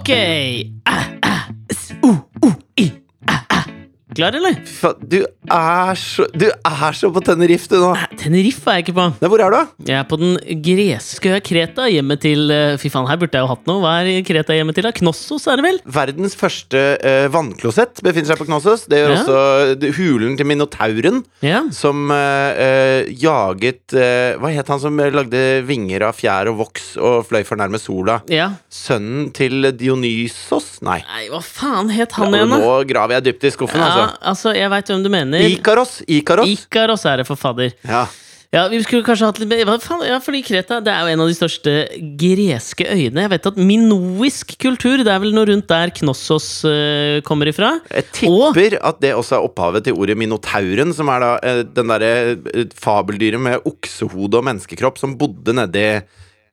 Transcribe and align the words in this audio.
Ok. 0.00 0.10
S-O-O-I. 1.70 2.86
Klar, 4.16 4.32
eller? 4.32 4.56
Du 5.06 5.18
er 5.52 5.94
så 5.94 6.24
Du 6.32 6.46
er 6.48 6.92
så 6.96 7.10
på 7.12 7.20
Tenerife, 7.20 7.68
du 7.68 7.76
nå. 7.82 7.90
Tenerife 8.20 8.68
er 8.68 8.80
jeg 8.80 8.84
ikke 8.84 8.94
på. 8.98 9.04
Nei, 9.22 9.28
hvor 9.32 9.40
er 9.40 9.54
du. 9.54 9.70
Jeg 9.88 9.96
er 9.96 10.04
på 10.10 10.18
den 10.20 10.34
greske 10.64 11.30
øya 11.32 11.38
Kreta, 11.44 11.86
hjemmet 11.88 12.20
til 12.20 12.50
eh, 12.52 12.74
Fy 12.80 12.90
faen, 12.92 13.06
her 13.08 13.16
burde 13.20 13.38
jeg 13.38 13.46
jo 13.46 13.48
hatt 13.48 13.64
noe. 13.70 13.80
Hva 13.80 13.92
er 14.04 14.20
Kreta 14.28 14.52
hjemmet 14.56 14.76
til? 14.76 14.84
da? 14.84 14.92
Knossos, 14.96 15.46
er 15.48 15.56
det 15.60 15.64
vel? 15.64 15.78
Verdens 15.96 16.36
første 16.36 16.82
uh, 17.00 17.26
vannklosett 17.32 18.02
befinner 18.04 18.28
seg 18.32 18.40
på 18.42 18.46
Knossos. 18.50 18.84
Det 18.90 19.00
gjør 19.00 19.14
Ja. 19.14 19.22
også 19.22 19.94
hulen 19.96 20.36
til 20.36 20.48
minotauren, 20.50 21.22
Ja. 21.46 21.62
som 21.72 22.10
uh, 22.12 23.08
jaget 23.08 23.96
uh, 23.96 24.36
Hva 24.42 24.52
het 24.52 24.68
han 24.68 24.82
som 24.84 25.00
lagde 25.00 25.42
vinger 25.68 26.04
av 26.10 26.18
fjær 26.20 26.50
og 26.52 26.60
voks 26.60 26.90
og 27.00 27.24
fløy 27.30 27.40
for 27.48 27.56
nærme 27.60 27.80
sola? 27.80 28.20
ja. 28.28 28.50
Sønnen 28.70 29.30
til 29.36 29.64
Dionysos? 29.76 30.78
Nei. 30.86 31.00
Nei, 31.08 31.24
hva 31.32 31.40
faen 31.44 31.90
het 31.94 32.12
han 32.18 32.34
igjen, 32.36 32.52
da? 32.52 32.60
nå 32.62 32.76
graver 32.88 33.16
jeg 33.18 33.30
dypt 33.30 33.48
i 33.48 33.52
skuffen, 33.56 33.80
Ja, 33.80 33.88
altså. 33.90 34.06
altså, 34.32 34.54
jeg 34.56 34.70
veit 34.72 34.92
hvem 34.92 35.02
du 35.04 35.10
mener. 35.12 35.44
Ikaros. 35.56 35.98
Ikaros. 36.08 36.48
Ikaros 36.52 37.04
er 37.08 37.22
det, 37.22 37.26
for 37.28 37.40
fadder. 37.40 37.72
Ja. 37.86 38.04
Ja, 38.50 38.64
vi 38.66 38.80
skulle 38.82 39.04
kanskje 39.06 39.28
hatt 39.28 39.36
litt 39.38 39.50
mer 39.52 39.60
hva 39.68 39.76
faen? 39.78 40.00
Ja, 40.08 40.16
fordi 40.18 40.40
Kreta 40.42 40.80
det 40.82 40.90
er 40.90 41.04
jo 41.06 41.12
en 41.12 41.20
av 41.22 41.28
de 41.30 41.36
største 41.36 41.74
greske 42.18 42.82
øyene. 42.82 43.22
Jeg 43.22 43.30
vet 43.30 43.44
at 43.46 43.60
Minoisk 43.62 44.56
kultur, 44.58 45.04
det 45.06 45.12
er 45.12 45.20
vel 45.22 45.36
noe 45.36 45.46
rundt 45.52 45.68
der 45.70 45.92
Knossos 46.00 46.48
uh, 46.66 47.20
kommer 47.22 47.46
ifra. 47.52 47.76
Jeg 47.94 48.08
tipper 48.16 48.74
at 48.82 48.98
det 49.04 49.12
også 49.14 49.38
er 49.38 49.46
opphavet 49.46 49.86
til 49.86 49.94
ordet 49.94 50.18
minotauren, 50.18 50.90
som 50.96 51.12
er 51.14 51.22
da 51.22 51.30
uh, 51.38 51.60
den 51.78 51.94
derre 51.94 52.10
eh, 52.34 52.66
fabeldyret 52.74 53.38
med 53.46 53.70
oksehode 53.70 54.42
og 54.42 54.48
menneskekropp 54.50 54.98
som 54.98 55.14
bodde 55.20 55.54
nedi 55.54 55.86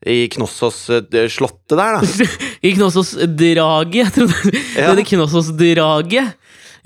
i 0.06 0.28
Knossos-slottet 0.30 1.74
der, 1.74 1.98
da. 1.98 2.28
I 2.68 2.76
Knossos-draget. 2.78 4.04
Jeg 4.04 4.14
trodde 4.14 4.54
Ja. 4.78 4.94
det 4.94 5.02
er 5.02 5.10
Knossos-draget. 5.16 6.38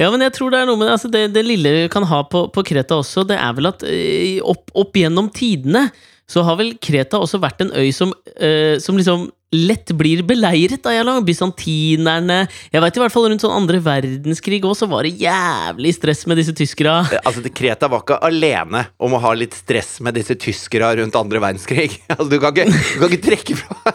Ja, 0.02 0.08
men 0.10 0.24
jeg 0.26 0.34
tror 0.34 0.50
det 0.50 0.62
er 0.62 0.70
noe 0.70 0.80
med 0.80 0.88
det, 0.90 0.96
altså 0.96 1.12
det, 1.14 1.28
det 1.36 1.44
lille 1.46 1.76
vi 1.76 1.90
kan 1.94 2.08
ha 2.10 2.24
på, 2.26 2.48
på 2.54 2.64
Kreta 2.66 2.98
også, 2.98 3.22
det 3.30 3.38
er 3.38 3.54
vel 3.58 3.70
at 3.70 3.86
eh, 3.86 4.40
opp, 4.42 4.72
opp 4.74 4.98
gjennom 4.98 5.30
tidene 5.36 5.92
så 6.32 6.46
har 6.48 6.58
vel 6.60 6.74
Kreta 6.82 7.20
også 7.22 7.42
vært 7.44 7.62
en 7.66 7.74
øy 7.76 7.92
som, 7.96 8.14
eh, 8.40 8.80
som 8.82 8.98
liksom 8.98 9.30
lett 9.52 9.92
blir 10.00 10.22
beleiret 10.24 10.86
av 10.88 10.94
jævla 10.96 11.18
bysantinerne. 11.28 12.38
Jeg 12.72 12.84
vet 12.86 12.98
i 12.98 13.02
hvert 13.04 13.12
fall 13.12 13.26
rundt 13.28 13.44
sånn 13.44 13.56
andre 13.58 13.82
verdenskrig 13.84 14.62
også, 14.64 14.86
så 14.86 14.90
var 14.94 15.04
det 15.04 15.20
jævlig 15.20 15.92
stress 15.98 16.24
med 16.32 16.40
disse 16.40 16.56
tyskere. 16.56 17.02
Eh, 17.12 17.20
Altså, 17.28 17.44
Kreta 17.52 17.90
var 17.92 18.06
ikke 18.06 18.22
alene 18.24 18.86
om 18.98 19.18
å 19.18 19.22
ha 19.22 19.34
litt 19.36 19.58
stress 19.60 19.98
med 20.00 20.16
disse 20.16 20.38
tyskere 20.40 20.94
rundt 21.02 21.20
andre 21.20 21.44
verdenskrig. 21.44 22.00
Altså, 22.16 22.30
du 22.32 22.40
kan 22.40 22.56
ikke, 22.56 22.72
du 22.72 23.04
kan 23.04 23.12
ikke 23.12 23.28
trekke 23.28 23.60
fra 23.60 23.94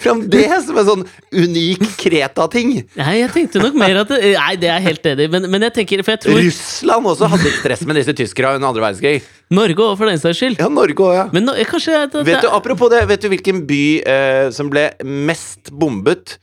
Fram 0.00 0.22
det 0.30 0.46
som 0.64 0.78
en 0.80 0.86
sånn 0.88 1.04
unik 1.34 1.84
Kreta-ting. 2.00 2.74
Nei, 2.98 3.14
jeg 3.20 3.32
tenkte 3.34 3.62
nok 3.62 3.78
mer 3.80 4.00
at 4.04 4.12
det, 4.12 4.20
Nei, 4.36 4.54
det 4.60 4.70
er 4.70 4.78
jeg 4.78 4.86
helt 4.88 5.08
enig 5.12 5.26
i, 5.26 5.32
men, 5.34 5.48
men 5.52 5.66
jeg 5.68 5.76
tenker 5.80 6.04
For 6.06 6.16
jeg 6.16 6.24
tror 6.24 6.40
Russland 6.40 7.10
også 7.12 7.30
hadde 7.32 7.48
litt 7.48 7.58
stress 7.60 7.84
med 7.88 8.00
disse 8.00 8.14
tyskere 8.16 8.54
under 8.58 8.70
andre 8.70 8.86
verdenskrig. 8.86 9.28
Norge 9.54 9.84
òg, 9.84 9.98
for 10.00 10.10
den 10.10 10.20
saks 10.22 10.40
skyld. 10.40 10.62
Ja, 10.62 10.70
Norge 10.72 10.96
også, 10.96 11.18
ja. 11.18 11.26
Men 11.34 11.46
no, 11.48 11.56
kanskje 11.68 11.98
det, 11.98 12.08
det, 12.14 12.24
Vet 12.30 12.46
du, 12.46 12.50
apropos 12.54 12.92
det, 12.92 13.04
vet 13.10 13.24
du 13.24 13.30
hvilken 13.32 13.64
by 13.68 13.84
eh, 14.14 14.46
som 14.54 14.72
ble 14.72 14.88
mest 15.04 15.72
bombet 15.74 16.38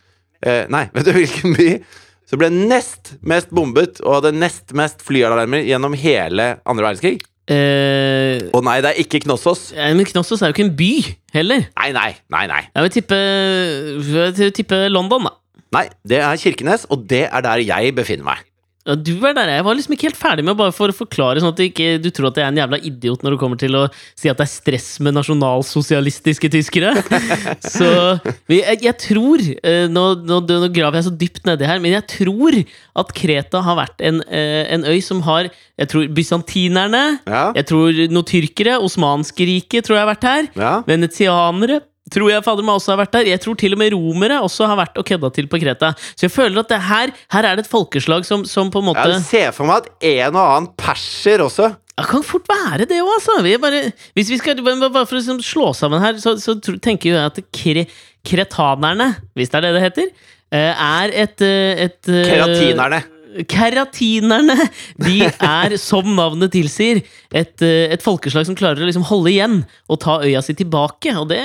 eh, 0.45 0.67
Nei, 0.71 0.85
vet 0.95 1.09
du 1.09 1.13
hvilken 1.17 1.57
by 1.57 1.73
som 2.31 2.39
ble 2.39 2.47
nest 2.53 3.15
mest 3.27 3.49
bombet 3.51 3.99
og 4.05 4.21
hadde 4.21 4.31
nest 4.37 4.71
mest 4.77 5.01
flyalarmer 5.03 5.65
gjennom 5.67 5.97
hele 5.99 6.53
andre 6.63 6.87
verdenskrig? 6.87 7.25
Eh, 7.47 8.49
Å 8.53 8.61
nei, 8.65 8.77
det 8.83 8.91
er 8.93 8.99
ikke 9.03 9.21
Knossos. 9.25 9.71
ja, 9.75 9.89
Men 9.93 10.05
Knossos 10.05 10.41
er 10.41 10.51
jo 10.51 10.55
ikke 10.57 10.65
en 10.67 10.75
by, 10.77 10.91
heller. 11.33 11.65
Nei, 11.79 11.91
nei, 11.95 12.11
nei, 12.29 12.45
nei. 12.51 12.61
Jeg 12.75 12.83
vil 12.87 12.93
tippe, 12.97 13.17
jeg 13.17 14.37
vil 14.37 14.51
tippe 14.53 14.81
London, 14.89 15.29
da. 15.29 15.33
Nei, 15.71 15.85
det 16.07 16.19
er 16.19 16.35
Kirkenes, 16.35 16.85
og 16.91 17.05
det 17.09 17.25
er 17.31 17.41
der 17.45 17.63
jeg 17.63 17.95
befinner 17.95 18.27
meg. 18.33 18.43
Ja, 18.81 18.95
du 18.97 19.11
er 19.29 19.35
der. 19.37 19.49
Jeg 19.53 19.63
var 19.67 19.75
liksom 19.77 19.93
ikke 19.93 20.07
helt 20.09 20.17
ferdig 20.17 20.43
med 20.47 20.57
bare 20.57 20.73
for 20.73 20.89
å 20.89 20.95
forklare, 20.95 21.37
sånn 21.43 21.51
at 21.53 21.59
du 21.59 21.63
ikke 21.67 21.89
du 22.01 22.07
tror 22.09 22.31
at 22.31 22.39
jeg 22.39 22.45
er 22.47 22.49
en 22.49 22.61
jævla 22.63 22.79
idiot 22.89 23.21
når 23.21 23.35
det 23.35 23.39
kommer 23.43 23.59
til 23.61 23.77
å 23.77 23.83
si 24.17 24.31
at 24.31 24.39
det 24.39 24.47
er 24.47 24.49
stress 24.49 24.87
med 25.05 25.13
nasjonalsosialistiske 25.19 26.49
tyskere. 26.55 26.95
Så 27.75 27.89
jeg, 28.49 28.79
jeg 28.81 28.95
tror 29.03 29.43
eh, 29.45 29.85
nå, 29.91 30.05
nå, 30.25 30.39
nå 30.49 30.71
graver 30.73 30.97
jeg 30.97 31.07
så 31.11 31.13
dypt 31.13 31.45
nedi 31.45 31.69
her, 31.69 31.81
men 31.83 31.93
jeg 31.93 32.07
tror 32.15 32.57
at 33.03 33.13
Kreta 33.17 33.61
har 33.65 33.77
vært 33.83 34.01
en, 34.09 34.23
eh, 34.33 34.65
en 34.73 34.87
øy 34.89 34.97
som 35.05 35.21
har 35.29 35.51
Jeg 35.81 35.89
tror 35.89 36.09
bysantinerne 36.13 37.03
Ja, 37.25 37.43
Jeg 37.57 37.65
tror 37.69 37.95
noen 38.11 38.27
tyrkere, 38.27 38.75
Osmanske 38.81 39.45
riket 39.47 39.85
tror 39.85 39.97
jeg 39.97 40.05
har 40.05 40.11
vært 40.15 40.27
her. 40.29 40.49
ja. 40.57 40.73
Venetianere 40.89 41.81
tror 42.11 42.31
jeg 42.31 42.45
fader 42.45 42.65
meg 42.67 42.79
også 42.79 42.93
har 42.93 43.01
vært 43.03 43.13
der. 43.15 43.29
Jeg 43.31 43.41
tror 43.43 43.57
til 43.59 43.75
og 43.75 43.81
med 43.81 43.93
romere 43.95 44.39
også 44.43 44.67
har 44.69 44.79
vært 44.79 44.99
og 44.99 45.07
kødda 45.07 45.31
til 45.35 45.47
på 45.51 45.59
Kreta. 45.61 45.93
Så 46.13 46.27
jeg 46.27 46.33
føler 46.33 46.63
at 46.63 46.71
det 46.71 46.81
her, 46.87 47.13
her 47.35 47.47
er 47.47 47.59
det 47.59 47.65
et 47.65 47.71
folkeslag 47.71 48.27
som, 48.27 48.45
som 48.47 48.71
på 48.73 48.81
en 48.81 48.89
måte 48.91 49.07
Jeg 49.13 49.23
ser 49.27 49.55
for 49.55 49.69
meg 49.69 49.85
at 49.85 50.09
en 50.11 50.35
og 50.35 50.43
annen 50.43 50.69
perser 50.79 51.43
også 51.43 51.71
Det 51.97 52.07
kan 52.09 52.25
fort 52.25 52.47
være 52.49 52.87
det 52.89 52.99
òg, 53.03 53.13
altså. 53.17 53.39
Vi 53.45 53.55
bare, 53.61 53.83
hvis 54.17 54.31
vi 54.33 54.39
skal, 54.41 54.61
bare 54.63 55.05
for 55.05 55.17
å 55.17 55.21
liksom 55.21 55.41
slå 55.45 55.71
sammen 55.77 56.03
her, 56.03 56.19
så, 56.21 56.35
så 56.41 56.55
tenker 56.81 57.13
jeg 57.13 57.31
at 57.31 57.41
kre, 57.53 57.85
kretanerne, 58.27 59.13
hvis 59.37 59.51
det 59.51 59.59
er 59.59 59.67
det 59.67 59.73
det 59.75 59.83
heter, 59.87 60.13
eh, 60.53 60.85
er 60.85 61.17
et, 61.25 61.43
eh, 61.45 61.83
et 61.87 62.11
eh, 62.11 62.29
Keratinerne. 62.31 63.01
Keratinerne 63.47 64.57
de 64.99 65.19
er, 65.29 65.77
som 65.89 66.09
navnet 66.17 66.51
tilsier, 66.55 67.03
et, 67.31 67.55
et 67.61 68.03
folkeslag 68.03 68.47
som 68.49 68.57
klarer 68.57 68.81
å 68.81 68.89
liksom 68.89 69.07
holde 69.11 69.31
igjen 69.31 69.61
og 69.87 70.01
ta 70.03 70.19
øya 70.25 70.41
si 70.43 70.57
tilbake. 70.57 71.13
Og 71.21 71.29
det, 71.31 71.43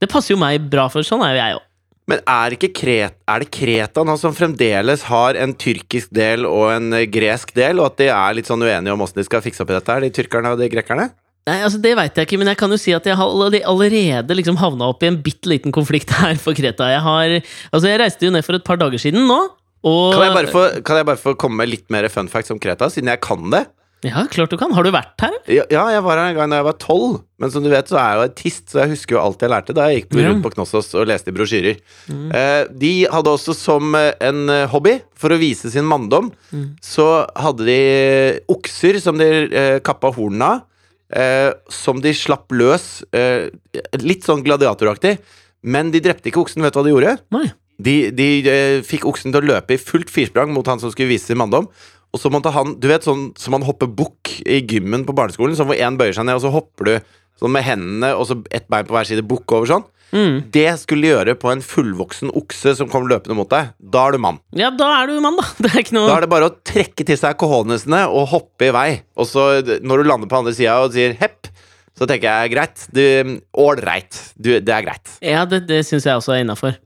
det 0.00 0.08
passer 0.10 0.34
jo 0.34 0.40
meg 0.40 0.62
bra, 0.72 0.88
for 0.92 1.06
sånn 1.06 1.24
er 1.26 1.34
jo 1.34 1.42
jeg 1.42 1.58
òg. 1.58 1.66
Men 2.10 2.22
er, 2.26 2.56
ikke 2.56 2.72
Kret, 2.74 3.14
er 3.30 3.44
det 3.44 3.50
Kreta 3.54 4.02
nå 4.06 4.16
som 4.18 4.34
fremdeles 4.34 5.04
har 5.06 5.36
en 5.38 5.52
tyrkisk 5.54 6.10
del 6.16 6.46
og 6.48 6.72
en 6.72 6.94
eh, 6.96 7.06
gresk 7.06 7.52
del, 7.54 7.78
og 7.78 7.92
at 7.92 8.00
de 8.00 8.08
er 8.10 8.38
litt 8.38 8.50
sånn 8.50 8.64
uenige 8.64 8.96
om 8.96 9.04
åssen 9.04 9.20
de 9.20 9.26
skal 9.28 9.44
fikse 9.44 9.62
opp 9.62 9.70
i 9.70 9.76
dette 9.76 9.94
her, 9.94 10.02
de 10.02 10.10
tyrkerne 10.16 10.54
og 10.56 10.58
de 10.58 10.70
grekerne? 10.72 11.10
Nei, 11.48 11.60
altså 11.64 11.78
Det 11.82 11.92
veit 11.96 12.18
jeg 12.18 12.28
ikke, 12.28 12.38
men 12.40 12.50
jeg 12.50 12.58
kan 12.60 12.74
jo 12.74 12.78
si 12.80 12.92
at 12.96 13.06
jeg 13.06 13.16
har 13.16 13.30
allerede 13.30 14.36
liksom 14.36 14.58
havna 14.60 14.90
opp 14.92 15.04
i 15.04 15.08
en 15.08 15.20
bitte 15.22 15.50
liten 15.50 15.74
konflikt 15.74 16.12
her 16.18 16.34
for 16.42 16.56
Kreta. 16.56 16.90
Jeg 16.90 17.04
har, 17.06 17.36
altså 17.70 17.92
jeg 17.92 18.02
reiste 18.02 18.26
jo 18.26 18.34
ned 18.34 18.46
for 18.46 18.58
et 18.58 18.66
par 18.66 18.80
dager 18.80 19.00
siden 19.00 19.28
nå. 19.30 19.40
Og, 19.80 20.12
Kan 20.12 20.26
jeg, 20.26 20.34
bare 20.36 20.52
få, 20.52 20.64
kan 20.84 20.98
jeg 21.00 21.08
bare 21.08 21.20
få 21.20 21.32
komme 21.40 21.62
med 21.62 21.70
litt 21.70 21.86
mer 21.92 22.04
fun 22.12 22.28
facts 22.28 22.52
om 22.52 22.58
Kreta, 22.60 22.90
siden 22.92 23.08
jeg 23.08 23.22
kan 23.24 23.46
det? 23.54 23.64
Ja, 24.06 24.22
klart 24.32 24.52
du 24.52 24.56
kan. 24.56 24.72
Har 24.72 24.86
du 24.86 24.90
vært 24.94 25.20
her? 25.20 25.34
Ja, 25.50 25.66
ja, 25.68 25.82
jeg 25.92 26.04
var 26.06 26.16
her 26.16 26.30
en 26.30 26.38
gang 26.38 26.52
da 26.52 26.60
jeg 26.62 26.66
var 26.70 26.76
tolv, 26.80 27.18
men 27.42 27.52
som 27.52 27.64
du 27.64 27.68
vet 27.72 27.90
så 27.90 27.98
er 28.00 28.06
jeg 28.06 28.16
jo 28.16 28.24
artist, 28.30 28.64
så 28.72 28.80
jeg 28.80 28.92
husker 28.94 29.16
jo 29.16 29.20
alt 29.20 29.44
jeg 29.44 29.52
lærte 29.52 29.76
da 29.76 29.88
jeg 29.90 30.00
gikk 30.02 30.16
rundt 30.16 30.44
på 30.46 30.52
Knossos 30.54 30.88
og 30.96 31.04
leste 31.10 31.32
i 31.32 31.36
brosjyrer. 31.36 31.82
Eh, 32.08 32.62
de 32.80 32.92
hadde 33.12 33.34
også 33.36 33.56
som 33.56 33.92
eh, 33.98 34.14
en 34.24 34.48
eh, 34.48 34.64
hobby, 34.72 34.96
for 35.20 35.36
å 35.36 35.40
vise 35.40 35.68
sin 35.72 35.84
manndom, 35.88 36.32
så 36.80 37.10
hadde 37.36 37.68
de 37.68 37.80
okser 38.52 39.00
som 39.04 39.20
de 39.20 39.28
eh, 39.52 39.76
kappa 39.84 40.12
hornene 40.16 40.48
av, 40.48 40.66
eh, 41.12 41.50
som 41.68 42.00
de 42.00 42.14
slapp 42.16 42.52
løs, 42.56 43.02
eh, 43.12 43.50
litt 44.00 44.24
sånn 44.24 44.44
gladiatoraktig, 44.46 45.18
men 45.60 45.92
de 45.92 46.00
drepte 46.00 46.30
ikke 46.30 46.40
oksen, 46.46 46.64
vet 46.64 46.72
du 46.72 46.80
hva 46.80 46.88
de 46.88 46.94
gjorde? 46.96 47.16
Nei. 47.36 47.50
De, 47.80 47.94
de 48.12 48.28
de, 48.44 48.56
fikk 48.84 49.06
oksen 49.08 49.32
til 49.32 49.40
å 49.40 49.50
løpe 49.54 49.76
i 49.76 49.80
fullt 49.80 50.10
firsprang 50.12 50.52
mot 50.52 50.66
han 50.68 50.80
som 50.82 50.92
skulle 50.92 51.12
vise 51.12 51.30
sin 51.30 51.40
manndom. 51.40 51.68
Og 52.10 52.18
så 52.18 52.30
måtte 52.32 52.50
han, 52.54 52.74
du 52.82 52.88
vet 52.90 53.06
sånn 53.06 53.30
som 53.38 53.54
man 53.54 53.64
hopper 53.66 53.86
bukk 53.86 54.40
i 54.42 54.60
gymmen 54.64 55.06
på 55.06 55.14
barneskolen, 55.16 55.54
sånn 55.58 55.70
hvor 55.70 55.78
én 55.78 55.98
bøyer 55.98 56.16
seg 56.16 56.26
ned, 56.26 56.40
og 56.40 56.44
så 56.44 56.52
hopper 56.54 56.88
du 56.88 56.94
sånn 57.40 57.54
med 57.54 57.64
hendene 57.64 58.12
og 58.18 58.26
så 58.28 58.36
ett 58.52 58.66
bein 58.70 58.88
på 58.88 58.96
hver 58.96 59.08
side 59.08 59.24
bukk 59.26 59.54
over 59.56 59.70
sånn. 59.70 59.86
Mm. 60.10 60.50
Det 60.50 60.66
skulle 60.80 61.06
de 61.06 61.12
gjøre 61.12 61.36
på 61.38 61.52
en 61.52 61.62
fullvoksen 61.62 62.32
okse 62.38 62.74
som 62.80 62.90
kom 62.90 63.06
løpende 63.10 63.36
mot 63.38 63.50
deg. 63.50 63.70
Da 63.78 64.08
er 64.08 64.16
du 64.16 64.22
mann. 64.22 64.40
Ja, 64.58 64.72
da 64.74 64.88
er 64.98 65.10
du 65.10 65.20
mann, 65.22 65.38
da. 65.38 65.46
Det 65.62 65.70
er 65.70 65.84
ikke 65.84 65.96
noe 65.96 66.10
Da 66.10 66.18
er 66.18 66.26
det 66.26 66.32
bare 66.32 66.50
å 66.50 66.56
trekke 66.66 67.06
til 67.06 67.20
seg 67.20 67.38
cojonesene 67.40 68.02
og 68.10 68.30
hoppe 68.34 68.70
i 68.70 68.74
vei. 68.74 68.88
Og 69.14 69.30
så, 69.30 69.46
når 69.86 70.02
du 70.02 70.10
lander 70.10 70.30
på 70.30 70.40
andre 70.42 70.54
sida 70.56 70.80
og 70.82 70.96
sier 70.96 71.14
hepp, 71.20 71.50
så 71.98 72.08
tenker 72.10 72.26
jeg 72.26 72.54
greit. 72.54 72.86
Du, 72.90 73.02
Ålreit. 73.60 74.22
Det 74.40 74.62
er 74.64 74.86
greit. 74.86 75.18
Ja, 75.22 75.44
det, 75.48 75.66
det 75.70 75.84
syns 75.86 76.08
jeg 76.08 76.18
også 76.18 76.34
er 76.34 76.44
innafor. 76.46 76.78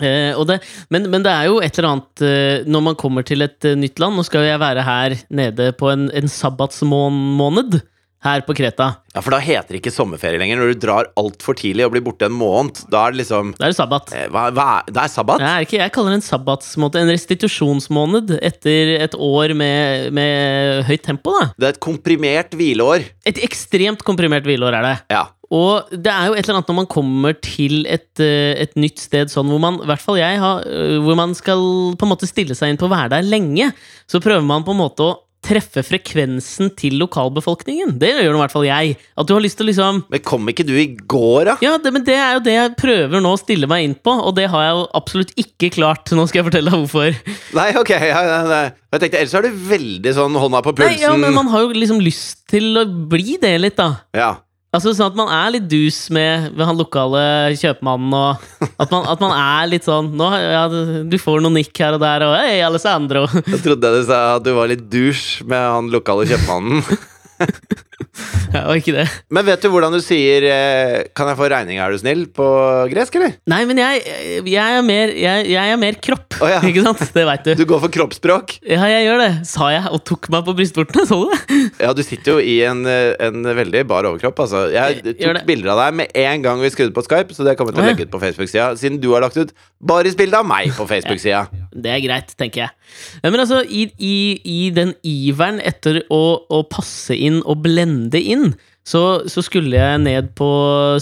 Eh, 0.00 0.32
og 0.38 0.46
det, 0.48 0.58
men, 0.90 1.06
men 1.12 1.22
det 1.26 1.32
er 1.32 1.48
jo 1.50 1.60
et 1.60 1.76
eller 1.78 1.90
annet 1.94 2.24
eh, 2.26 2.64
når 2.70 2.82
man 2.90 2.98
kommer 3.00 3.26
til 3.26 3.42
et 3.46 3.64
eh, 3.68 3.76
nytt 3.78 4.00
land 4.00 4.16
Nå 4.16 4.24
skal 4.26 4.44
jo 4.46 4.50
jeg 4.52 4.60
være 4.62 4.84
her 4.86 5.16
nede 5.30 5.70
på 5.76 5.90
en, 5.92 6.08
en 6.16 6.28
sabbatsmåned 6.30 7.80
her 8.20 8.42
på 8.44 8.52
Kreta. 8.52 8.86
Ja, 9.14 9.22
For 9.24 9.32
da 9.32 9.38
heter 9.40 9.72
det 9.72 9.78
ikke 9.80 9.92
sommerferie 9.94 10.36
lenger. 10.36 10.58
Når 10.60 10.74
du 10.74 10.80
drar 10.82 11.06
altfor 11.16 11.56
tidlig 11.56 11.86
og 11.86 11.94
blir 11.94 12.02
borte 12.04 12.26
en 12.28 12.34
måned, 12.36 12.82
da 12.92 13.06
er 13.08 13.14
det 13.14 13.22
liksom 13.22 13.54
Da 13.56 13.64
er 13.64 13.72
det 13.72 13.78
sabbat. 13.78 14.12
eh, 14.12 14.26
hva, 14.28 14.42
hva 14.52 14.66
er, 14.74 14.90
Det 14.92 15.00
er 15.06 15.12
sabbat? 15.14 15.40
Det 15.40 15.48
er 15.48 15.64
ikke, 15.64 15.78
jeg 15.80 15.94
kaller 15.94 16.12
det 16.12 16.18
en 16.20 16.26
sabbatsmåned, 16.28 16.98
en 17.00 17.12
restitusjonsmåned 17.14 18.34
etter 18.44 18.92
et 19.06 19.16
år 19.16 19.54
med, 19.56 20.12
med 20.12 20.84
høyt 20.90 21.06
tempo. 21.08 21.32
da 21.38 21.48
Det 21.56 21.70
er 21.70 21.76
et 21.78 21.80
komprimert 21.88 22.52
hvileår. 22.60 23.08
Et 23.32 23.40
ekstremt 23.48 24.04
komprimert 24.04 24.44
hvileår 24.44 24.76
er 24.82 24.88
det. 24.90 24.96
Ja. 25.16 25.24
Og 25.50 25.90
det 25.90 26.10
er 26.12 26.28
jo 26.28 26.36
et 26.36 26.44
eller 26.44 26.60
annet 26.60 26.68
når 26.70 26.78
man 26.78 26.90
kommer 26.90 27.34
til 27.42 27.82
et, 27.90 28.12
eh, 28.22 28.54
et 28.62 28.76
nytt 28.78 29.02
sted 29.02 29.32
sånn 29.32 29.50
hvor 29.50 29.62
man, 29.62 29.80
i 29.82 29.88
hvert 29.90 30.04
fall 30.04 30.20
jeg, 30.20 30.38
har, 30.38 30.62
eh, 30.62 30.98
hvor 31.02 31.18
man 31.18 31.34
skal 31.34 31.64
på 31.98 32.06
en 32.06 32.12
måte 32.12 32.28
stille 32.30 32.54
seg 32.54 32.70
inn 32.70 32.78
på 32.78 32.86
å 32.86 32.92
være 32.92 33.16
der 33.16 33.26
lenge, 33.26 33.72
så 34.06 34.22
prøver 34.22 34.46
man 34.46 34.66
på 34.66 34.76
en 34.76 34.82
måte 34.84 35.08
å 35.08 35.16
treffe 35.40 35.82
frekvensen 35.86 36.68
til 36.76 36.98
lokalbefolkningen. 37.00 37.94
Det 38.00 38.10
gjør 38.12 38.36
i 38.36 38.40
hvert 38.42 38.52
fall 38.52 38.66
jeg. 38.68 38.96
At 39.18 39.28
du 39.28 39.32
har 39.32 39.42
lyst 39.42 39.56
til 39.58 39.66
å 39.66 39.70
liksom 39.70 40.02
Men 40.12 40.22
kom 40.26 40.50
ikke 40.52 40.66
du 40.68 40.74
i 40.76 40.84
går, 40.92 41.48
da? 41.48 41.54
Ja, 41.64 41.72
det, 41.80 41.92
men 41.96 42.04
det 42.06 42.18
er 42.20 42.36
jo 42.36 42.42
det 42.44 42.56
jeg 42.56 42.74
prøver 42.80 43.24
nå 43.24 43.32
å 43.34 43.40
stille 43.40 43.70
meg 43.70 43.86
inn 43.86 43.96
på, 43.96 44.12
og 44.12 44.36
det 44.36 44.50
har 44.52 44.66
jeg 44.66 44.76
jo 44.76 44.84
absolutt 45.00 45.32
ikke 45.40 45.72
klart. 45.78 46.12
Nå 46.12 46.26
skal 46.28 46.42
jeg 46.42 46.50
fortelle 46.50 46.70
deg 46.70 46.84
hvorfor. 46.84 47.34
Nei, 47.56 47.70
ok. 47.80 47.94
Ja, 47.96 48.20
ja, 48.26 48.38
ja. 48.44 48.60
Jeg 48.92 49.02
tenkte, 49.04 49.24
Ellers 49.24 49.34
er 49.38 49.48
du 49.48 49.64
veldig 49.70 50.14
sånn 50.16 50.38
hånda 50.44 50.62
på 50.66 50.76
pulsen. 50.76 50.92
Nei, 50.92 51.02
ja, 51.08 51.16
men 51.16 51.34
man 51.36 51.50
har 51.52 51.64
jo 51.64 51.74
liksom 51.76 52.04
lyst 52.04 52.44
til 52.50 52.76
å 52.76 52.84
bli 52.84 53.38
det 53.40 53.56
litt, 53.64 53.80
da. 53.80 53.94
Ja. 54.16 54.34
Altså 54.70 54.92
Sånn 54.94 55.08
at 55.10 55.16
man 55.18 55.30
er 55.34 55.48
litt 55.56 55.66
dus 55.70 55.96
med, 56.14 56.52
med 56.54 56.62
han 56.68 56.78
lokale 56.78 57.22
kjøpmannen, 57.58 58.12
og 58.14 58.70
at 58.78 58.92
man, 58.94 59.08
at 59.10 59.22
man 59.24 59.32
er 59.34 59.70
litt 59.72 59.86
sånn 59.88 60.12
nå, 60.14 60.28
ja, 60.38 60.62
Du 61.10 61.16
får 61.18 61.42
noen 61.42 61.58
nikk 61.58 61.74
her 61.82 61.96
og 61.96 62.04
der, 62.04 62.22
og 62.28 62.36
hei, 62.38 62.60
Alessandro. 62.62 63.24
Jeg 63.50 63.64
trodde 63.64 63.90
du 63.96 64.02
sa 64.06 64.20
at 64.36 64.46
du 64.46 64.52
var 64.54 64.70
litt 64.70 64.86
douche 64.92 65.42
med 65.50 65.58
han 65.58 65.90
lokale 65.90 66.28
kjøpmannen. 66.30 66.86
Ja, 68.50 68.64
var 68.66 68.80
ikke 68.80 68.94
det. 68.96 69.04
Men 69.30 69.46
vet 69.46 69.62
du 69.62 69.68
hvordan 69.70 69.94
du 69.94 70.00
sier 70.02 70.42
eh, 70.42 71.04
'Kan 71.14 71.28
jeg 71.30 71.38
få 71.38 71.46
regning, 71.52 71.78
er 71.78 71.92
du 71.92 72.00
snill?' 72.00 72.24
på 72.34 72.46
gresk, 72.90 73.14
eller? 73.20 73.36
Nei, 73.50 73.60
men 73.68 73.78
jeg, 73.78 74.02
jeg, 74.42 74.58
er, 74.58 74.82
mer, 74.82 75.12
jeg, 75.14 75.46
jeg 75.52 75.74
er 75.74 75.78
mer 75.78 75.98
kropp, 76.02 76.34
oh, 76.40 76.50
ja. 76.50 76.58
ikke 76.70 76.82
sant? 76.82 77.04
Det 77.14 77.26
veit 77.28 77.46
du. 77.46 77.52
Du 77.60 77.64
går 77.70 77.82
for 77.84 77.94
kroppsspråk. 77.94 78.56
Ja, 78.66 78.88
jeg 78.90 79.06
gjør 79.06 79.22
det, 79.22 79.30
sa 79.46 79.70
jeg 79.70 79.92
og 79.94 80.02
tok 80.08 80.30
meg 80.34 80.42
på 80.48 80.56
brystvortene. 80.58 81.06
Så 81.10 81.20
du 81.22 81.30
det? 81.30 81.60
Ja, 81.78 81.92
du 81.94 82.02
sitter 82.06 82.36
jo 82.38 82.42
i 82.42 82.56
en, 82.66 82.82
eh, 82.90 83.14
en 83.28 83.46
veldig 83.46 83.84
bar 83.90 84.08
overkropp. 84.10 84.42
Altså. 84.46 84.66
Jeg 84.74 85.00
Jeg 85.04 85.18
tok 85.22 85.46
bilder 85.46 85.74
av 85.76 85.84
deg 85.84 86.00
med 86.02 86.18
en 86.24 86.44
gang 86.48 86.64
vi 86.64 86.72
skrudde 86.74 86.96
på 86.96 87.06
Skype, 87.06 87.36
så 87.36 87.46
det 87.46 87.54
kommer 87.60 87.76
til 87.76 87.84
Å, 87.84 87.88
legge 87.92 88.08
ut 88.08 88.12
på 88.12 88.22
Facebook-sida. 88.22 88.72
Siden 88.80 88.98
du 89.02 89.12
har 89.14 89.22
lagt 89.22 89.38
ut 89.38 89.54
barisbilde 89.78 90.42
av 90.42 90.46
meg 90.48 90.74
på 90.74 90.88
Facebook-sida. 90.90 91.46
Det 91.70 91.94
er 91.94 92.02
greit, 92.02 92.34
tenker 92.40 92.66
jeg. 92.66 92.74
Men 93.22 93.40
altså, 93.44 93.62
i, 93.62 93.86
i, 94.02 94.16
i 94.42 94.60
den 94.74 94.96
iveren 95.06 95.62
etter 95.62 96.02
å, 96.10 96.22
å 96.50 96.64
passe 96.66 97.14
inn 97.14 97.40
og 97.44 97.62
blende 97.64 97.89
inn, 98.20 98.52
så, 98.86 99.22
så 99.30 99.44
skulle 99.44 99.76
jeg 99.76 100.02
ned 100.02 100.32
på 100.38 100.50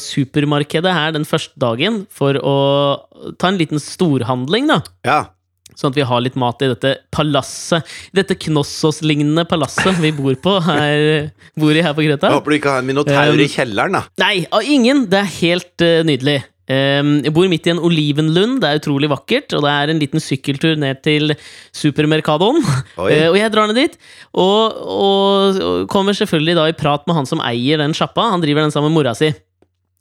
supermarkedet 0.03 0.93
her 0.93 1.15
den 1.15 1.27
første 1.29 1.57
dagen 1.61 2.03
for 2.11 2.37
å 2.43 2.57
ta 3.39 3.51
en 3.53 3.61
liten 3.61 3.81
storhandling, 3.83 4.69
da. 4.71 4.81
Ja. 5.07 5.21
Sånn 5.79 5.93
at 5.93 5.99
vi 6.01 6.07
har 6.11 6.23
litt 6.25 6.35
mat 6.39 6.59
i 6.67 6.73
dette 6.73 6.97
palasset. 7.15 7.87
Dette 8.17 8.35
Knossos-lignende 8.35 9.45
palasset 9.47 10.01
vi 10.03 10.11
bor 10.17 10.35
på 10.43 10.57
her, 10.67 11.31
bor 11.55 11.71
i 11.77 11.85
her 11.85 11.95
på 11.95 12.03
Greta. 12.03 12.33
Jeg 12.33 12.41
håper 12.41 12.55
du 12.55 12.59
ikke 12.59 12.73
har 12.75 12.83
en 12.83 12.89
minotaur 12.89 13.31
Um, 13.31 13.43
i 13.45 13.51
kjelleren, 13.53 13.95
da. 13.95 14.03
Nei, 14.25 14.35
av 14.51 14.67
ingen! 14.67 15.05
Det 15.11 15.21
er 15.23 15.31
helt 15.39 15.85
uh, 15.87 16.01
nydelig. 16.09 16.41
Ehm, 16.69 17.19
jeg 17.25 17.33
bor 17.33 17.49
midt 17.49 17.67
i 17.67 17.73
en 17.73 17.81
olivenlund, 17.85 18.59
det 18.61 18.69
er 18.69 18.81
utrolig 18.83 19.09
vakkert, 19.09 19.55
og 19.57 19.65
det 19.65 19.73
er 19.73 19.93
en 19.93 20.01
liten 20.03 20.21
sykkeltur 20.21 20.77
ned 20.81 21.01
til 21.05 21.35
Supermercadoen. 21.73 22.63
Eh, 23.09 23.29
og 23.31 23.37
jeg 23.39 23.49
drar 23.55 23.69
ned 23.71 23.79
dit, 23.79 23.95
og, 24.37 24.75
og, 24.75 25.59
og 25.65 25.85
kommer 25.89 26.17
selvfølgelig 26.17 26.57
da 26.59 26.65
i 26.69 26.75
prat 26.77 27.07
med 27.09 27.17
han 27.17 27.29
som 27.29 27.41
eier 27.47 27.81
den 27.81 27.95
sjappa. 27.97 28.27
Han 28.35 28.43
driver 28.43 28.67
den 28.67 28.75
sammen 28.75 28.93
med 28.93 28.99
mora 28.99 29.15
si. 29.17 29.31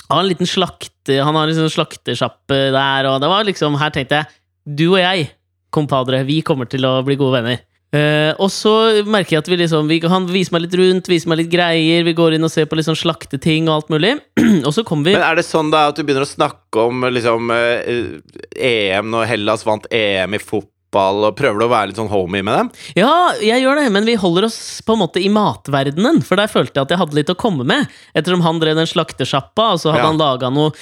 Han 0.08 0.18
har 0.18 0.26
en 0.26 0.32
liten 0.32 0.50
slakte, 0.50 1.20
han 1.24 1.38
har 1.38 1.48
en 1.48 1.60
sånn 1.60 1.72
slaktesjappe 1.72 2.58
der, 2.76 3.08
og 3.12 3.22
det 3.24 3.30
var 3.32 3.48
liksom 3.48 3.78
Her 3.80 3.94
tenkte 3.96 4.22
jeg, 4.22 4.38
du 4.68 4.86
og 4.90 5.00
jeg, 5.00 5.30
kompadre, 5.72 6.24
vi 6.28 6.42
kommer 6.48 6.68
til 6.68 6.88
å 6.90 6.98
bli 7.08 7.16
gode 7.20 7.40
venner. 7.40 7.64
Eh, 7.96 8.34
og 8.44 8.50
så 8.52 8.72
merker 9.08 9.38
jeg 9.38 9.44
at 9.46 9.48
vi 9.48 9.58
liksom 9.62 9.88
vi, 9.88 10.02
Han 10.12 10.26
viser 10.28 10.52
meg 10.58 10.66
litt 10.66 10.74
rundt, 10.76 11.08
viser 11.08 11.32
meg 11.32 11.40
litt 11.40 11.52
greier. 11.54 12.04
Vi 12.04 12.14
går 12.18 12.36
inn 12.36 12.44
og 12.44 12.52
ser 12.52 12.68
på 12.68 12.80
sånn 12.84 13.00
slakteting 13.00 13.70
og 13.70 13.78
alt 13.78 13.94
mulig. 13.94 14.16
og 14.68 14.72
så 14.76 14.84
kommer 14.88 15.08
vi 15.08 15.16
Men 15.16 15.28
er 15.30 15.40
det 15.40 15.48
sånn 15.48 15.72
da 15.72 15.88
at 15.92 15.96
du 16.00 16.04
begynner 16.04 16.28
å 16.28 16.30
snakke 16.30 16.84
om 16.84 17.08
liksom 17.16 17.54
uh, 17.54 18.18
EM 18.60 19.14
når 19.14 19.30
Hellas 19.32 19.64
vant 19.68 19.88
EM 19.94 20.36
i 20.36 20.42
fotball, 20.44 21.30
og 21.30 21.38
prøver 21.40 21.60
du 21.62 21.66
å 21.68 21.72
være 21.72 21.92
litt 21.92 22.00
sånn 22.00 22.12
homie 22.12 22.44
med 22.44 22.60
dem? 22.60 22.70
Ja, 23.00 23.32
jeg 23.44 23.64
gjør 23.64 23.80
det, 23.80 23.88
men 23.96 24.08
vi 24.08 24.18
holder 24.20 24.50
oss 24.50 24.60
på 24.84 24.96
en 24.98 25.04
måte 25.06 25.24
i 25.24 25.32
matverdenen. 25.32 26.20
For 26.28 26.40
der 26.40 26.52
følte 26.52 26.80
jeg 26.80 26.88
at 26.90 26.94
jeg 26.96 27.02
hadde 27.06 27.20
litt 27.22 27.32
å 27.34 27.40
komme 27.40 27.68
med. 27.68 27.88
Ettersom 28.18 28.44
han 28.46 28.60
drev 28.64 28.80
den 28.80 28.90
slaktesjappa, 28.90 29.72
og 29.76 29.82
så 29.84 29.94
hadde 29.94 30.04
Ja. 30.04 30.12
han 30.12 30.20
laga 30.22 30.52
noe 30.52 30.76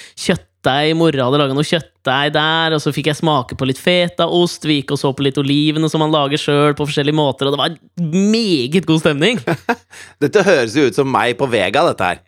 kjøttdeig. 0.65 0.95
Mora 0.97 1.25
hadde 1.27 1.39
laga 1.39 1.55
noe 1.55 1.65
kjøttdeig 1.67 2.33
der, 2.35 2.75
og 2.75 2.81
så 2.81 2.93
fikk 2.93 3.09
jeg 3.11 3.19
smake 3.19 3.57
på 3.57 3.67
litt 3.69 3.79
fetaost. 3.81 4.65
Vi 4.65 4.81
gikk 4.81 4.95
og 4.95 4.99
så 5.01 5.11
på 5.15 5.25
litt 5.25 5.37
olivene 5.37 5.89
som 5.89 6.01
man 6.01 6.13
lager 6.13 6.37
sjøl, 6.41 6.75
på 6.77 6.87
forskjellige 6.87 7.15
måter, 7.15 7.47
og 7.47 7.55
det 7.55 7.61
var 7.61 7.75
meget 8.01 8.85
god 8.87 9.03
stemning. 9.03 9.39
Dette 10.23 10.43
høres 10.45 10.75
jo 10.75 10.87
ut 10.89 10.97
som 10.97 11.09
meg 11.09 11.37
på 11.39 11.47
Vega, 11.51 11.85
dette 11.91 12.09
her. 12.09 12.23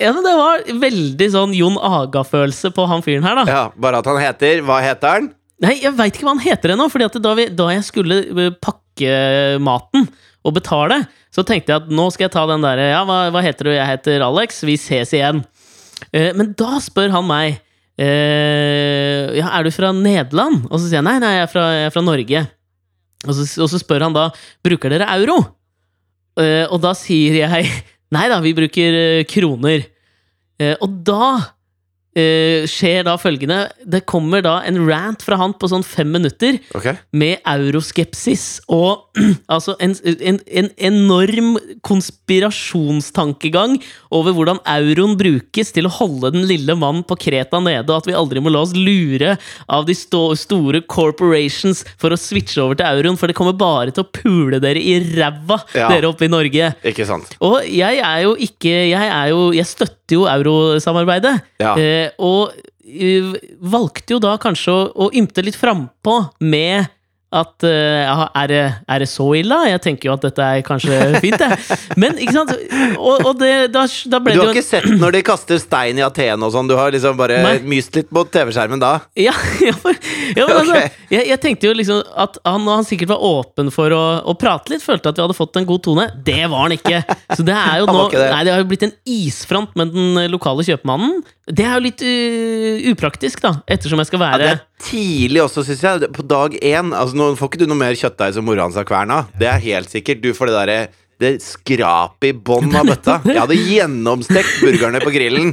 Ja, 0.00 0.10
men 0.12 0.24
Det 0.26 0.32
var 0.36 0.64
veldig 0.82 1.26
sånn 1.32 1.52
Jon 1.56 1.78
Aga-følelse 1.78 2.72
på 2.74 2.84
han 2.90 3.04
fyren 3.06 3.24
her, 3.24 3.38
da. 3.38 3.44
Ja, 3.48 3.60
Bare 3.80 4.00
at 4.02 4.08
han 4.10 4.18
heter 4.20 4.60
Hva 4.66 4.80
heter 4.84 5.14
han? 5.14 5.28
Nei, 5.62 5.76
jeg 5.80 5.94
veit 5.96 6.16
ikke 6.18 6.26
hva 6.26 6.34
han 6.34 6.42
heter 6.42 6.74
ennå. 6.74 6.88
fordi 6.90 7.06
at 7.06 7.16
da, 7.22 7.32
vi, 7.38 7.46
da 7.54 7.68
jeg 7.72 7.86
skulle 7.86 8.18
eh, 8.26 8.50
pakke 8.60 9.14
maten 9.62 10.08
og 10.44 10.56
betale, 10.56 10.98
så 11.32 11.44
tenkte 11.46 11.72
jeg 11.72 11.84
at 11.84 11.88
nå 11.92 12.06
skal 12.12 12.26
jeg 12.26 12.34
ta 12.34 12.44
den 12.50 12.64
derre 12.66 12.90
Ja, 12.90 13.00
hva, 13.08 13.22
hva 13.32 13.42
heter 13.44 13.70
du? 13.70 13.72
Jeg 13.76 13.88
heter 13.88 14.24
Alex. 14.26 14.60
Vi 14.66 14.76
ses 14.80 15.14
igjen. 15.16 15.44
Eh, 16.10 16.32
men 16.36 16.52
da 16.58 16.80
spør 16.82 17.14
han 17.14 17.28
meg 17.30 17.60
eh, 18.00 19.36
Ja, 19.38 19.52
er 19.54 19.66
du 19.66 19.70
fra 19.74 19.92
Nederland? 19.96 20.64
Og 20.70 20.78
så 20.78 20.86
sier 20.86 21.00
jeg 21.00 21.06
nei, 21.06 21.18
nei, 21.22 21.36
jeg 21.36 21.46
er 21.46 21.52
fra, 21.52 21.68
jeg 21.76 21.88
er 21.90 21.94
fra 21.94 22.04
Norge. 22.04 22.42
Og 23.26 23.36
så, 23.36 23.46
og 23.60 23.68
så 23.72 23.80
spør 23.80 24.06
han 24.08 24.16
da 24.16 24.28
bruker 24.64 24.92
dere 24.92 25.08
euro. 25.18 25.38
Eh, 26.40 26.64
og 26.70 26.80
da 26.82 26.94
sier 26.96 27.42
jeg 27.42 27.70
nei 28.14 28.26
da, 28.32 28.40
vi 28.44 28.56
bruker 28.56 29.00
eh, 29.04 29.24
kroner. 29.28 29.84
Eh, 30.60 30.76
og 30.80 31.00
da 31.06 31.32
eh, 32.18 32.66
skjer 32.70 33.04
da 33.06 33.16
følgende 33.20 33.60
Det 33.86 34.02
kommer 34.08 34.42
da 34.44 34.56
en 34.66 34.80
rant 34.88 35.22
fra 35.22 35.38
han 35.40 35.54
på 35.54 35.68
sånn 35.70 35.84
fem 35.86 36.10
minutter 36.10 36.58
okay. 36.76 36.96
med 37.12 37.38
euroskepsis 37.48 38.62
og 38.72 39.06
altså 39.54 39.76
en, 39.82 39.94
en, 40.04 40.40
en 40.46 40.70
enorm 40.90 41.56
konspirasjonstankegang 41.86 43.78
over 44.14 44.34
hvordan 44.36 44.60
euroen 44.68 45.16
brukes 45.20 45.72
til 45.74 45.88
å 45.88 45.94
holde 46.00 46.32
den 46.34 46.46
lille 46.50 46.74
mann 46.78 47.02
på 47.06 47.18
Kreta 47.20 47.60
nede, 47.62 47.88
og 47.90 48.00
at 48.00 48.08
vi 48.08 48.16
aldri 48.16 48.42
må 48.42 48.52
la 48.52 48.62
oss 48.64 48.74
lure 48.76 49.36
av 49.70 49.86
de 49.88 49.96
store 49.96 50.82
corporations 50.90 51.84
for 52.00 52.14
å 52.14 52.18
switche 52.20 52.60
over 52.62 52.78
til 52.78 52.88
euroen, 52.88 53.18
for 53.20 53.30
det 53.30 53.36
kommer 53.38 53.56
bare 53.58 53.94
til 53.94 54.04
å 54.04 54.10
pule 54.10 54.60
dere 54.62 54.80
i 54.80 54.98
ræva, 55.16 55.60
Ja. 55.74 55.88
dere 55.92 56.10
oppe 56.10 56.26
i 56.26 56.32
Norge. 56.32 56.72
Ikke 56.86 57.06
sant? 57.08 57.34
Og 57.40 57.60
jeg 57.66 58.00
er 58.00 58.20
jo 58.24 58.34
ikke 58.38 58.70
Jeg, 58.70 59.06
er 59.12 59.28
jo, 59.30 59.50
jeg 59.52 59.66
støtter 59.66 60.16
jo 60.16 60.24
eurosamarbeidet. 60.30 61.34
Ja. 61.60 61.74
Eh, 61.78 61.99
og 62.22 62.54
eh, 62.84 63.34
valgte 63.60 64.16
jo 64.16 64.22
da 64.22 64.36
kanskje 64.40 64.74
å, 64.74 64.86
å 65.06 65.10
ymte 65.16 65.44
litt 65.44 65.58
frampå 65.58 66.16
med 66.42 66.90
at 67.30 67.62
eh, 67.62 68.02
ja, 68.02 68.24
er, 68.34 68.46
det, 68.50 68.62
er 68.90 69.02
det 69.04 69.06
så 69.06 69.28
ille? 69.38 69.54
Jeg 69.70 69.80
tenker 69.84 70.08
jo 70.08 70.14
at 70.16 70.24
dette 70.24 70.42
er 70.42 70.64
kanskje 70.66 70.96
fint, 71.22 71.38
jeg. 71.38 71.78
Men 72.00 72.18
ikke 72.18 72.34
sant? 72.34 72.50
Og, 72.98 73.22
og 73.28 73.36
det, 73.38 73.52
da, 73.70 73.84
da 73.86 74.18
ble 74.18 74.34
Du 74.34 74.40
det 74.40 74.42
har 74.42 74.50
jo 74.50 74.56
ikke 74.58 74.66
sett 74.66 74.88
når 74.98 75.14
de 75.14 75.20
kaster 75.28 75.60
stein 75.62 76.00
i 76.00 76.02
Aten 76.02 76.42
og 76.42 76.50
sånn? 76.54 76.66
Du 76.66 76.74
har 76.74 76.90
liksom 76.90 77.14
bare 77.20 77.38
Nei. 77.44 77.52
myst 77.70 77.94
litt 77.94 78.10
mot 78.14 78.26
TV-skjermen 78.34 78.82
da? 78.82 78.96
Ja, 79.28 79.34
ja, 79.62 79.74
for, 79.78 79.94
ja 80.34 80.46
men 80.48 80.56
altså, 80.56 80.80
jeg, 81.14 81.28
jeg 81.30 81.38
tenkte 81.44 81.70
jo 81.70 81.76
liksom 81.78 82.00
at 82.18 82.40
han, 82.48 82.66
han 82.66 82.88
sikkert 82.88 83.12
var 83.12 83.22
åpen 83.30 83.70
for 83.74 83.94
å, 83.94 84.02
å 84.26 84.34
prate 84.40 84.74
litt, 84.74 84.82
følte 84.82 85.12
at 85.12 85.20
vi 85.20 85.24
hadde 85.28 85.38
fått 85.38 85.60
en 85.60 85.68
god 85.68 85.84
tone. 85.86 86.08
Det 86.26 86.40
var 86.50 86.66
han 86.66 86.74
ikke! 86.74 87.04
Så 87.36 87.46
det 87.46 87.54
er 87.54 87.84
jo 87.84 87.90
nå 87.94 88.08
det. 88.10 88.24
Nei, 88.26 88.42
det 88.48 88.56
har 88.56 88.64
jo 88.64 88.70
blitt 88.72 88.88
en 88.88 88.96
isfront 89.06 89.78
med 89.78 89.94
den 89.94 90.26
lokale 90.34 90.66
kjøpmannen. 90.66 91.20
Det 91.46 91.66
er 91.66 91.78
jo 91.78 91.86
litt 91.86 92.02
uh, 92.02 92.90
upraktisk, 92.90 93.42
da, 93.44 93.60
ettersom 93.70 94.02
jeg 94.02 94.10
skal 94.10 94.22
Ja, 94.22 94.26
være 94.26 94.42
det 94.42 94.50
er 94.56 94.66
tidlig 94.86 95.42
også, 95.44 95.64
syns 95.66 95.84
jeg. 95.84 96.10
På 96.16 96.24
dag 96.26 96.56
én. 96.60 96.94
Altså, 96.96 97.18
nå 97.18 97.32
får 97.38 97.52
ikke 97.52 97.62
du 97.62 97.68
noe 97.70 97.80
mer 97.80 97.98
kjøttdeig 97.98 98.36
som 98.36 98.46
mora 98.48 98.66
hans 98.66 98.78
har 98.80 98.88
kverna. 98.88 99.24
Det 99.38 99.48
er 99.50 99.62
helt 99.70 99.92
sikkert. 99.92 100.22
Du 100.24 100.32
får 100.36 100.50
det 100.50 100.58
derre 100.58 100.80
det 101.20 101.34
skrapet 101.44 102.30
i 102.30 102.32
bånn 102.32 102.72
av 102.72 102.86
bøtta. 102.88 103.18
Jeg 103.28 103.36
hadde 103.36 103.56
gjennomstekt 103.58 104.54
burgerne 104.62 105.02
på 105.04 105.12
grillen 105.12 105.50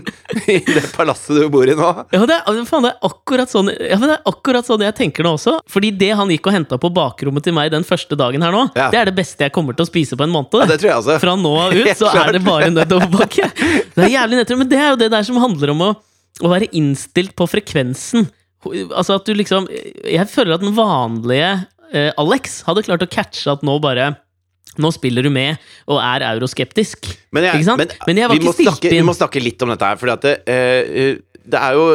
i 0.47 0.61
det 0.63 0.83
palasset 0.95 1.35
du 1.35 1.49
bor 1.51 1.67
i 1.67 1.75
nå. 1.75 1.89
Ja, 2.15 2.21
det 2.29 2.37
er, 2.37 2.61
faen, 2.69 2.87
det, 2.87 2.93
er 2.93 3.09
akkurat 3.09 3.51
sånn, 3.51 3.73
ja, 3.75 3.97
men 3.99 4.13
det 4.13 4.15
er 4.15 4.31
akkurat 4.31 4.67
sånn 4.67 4.85
jeg 4.85 4.95
tenker 4.95 5.27
nå 5.27 5.33
også. 5.35 5.57
Fordi 5.67 5.91
det 5.99 6.13
han 6.15 6.31
gikk 6.31 6.47
og 6.47 6.55
henta 6.55 6.79
på 6.79 6.91
bakrommet 6.95 7.43
til 7.43 7.57
meg 7.57 7.73
den 7.75 7.83
første 7.87 8.15
dagen 8.19 8.47
her 8.47 8.55
nå, 8.55 8.63
Ja. 8.79 8.87
det 8.93 9.01
er 9.01 9.11
det 9.11 9.17
beste 9.19 9.43
jeg 9.43 9.55
kommer 9.55 9.75
til 9.75 9.83
å 9.83 9.91
spise 9.91 10.15
på 10.15 10.23
en 10.23 10.31
måned. 10.31 10.55
Ja, 10.63 10.69
det 10.71 10.79
tror 10.79 10.93
jeg 10.93 11.01
også. 11.01 11.19
Fra 11.25 11.35
nå 11.35 11.53
av 11.65 11.75
ut 11.75 11.91
så 11.99 12.15
er 12.15 12.37
det 12.37 12.43
bare 12.47 12.71
nedoverbakke. 12.71 13.51
Det 13.91 14.07
er 14.07 14.13
jævlig 14.15 14.39
nedtur, 14.39 14.61
men 14.63 14.71
det 14.71 14.79
er 14.79 14.91
jo 14.93 15.01
det 15.03 15.11
der 15.11 15.27
som 15.27 15.43
handler 15.43 15.75
om 15.75 15.83
å, 15.83 15.93
å 16.47 16.53
være 16.53 16.71
innstilt 16.79 17.35
på 17.35 17.49
frekvensen. 17.57 18.29
Altså 18.73 19.17
at 19.17 19.27
du 19.27 19.33
liksom 19.37 19.67
Jeg 19.69 20.27
føler 20.31 20.57
at 20.57 20.63
den 20.63 20.75
vanlige 20.77 21.51
eh, 21.93 22.11
Alex 22.19 22.61
hadde 22.67 22.85
klart 22.87 23.05
å 23.05 23.09
catche 23.11 23.51
at 23.51 23.65
nå 23.65 23.77
bare 23.83 24.13
Nå 24.77 24.91
spiller 24.93 25.25
du 25.25 25.31
med 25.33 25.57
og 25.89 25.97
er 26.03 26.21
euroskeptisk. 26.27 27.07
Men, 27.33 27.47
jeg, 27.47 27.63
men, 27.79 27.93
Men 28.05 28.19
jeg 28.21 28.29
var 28.29 28.37
ikke 28.37 28.53
stilt 28.53 28.69
snakke, 28.69 28.91
vi 28.93 29.05
må 29.07 29.15
snakke 29.17 29.41
litt 29.41 29.63
om 29.65 29.71
dette 29.73 29.89
her. 29.89 29.97
Fordi 29.97 30.13
at 30.13 30.27
det, 30.27 30.33
eh, 30.53 31.15
det 31.47 31.61
er 31.63 31.77
jo 31.79 31.87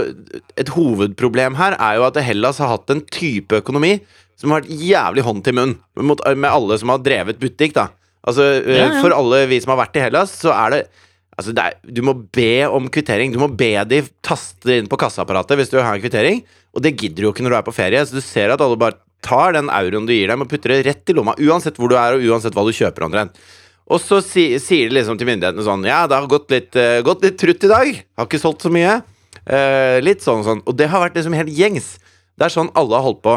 Et 0.58 0.72
hovedproblem 0.74 1.58
her 1.60 1.76
er 1.78 2.00
jo 2.00 2.08
at 2.08 2.18
Hellas 2.26 2.58
har 2.62 2.72
hatt 2.72 2.90
en 2.90 3.04
type 3.12 3.62
økonomi 3.62 4.00
som 4.40 4.50
har 4.50 4.64
vært 4.64 4.82
jævlig 4.82 5.22
hånd 5.22 5.44
til 5.46 5.54
munn 5.54 5.76
mot, 6.02 6.18
med 6.34 6.48
alle 6.50 6.78
som 6.80 6.90
har 6.90 7.02
drevet 7.04 7.38
butikk. 7.38 7.76
da 7.78 7.92
Altså 8.26 8.48
eh, 8.62 8.74
Ja, 8.80 8.88
ja. 8.88 9.00
For 9.02 9.14
alle 9.14 9.44
vi 9.50 9.60
som 9.62 9.74
har 9.74 9.84
vært 9.84 10.00
i 10.00 10.04
Hellas, 10.08 10.34
så 10.42 10.54
er 10.56 10.76
det 10.76 10.82
Altså 11.32 11.54
er, 11.56 11.78
Du 11.88 12.02
må 12.04 12.12
be 12.34 12.66
om 12.68 12.90
kvittering. 12.92 13.32
Du 13.32 13.38
må 13.40 13.48
be 13.48 13.72
de 13.88 14.02
taste 14.24 14.74
inn 14.76 14.90
på 14.90 14.98
kassaapparatet 15.00 15.56
hvis 15.56 15.70
du 15.70 15.78
vil 15.78 15.86
ha 15.86 15.94
en 15.96 16.02
kvittering. 16.02 16.42
Og 16.72 16.84
det 16.84 16.94
gidder 16.96 17.20
du 17.20 17.26
jo 17.28 17.32
ikke 17.34 17.44
når 17.44 17.54
du 17.54 17.58
er 17.60 17.66
på 17.66 17.76
ferie. 17.76 18.04
Så 18.06 18.16
du 18.16 18.24
ser 18.24 18.52
at 18.54 18.62
alle 18.64 18.78
bare 18.80 18.98
tar 19.22 19.54
den 19.56 19.70
euroen 19.70 20.06
du 20.08 20.14
gir 20.14 20.32
dem, 20.32 20.42
og 20.42 20.50
putter 20.50 20.74
det 20.74 20.84
rett 20.88 21.12
i 21.12 21.16
lomma, 21.16 21.36
uansett 21.38 21.78
hvor 21.78 21.92
du 21.92 21.96
er, 21.98 22.16
og 22.16 22.24
uansett 22.32 22.56
hva 22.56 22.64
du 22.66 22.72
kjøper, 22.74 23.06
omtrent. 23.06 23.38
Og 23.92 24.00
så 24.02 24.20
si, 24.24 24.46
sier 24.62 24.88
de 24.88 24.96
liksom 24.96 25.18
til 25.18 25.28
myndighetene 25.28 25.64
sånn 25.66 25.86
Ja, 25.88 26.04
det 26.08 26.16
har 26.16 26.28
gått 26.30 26.52
litt, 26.54 26.74
uh, 26.78 27.02
gått 27.04 27.24
litt 27.26 27.38
trutt 27.40 27.66
i 27.66 27.70
dag. 27.70 28.02
Har 28.18 28.28
ikke 28.28 28.40
solgt 28.42 28.64
så 28.64 28.72
mye. 28.72 29.00
Uh, 29.42 29.98
litt 30.04 30.22
sånn 30.24 30.42
og 30.42 30.48
sånn. 30.48 30.62
Og 30.70 30.76
det 30.78 30.88
har 30.92 31.02
vært 31.02 31.18
liksom 31.18 31.36
helt 31.36 31.52
gjengs. 31.52 31.96
Det 32.38 32.46
er 32.46 32.54
sånn 32.54 32.70
alle 32.78 32.98
har 32.98 33.06
holdt 33.08 33.24
på. 33.26 33.36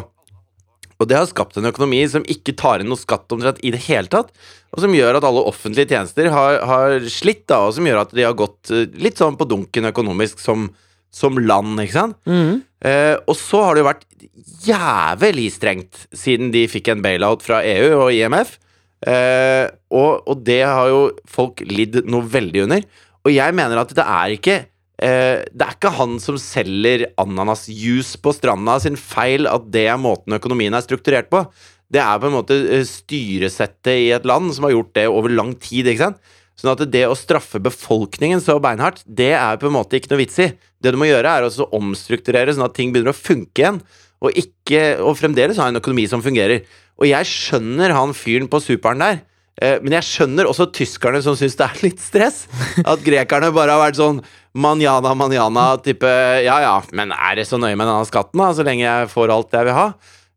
Og 0.95 1.09
det 1.09 1.17
har 1.17 1.27
skapt 1.27 1.57
en 1.59 1.67
økonomi 1.67 1.99
som 2.07 2.23
ikke 2.31 2.55
tar 2.55 2.79
inn 2.79 2.87
noe 2.87 2.99
skatt 2.99 3.31
omtrent 3.35 3.59
i 3.65 3.73
det 3.73 3.81
hele 3.89 4.07
tatt. 4.11 4.31
Og 4.71 4.83
som 4.85 4.95
gjør 4.95 5.19
at 5.19 5.27
alle 5.27 5.43
offentlige 5.49 5.91
tjenester 5.91 6.29
har, 6.31 6.61
har 6.69 7.09
slitt, 7.11 7.43
da, 7.51 7.65
og 7.65 7.75
som 7.75 7.87
gjør 7.87 8.05
at 8.05 8.15
de 8.15 8.23
har 8.23 8.37
gått 8.37 8.71
uh, 8.71 8.85
litt 9.01 9.19
sånn 9.19 9.37
på 9.39 9.49
dunken 9.49 9.91
økonomisk 9.91 10.39
som, 10.43 10.69
som 11.15 11.39
land, 11.39 11.79
ikke 11.79 11.95
sant. 11.95 12.19
Mm. 12.27 12.59
Eh, 12.85 13.15
og 13.23 13.37
så 13.39 13.63
har 13.63 13.75
det 13.75 13.83
jo 13.83 13.87
vært 13.87 14.05
jævlig 14.65 15.47
strengt 15.53 16.05
siden 16.15 16.51
de 16.53 16.65
fikk 16.69 16.91
en 16.91 17.03
bailout 17.05 17.45
fra 17.45 17.61
EU 17.65 17.89
og 18.03 18.13
IMF. 18.13 18.57
Eh, 19.05 19.65
og, 19.93 20.25
og 20.25 20.45
det 20.45 20.61
har 20.65 20.89
jo 20.91 21.01
folk 21.29 21.63
lidd 21.69 22.01
noe 22.09 22.25
veldig 22.27 22.65
under. 22.65 22.87
Og 23.25 23.33
jeg 23.33 23.57
mener 23.57 23.81
at 23.81 23.93
det 23.97 24.05
er 24.05 24.33
ikke 24.35 24.55
eh, 25.01 25.41
Det 25.49 25.65
er 25.65 25.73
ikke 25.73 25.93
han 25.97 26.17
som 26.21 26.37
selger 26.41 27.07
ananasjuice 27.21 28.19
på 28.21 28.33
stranda 28.35 28.77
sin 28.83 28.97
feil 28.99 29.49
at 29.49 29.69
det 29.73 29.87
er 29.91 30.01
måten 30.01 30.37
økonomien 30.37 30.75
er 30.75 30.85
strukturert 30.85 31.31
på. 31.31 31.45
Det 31.91 32.01
er 32.01 32.21
på 32.21 32.29
en 32.29 32.37
måte 32.37 32.57
eh, 32.65 32.85
styresettet 32.87 33.93
i 33.93 34.09
et 34.15 34.25
land 34.27 34.53
som 34.55 34.67
har 34.67 34.75
gjort 34.75 34.95
det 34.97 35.07
over 35.11 35.33
lang 35.33 35.53
tid. 35.61 35.87
ikke 35.87 36.09
sant? 36.09 36.35
Sånn 36.55 36.71
at 36.71 36.85
det 36.87 37.03
å 37.09 37.17
straffe 37.19 37.59
befolkningen 37.59 38.39
så 38.43 38.55
beinhardt, 38.63 39.03
det 39.03 39.33
er 39.35 39.59
på 39.59 39.67
en 39.67 39.75
måte 39.75 39.99
ikke 39.99 40.13
noe 40.13 40.21
vits 40.23 40.39
i. 40.39 40.49
Det 40.79 40.93
du 40.95 40.99
må 40.99 41.09
gjøre, 41.09 41.33
er 41.35 41.47
å 41.47 41.69
omstrukturere 41.75 42.55
sånn 42.55 42.67
at 42.67 42.75
ting 42.77 42.93
begynner 42.95 43.11
å 43.11 43.17
funke 43.17 43.63
igjen. 43.63 43.81
Og, 44.23 44.31
ikke, 44.39 44.95
og 45.03 45.17
fremdeles 45.19 45.59
ha 45.59 45.67
en 45.69 45.81
økonomi 45.81 46.07
som 46.09 46.23
fungerer. 46.23 46.63
Og 46.95 47.09
jeg 47.09 47.27
skjønner 47.27 47.91
han 47.95 48.15
fyren 48.15 48.47
på 48.51 48.61
superen 48.63 49.03
der. 49.03 49.19
Eh, 49.63 49.77
men 49.83 49.95
jeg 49.97 50.07
skjønner 50.07 50.49
også 50.49 50.67
tyskerne 50.75 51.21
som 51.23 51.35
syns 51.39 51.55
det 51.59 51.67
er 51.67 51.83
litt 51.83 52.01
stress. 52.03 52.43
At 52.83 53.03
grekerne 53.03 53.51
bare 53.55 53.75
har 53.75 53.83
vært 53.83 53.99
sånn 53.99 54.21
manjana, 54.55 55.13
manjana, 55.15 55.69
type 55.83 56.07
Ja 56.43 56.59
ja, 56.63 56.75
men 56.95 57.11
er 57.15 57.39
det 57.39 57.47
så 57.49 57.59
nøye 57.59 57.75
med 57.75 57.87
denne 57.87 58.07
skatten, 58.07 58.39
da, 58.39 58.51
så 58.55 58.63
lenge 58.67 58.83
jeg 58.83 59.11
får 59.11 59.35
alt 59.35 59.55
jeg 59.55 59.67
vil 59.67 59.77
ha? 59.77 59.87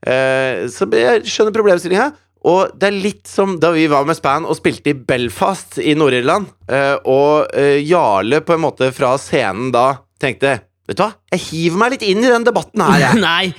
Eh, 0.06 0.66
så 0.70 0.86
jeg 0.94 1.26
skjønner 1.26 1.54
problemstillinga. 1.54 2.10
Og 2.46 2.74
det 2.78 2.90
er 2.90 3.00
litt 3.02 3.26
som 3.26 3.56
da 3.60 3.72
vi 3.74 3.88
var 3.90 4.06
med 4.06 4.18
Span 4.18 4.46
og 4.46 4.58
spilte 4.58 4.92
i 4.92 4.98
Belfast 4.98 5.80
i 5.82 5.96
Nord-Irland, 5.98 6.46
eh, 6.70 6.94
og 7.10 7.50
eh, 7.56 7.80
Jarle 7.82 8.42
på 8.46 8.54
en 8.54 8.62
måte 8.62 8.92
fra 8.94 9.16
scenen 9.20 9.72
da 9.74 9.90
tenkte 10.22 10.60
Vet 10.88 10.96
du 10.96 11.02
hva, 11.02 11.10
jeg 11.34 11.42
hiver 11.50 11.80
meg 11.82 11.90
litt 11.92 12.04
inn 12.08 12.22
i 12.22 12.30
den 12.32 12.46
debatten 12.46 12.80
her, 12.80 13.02
jeg. 13.02 13.18
Nei, 13.26 13.50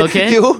ok. 0.00 0.14
jo, 0.38 0.54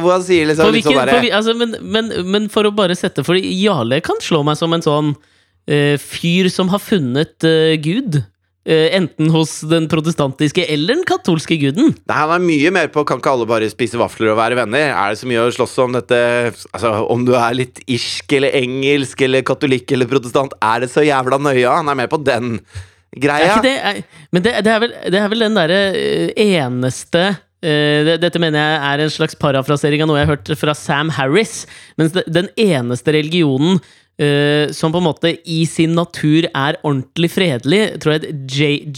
hvor 0.00 0.14
han 0.14 0.22
sier 0.24 0.48
liksom 0.48 0.70
hvilken, 0.72 0.72
litt 0.72 0.86
sånn 0.88 1.10
hvilken, 1.10 1.26
på, 1.28 1.34
altså, 1.36 1.54
men, 1.60 1.74
men, 1.84 2.08
men 2.32 2.46
for 2.52 2.64
å 2.64 2.72
bare 2.72 2.96
sette 2.96 3.20
For 3.26 3.36
Jarle 3.36 3.98
kan 4.04 4.16
slå 4.24 4.40
meg 4.46 4.56
som 4.56 4.72
en 4.72 4.86
sånn 4.86 5.12
uh, 5.12 5.96
fyr 6.00 6.48
som 6.54 6.72
har 6.72 6.80
funnet 6.80 7.44
uh, 7.44 7.76
Gud. 7.84 8.22
Eh, 8.66 8.88
enten 8.98 9.28
hos 9.30 9.60
den 9.70 9.84
protestantiske 9.86 10.64
eller 10.74 10.96
den 10.96 11.04
katolske 11.06 11.54
guden. 11.60 11.92
Nei, 12.10 12.16
Han 12.18 12.32
er 12.34 12.42
mye 12.42 12.72
mer 12.74 12.88
på 12.90 13.04
Kan 13.06 13.20
ikke 13.20 13.30
alle 13.30 13.46
bare 13.46 13.68
spise 13.70 13.94
vafler 14.00 14.32
og 14.32 14.40
være 14.40 14.56
venner? 14.58 14.88
Er 14.90 15.12
det 15.12 15.20
så 15.20 15.28
mye 15.30 15.44
å 15.44 15.52
slåss 15.54 15.76
om 15.84 15.94
dette 15.94 16.18
Altså, 16.74 16.90
Om 17.14 17.22
du 17.28 17.30
er 17.38 17.54
litt 17.54 17.78
irsk 17.86 18.34
eller 18.40 18.56
engelsk 18.58 19.22
eller 19.22 19.44
katolikk 19.46 19.94
eller 19.94 20.10
protestant, 20.10 20.56
er 20.58 20.82
det 20.82 20.88
så 20.90 21.04
jævla 21.06 21.38
nøye? 21.38 21.62
Han 21.70 21.92
er 21.92 21.98
med 22.00 22.10
på 22.10 22.18
den 22.26 22.56
Er 22.58 23.20
greia. 23.22 23.52
ikke 23.54 23.62
det, 23.68 23.76
er, 23.78 24.00
men 24.34 24.42
det, 24.42 24.54
det, 24.66 24.72
er 24.74 24.82
vel, 24.82 24.96
det 25.14 25.20
er 25.22 25.30
vel 25.30 25.44
den 25.46 25.58
derre 25.60 25.78
eh, 25.94 26.42
eneste 26.58 27.22
eh, 27.62 28.16
Dette 28.18 28.42
mener 28.42 28.58
jeg 28.58 28.80
er 28.90 29.04
en 29.06 29.14
slags 29.14 29.38
parafrasering 29.38 30.02
av 30.02 30.10
noe 30.10 30.18
jeg 30.18 30.26
har 30.26 30.34
hørt 30.34 30.50
fra 30.58 30.74
Sam 30.74 31.14
Harris. 31.14 31.68
Mens 32.02 32.18
den 32.26 32.50
eneste 32.58 33.14
religionen 33.14 33.78
eh, 34.22 34.72
som 34.76 34.92
på 34.94 35.00
en 35.00 35.08
måte 35.08 35.32
i 35.44 35.62
sin 35.68 35.94
natur 35.96 36.48
er 36.48 36.78
ordentlig 36.82 37.30
fredelig, 37.34 37.82
tror 38.02 38.16
jeg 38.16 38.36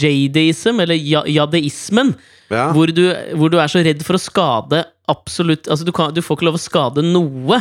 jadeism, 0.02 0.80
eller 0.84 0.98
jadeismen. 0.98 2.14
Ja. 2.48 2.70
Hvor, 2.72 2.88
du, 2.94 3.04
hvor 3.36 3.52
du 3.52 3.58
er 3.60 3.68
så 3.68 3.82
redd 3.84 4.00
for 4.06 4.16
å 4.16 4.22
skade 4.22 4.86
absolutt 5.08 5.66
Altså, 5.68 5.84
du, 5.84 5.92
kan, 5.92 6.14
du 6.16 6.22
får 6.24 6.38
ikke 6.38 6.46
lov 6.48 6.56
å 6.56 6.62
skade 6.62 7.04
noe. 7.04 7.60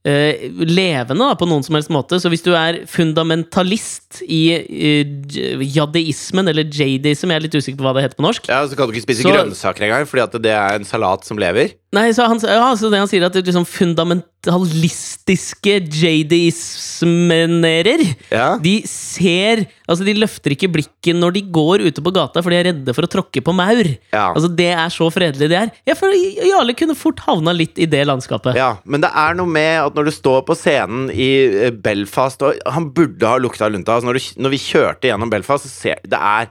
Uh, 0.00 0.46
levende 0.64 1.26
da, 1.26 1.34
på 1.36 1.44
noen 1.44 1.60
som 1.66 1.76
helst 1.76 1.90
måte. 1.92 2.16
Så 2.22 2.30
hvis 2.32 2.40
du 2.40 2.54
er 2.56 2.78
fundamentalist 2.88 4.22
i 4.24 4.38
uh, 4.56 5.60
jadeismen, 5.60 6.48
eller 6.48 6.64
jadeism, 6.64 7.28
jeg 7.28 7.36
er 7.36 7.44
litt 7.44 7.58
usikker 7.58 7.76
på 7.82 7.84
hva 7.84 7.92
det 7.98 8.06
heter 8.06 8.16
på 8.16 8.24
norsk, 8.24 8.48
Ja, 8.48 8.62
Så 8.64 8.78
kan 8.78 8.88
du 8.88 8.94
ikke 8.94 9.04
spise 9.10 9.26
Så- 9.26 9.34
grønnsaker 9.34 9.84
engang, 9.84 10.08
fordi 10.08 10.24
at 10.24 10.38
det 10.40 10.54
er 10.56 10.78
en 10.78 10.88
salat 10.88 11.28
som 11.28 11.36
lever. 11.36 11.74
Nei, 11.90 12.12
så 12.14 12.22
han, 12.30 12.38
ja, 12.38 12.70
så 12.78 12.86
det 12.86 13.00
han 13.02 13.08
sier 13.10 13.24
at 13.26 13.34
det 13.34 13.42
liksom 13.48 13.64
fundamentalistiske 13.66 15.72
jadeismenerer 15.90 17.98
Ja. 18.30 18.54
De 18.62 18.86
ser 18.86 19.66
Altså 19.90 20.06
de 20.06 20.14
løfter 20.14 20.54
ikke 20.54 20.70
blikket 20.70 21.18
når 21.18 21.34
de 21.34 21.42
går 21.50 21.82
ute 21.88 21.98
på 22.04 22.12
gata 22.14 22.38
for 22.44 22.54
de 22.54 22.58
er 22.60 22.68
redde 22.70 22.94
for 22.94 23.02
å 23.02 23.10
tråkke 23.10 23.42
på 23.42 23.50
maur. 23.58 23.82
Ja. 24.14 24.30
Altså 24.30 24.46
Det 24.54 24.70
er 24.70 24.86
så 24.94 25.10
fredelig 25.10 25.50
det 25.50 25.58
er. 25.58 25.74
Jeg 25.90 25.98
for 25.98 26.14
Jarle 26.46 26.70
kunne 26.78 26.94
fort 26.94 27.18
havna 27.26 27.50
litt 27.58 27.74
i 27.82 27.90
det 27.90 28.06
landskapet. 28.06 28.54
Ja, 28.54 28.78
men 28.84 29.02
det 29.02 29.10
er 29.10 29.34
noe 29.34 29.50
med 29.50 29.82
at 29.82 29.90
når 29.98 30.04
du 30.12 30.14
står 30.14 30.46
på 30.46 30.54
scenen 30.58 31.10
i 31.10 31.30
eh, 31.66 31.74
Belfast 31.74 32.42
Og 32.46 32.54
han 32.70 32.86
burde 32.94 33.26
ha 33.26 33.34
lukta 33.42 33.66
lunta. 33.66 33.98
Altså 33.98 34.06
når, 34.12 34.20
du, 34.20 34.22
når 34.46 34.54
vi 34.54 34.62
kjørte 34.62 35.10
gjennom 35.10 35.26
Belfast, 35.32 35.66
så 35.66 35.74
ser 35.74 35.98
det 36.06 36.22
er 36.22 36.46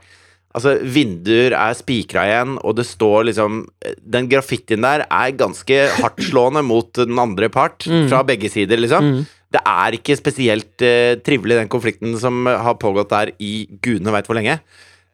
Altså, 0.50 0.74
vinduer 0.82 1.54
er 1.54 1.76
spikra 1.78 2.24
igjen, 2.26 2.56
og 2.66 2.74
det 2.74 2.82
står 2.88 3.28
liksom 3.28 3.60
Den 4.02 4.26
graffitien 4.30 4.82
der 4.82 5.04
er 5.06 5.36
ganske 5.38 5.76
hardtslående 6.00 6.64
mot 6.66 6.90
den 6.98 7.20
andre 7.22 7.46
part, 7.52 7.86
fra 8.10 8.24
begge 8.26 8.50
sider, 8.50 8.80
liksom. 8.82 9.20
Det 9.50 9.62
er 9.66 9.96
ikke 9.96 10.14
spesielt 10.18 10.82
uh, 10.82 11.16
trivelig, 11.26 11.58
den 11.58 11.70
konflikten 11.70 12.14
som 12.22 12.46
har 12.46 12.78
pågått 12.82 13.10
der 13.10 13.32
i 13.42 13.66
gudene 13.82 14.14
veit 14.14 14.28
hvor 14.30 14.38
lenge. 14.38 14.60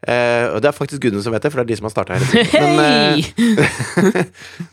Uh, 0.06 0.52
og 0.52 0.60
det 0.60 0.68
er 0.68 0.76
faktisk 0.76 1.02
gudene 1.02 1.22
som 1.24 1.32
vet 1.32 1.44
det, 1.44 1.52
for 1.52 1.62
det 1.62 1.64
er 1.64 1.70
de 1.72 1.78
som 1.80 1.88
har 1.88 1.94
starta 1.94 2.18
hele 2.18 2.44
tiden. 2.50 2.76
Men, 2.76 3.94
uh, 3.96 4.20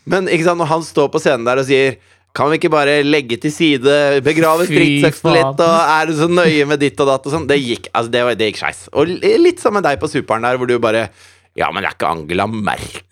men 0.12 0.27
ikke 0.27 0.50
sant, 0.50 0.60
når 0.60 0.72
han 0.72 0.84
står 0.84 1.08
på 1.13 1.24
scenen 1.24 1.48
der 1.48 1.63
og 1.63 1.70
sier 1.70 1.96
kan 2.34 2.50
vi 2.50 2.58
ikke 2.58 2.72
bare 2.74 2.96
legge 3.06 3.38
til 3.44 3.52
side, 3.54 3.98
begrave 4.25 4.66
stridsøksen 4.66 5.36
litt, 5.36 5.60
og 5.62 5.75
er 6.00 6.10
du 6.10 6.16
så 6.18 6.25
nøye 6.32 6.66
med 6.66 6.82
ditt 6.82 6.98
og 7.04 7.12
datt 7.12 7.28
og 7.30 7.36
sånn? 7.36 7.46
Det 7.50 7.60
gikk 7.62 7.92
altså 7.94 8.10
det, 8.16 8.24
var- 8.25 8.40
det 8.40 8.48
gikk 8.52 8.62
skeis. 8.63 8.80
Og 8.94 9.12
litt 9.22 9.62
som 9.62 9.75
med 9.78 9.86
deg 9.86 10.00
på 10.02 10.10
Superen 10.10 10.42
der, 10.48 10.58
hvor 10.58 10.70
du 10.70 10.80
bare 10.82 11.08
Ja, 11.54 11.68
men 11.70 11.86
er 11.86 11.94
ikke 11.94 12.10
Angela 12.10 12.48
Merkel 12.50 13.04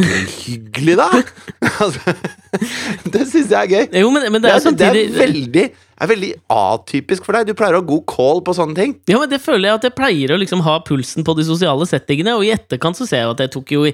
hyggelig, 0.42 0.96
da? 0.98 1.12
altså, 1.86 2.16
det 3.14 3.28
syns 3.30 3.52
jeg 3.54 3.60
er 3.62 3.70
gøy. 3.70 4.00
Jo, 4.02 4.10
men, 4.10 4.26
men 4.34 4.42
det 4.42 4.50
Det 4.50 4.56
er 4.56 4.64
samtidig... 4.66 5.04
det 5.12 5.14
er 5.14 5.22
veldig, 5.28 5.66
er 6.02 6.10
veldig 6.10 6.32
atypisk 6.52 7.26
for 7.28 7.38
deg. 7.38 7.50
Du 7.50 7.58
pleier 7.58 7.78
å 7.78 7.82
ha 7.82 7.88
god 7.88 8.06
call 8.10 8.42
på 8.46 8.56
sånne 8.58 8.78
ting. 8.78 8.96
Ja, 9.10 9.20
men 9.22 9.30
det 9.32 9.42
føler 9.44 9.70
jeg 9.70 9.80
at 9.80 9.88
jeg 9.88 9.98
pleier 9.98 10.34
å 10.34 10.40
liksom 10.42 10.64
ha 10.66 10.78
pulsen 10.86 11.26
på 11.28 11.36
de 11.38 11.46
sosiale 11.48 11.88
settingene, 11.90 12.36
og 12.38 12.46
i 12.48 12.54
etterkant 12.56 12.98
så 12.98 13.08
ser 13.10 13.24
jeg 13.24 13.34
at 13.36 13.44
jeg 13.46 13.54
tok 13.56 13.74
jo, 13.76 13.86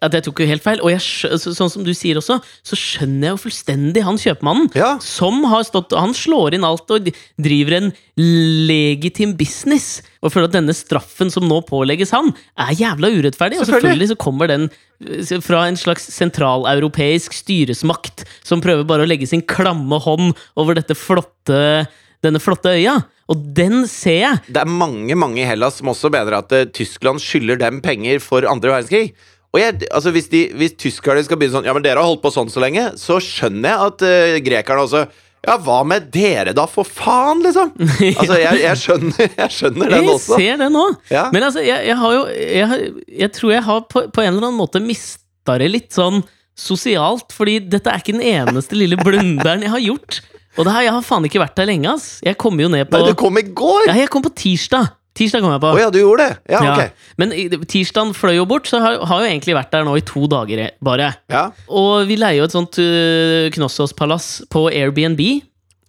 at 0.00 0.16
jeg 0.16 0.26
tok 0.26 0.42
jo 0.42 0.48
helt 0.50 0.64
feil. 0.64 0.82
Og 0.84 0.92
jeg, 0.94 1.38
sånn 1.44 1.72
som 1.72 1.86
du 1.86 1.92
sier 1.96 2.20
også, 2.20 2.40
så 2.40 2.78
skjønner 2.78 3.30
jeg 3.30 3.36
jo 3.36 3.42
fullstendig 3.44 4.06
han 4.06 4.20
kjøpmannen. 4.20 4.70
Ja. 4.78 4.94
Som 5.04 5.44
har 5.50 5.66
stått 5.68 5.92
Han 5.96 6.14
slår 6.16 6.54
inn 6.56 6.64
alt 6.66 6.90
og 6.92 7.10
driver 7.40 7.76
en 7.76 7.90
legitim 8.20 9.34
business. 9.38 10.00
Og 10.20 10.32
føler 10.34 10.50
at 10.50 10.56
denne 10.58 10.74
straffen 10.76 11.30
som 11.32 11.46
nå 11.48 11.62
pålegges 11.68 12.12
han, 12.12 12.32
er 12.60 12.74
jævla 12.76 13.08
urettferdig. 13.14 13.60
Og 13.62 13.68
Selvfølgelig. 13.68 14.10
så 14.12 14.18
kommer 14.20 14.50
den 14.50 14.68
eh, 15.06 15.32
fra 15.44 15.64
en 15.68 15.78
slags 15.80 16.10
sentraleuropeisk 16.12 17.36
styresmakt 17.36 18.26
som 18.44 18.62
prøver 18.64 18.84
bare 18.88 19.06
å 19.06 19.10
legge 19.10 19.28
sin 19.30 19.44
klamme 19.44 20.00
hånd 20.04 20.34
over 20.60 20.76
dette 20.76 20.96
flotte, 20.98 21.86
denne 22.24 22.42
flotte 22.42 22.76
øya. 22.76 23.00
Og 23.30 23.42
den 23.56 23.84
ser 23.88 24.20
jeg. 24.20 24.44
Det 24.50 24.60
er 24.60 24.70
mange 24.70 25.16
mange 25.16 25.40
i 25.40 25.48
Hellas 25.48 25.78
som 25.80 25.92
også 25.92 26.12
mener 26.12 26.40
at 26.42 26.52
eh, 26.56 26.68
Tyskland 26.68 27.22
skylder 27.22 27.60
dem 27.62 27.80
penger 27.84 28.20
for 28.24 28.44
andre 28.48 28.74
verdenskrig. 28.74 29.14
Og 29.50 29.58
jeg, 29.58 29.88
altså 29.90 30.12
hvis, 30.14 30.28
de, 30.30 30.44
hvis 30.54 30.76
tyskerne 30.78 31.24
skal 31.26 31.40
begynne 31.40 31.56
sånn 31.56 31.66
Ja, 31.66 31.74
men 31.74 31.82
dere 31.82 31.98
har 31.98 32.06
holdt 32.06 32.22
på 32.22 32.30
sånn 32.34 32.52
så 32.52 32.62
lenge, 32.62 32.92
så 33.00 33.18
skjønner 33.24 33.72
jeg 33.72 33.88
at 33.88 34.04
uh, 34.06 34.36
grekerne 34.46 34.84
også 34.86 35.00
Ja, 35.46 35.54
hva 35.64 35.78
med 35.88 36.10
dere, 36.12 36.52
da, 36.56 36.66
for 36.68 36.84
faen, 36.84 37.40
liksom? 37.44 37.70
Altså, 38.20 38.36
jeg, 38.36 38.60
jeg, 38.60 38.80
skjønner, 38.82 39.30
jeg 39.38 39.54
skjønner 39.54 39.94
den 39.94 40.10
også. 40.12 40.36
Jeg 40.36 40.52
ser 40.52 40.60
det 40.64 40.68
nå. 40.74 40.84
Ja. 41.12 41.22
Men 41.32 41.46
altså, 41.48 41.62
jeg, 41.64 41.86
jeg 41.88 41.96
har 42.02 42.16
jo 42.16 42.26
jeg, 42.34 42.90
jeg 43.22 43.32
tror 43.38 43.54
jeg 43.54 43.64
har 43.70 43.86
på, 43.88 44.04
på 44.12 44.24
en 44.24 44.34
eller 44.34 44.50
annen 44.50 44.60
måte 44.60 44.82
mista 44.84 45.56
det 45.60 45.70
litt 45.72 45.96
sånn 45.96 46.20
sosialt, 46.60 47.32
fordi 47.32 47.56
dette 47.72 47.88
er 47.88 48.02
ikke 48.02 48.18
den 48.18 48.26
eneste 48.26 48.76
lille 48.76 48.98
blunderen 49.00 49.64
jeg 49.64 49.72
har 49.72 49.82
gjort. 49.82 50.20
Og 50.58 50.66
det 50.66 50.74
her, 50.74 50.84
jeg 50.88 50.94
har 50.98 51.04
faen 51.06 51.26
ikke 51.28 51.40
vært 51.40 51.56
der 51.56 51.68
lenge, 51.70 51.94
ass. 51.94 52.08
Jeg 52.26 52.36
kom 52.40 52.58
jo 52.60 52.68
ned 52.68 52.90
på 52.90 52.98
Nei, 52.98 53.12
du 53.14 53.16
kom 53.18 53.38
i 53.40 53.44
går! 53.46 53.86
Ja, 53.88 53.96
jeg 54.02 54.10
kom 54.12 54.24
på 54.24 54.32
tirsdag. 54.36 54.90
Tirsdag 55.18 55.42
kom 55.42 55.50
jeg 55.52 55.60
på. 55.60 55.70
Oh, 55.74 55.80
ja, 55.80 55.88
du 55.90 55.98
gjorde 55.98 56.28
det? 56.28 56.36
Ja, 56.54 56.60
Ja. 56.64 56.74
ok. 56.76 57.08
Men 57.18 57.32
tirsdagen 57.66 58.12
fløy 58.14 58.36
jo 58.38 58.44
bort, 58.46 58.68
så 58.70 58.78
har, 58.80 59.00
har 59.10 59.24
jo 59.24 59.26
egentlig 59.26 59.56
vært 59.58 59.72
der 59.74 59.84
nå 59.84 59.96
i 59.98 60.04
to 60.06 60.26
dager 60.30 60.70
bare. 60.80 61.10
Ja. 61.28 61.48
Og 61.68 62.06
vi 62.08 62.16
leier 62.16 62.38
jo 62.40 62.46
et 62.46 62.54
sånt 62.54 62.78
uh, 62.78 63.50
Knossos-palass 63.56 64.30
på 64.48 64.68
Airbnb. 64.70 65.20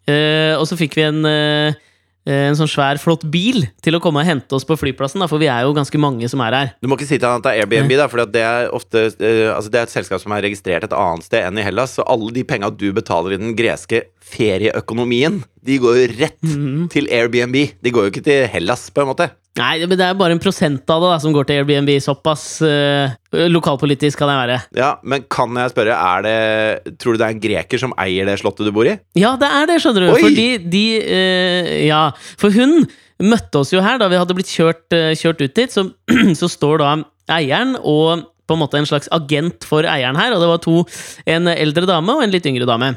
uh, 0.10 0.58
og 0.58 0.66
så 0.68 0.76
fikk 0.80 0.98
vi 0.98 1.06
en, 1.06 1.22
eh, 1.30 1.78
eh, 2.26 2.48
en 2.50 2.58
sånn 2.58 2.68
svær, 2.70 2.98
flott 3.00 3.24
bil 3.32 3.62
til 3.86 3.96
å 3.96 4.02
komme 4.04 4.20
og 4.22 4.28
hente 4.28 4.58
oss 4.58 4.66
på 4.68 4.76
flyplassen, 4.78 5.22
da, 5.22 5.28
for 5.30 5.40
vi 5.42 5.48
er 5.48 5.64
jo 5.70 5.74
ganske 5.78 6.02
mange 6.02 6.28
som 6.30 6.42
er 6.42 6.58
her. 6.58 6.74
Du 6.82 6.90
må 6.90 6.98
ikke 6.98 7.08
si 7.08 7.18
til 7.22 7.30
han 7.30 7.40
at 7.40 7.46
det 7.46 7.54
er 7.54 7.64
Airbnb, 7.64 7.94
da, 8.02 8.10
for 8.12 8.26
det 8.26 8.42
er 8.44 8.74
ofte 8.74 9.06
eh, 9.22 9.48
altså 9.54 9.72
det 9.72 9.80
er 9.80 9.88
et 9.88 9.94
selskap 9.94 10.22
som 10.22 10.34
er 10.36 10.44
registrert 10.50 10.84
et 10.90 10.98
annet 10.98 11.30
sted 11.30 11.46
enn 11.46 11.62
i 11.62 11.66
Hellas, 11.66 11.96
så 11.96 12.06
alle 12.10 12.34
de 12.36 12.44
penga 12.44 12.70
du 12.74 12.90
betaler 12.98 13.38
i 13.38 13.42
den 13.42 13.56
greske 13.56 14.04
ferieøkonomien, 14.34 15.44
de 15.66 15.78
går 15.82 15.98
jo 16.00 16.08
rett 16.20 16.42
Mhm. 16.44 16.90
til 16.90 17.08
Airbnb. 17.12 17.56
De 17.84 17.92
går 17.94 18.08
jo 18.08 18.12
ikke 18.12 18.24
til 18.26 18.48
Hellas, 18.50 18.90
på 18.90 19.02
en 19.04 19.08
måte. 19.14 19.30
Nei, 19.60 19.82
men 19.84 19.98
det 20.00 20.06
er 20.08 20.14
bare 20.16 20.32
en 20.32 20.40
prosent 20.40 20.88
av 20.90 21.02
det 21.04 21.10
da, 21.12 21.18
som 21.20 21.34
går 21.36 21.46
til 21.46 21.58
Airbnb. 21.60 21.90
Såpass 22.00 22.62
eh, 22.64 23.12
lokalpolitisk 23.52 24.18
kan 24.22 24.30
jeg 24.32 24.40
være. 24.48 24.60
Ja, 24.80 24.94
Men 25.04 25.26
kan 25.30 25.54
jeg 25.60 25.74
spørre, 25.74 25.98
det 26.24 26.98
Tror 26.98 27.14
du 27.14 27.18
det 27.20 27.28
er 27.28 27.36
en 27.36 27.42
greker 27.44 27.78
som 27.82 27.94
eier 28.00 28.26
det 28.26 28.40
slottet 28.40 28.66
du 28.66 28.72
bor 28.72 28.88
i? 28.88 28.98
Ja, 29.20 29.36
det 29.36 29.50
er 29.52 29.68
det, 29.68 29.82
skjønner 29.84 30.08
du. 30.08 30.14
Oi! 30.16 30.22
Fordi 30.24 30.48
de 30.72 30.86
eh, 31.04 31.88
Ja, 31.90 32.12
for 32.40 32.50
hun 32.56 32.88
møtte 33.22 33.60
oss 33.60 33.74
jo 33.76 33.82
her 33.84 34.00
da 34.02 34.08
vi 34.10 34.18
hadde 34.18 34.34
blitt 34.34 34.50
kjørt, 34.50 34.88
eh, 34.96 35.12
kjørt 35.20 35.44
ut 35.44 35.54
dit. 35.54 35.70
Så, 35.70 35.84
så 36.40 36.50
står 36.50 36.80
da 36.82 36.96
eieren 37.38 37.76
og 37.84 38.24
på 38.48 38.56
en 38.56 38.64
måte 38.64 38.80
en 38.80 38.88
slags 38.88 39.08
agent 39.12 39.64
for 39.68 39.84
eieren 39.88 40.18
her, 40.20 40.34
og 40.34 40.42
det 40.42 40.48
var 40.50 40.64
to. 40.64 40.82
En 41.30 41.48
eldre 41.48 41.86
dame 41.88 42.16
og 42.18 42.24
en 42.24 42.32
litt 42.34 42.48
yngre 42.50 42.66
dame. 42.68 42.96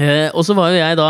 Eh, 0.00 0.28
og 0.32 0.44
så 0.46 0.56
var 0.56 0.72
jo 0.72 0.78
jeg 0.78 0.96
da 0.96 1.08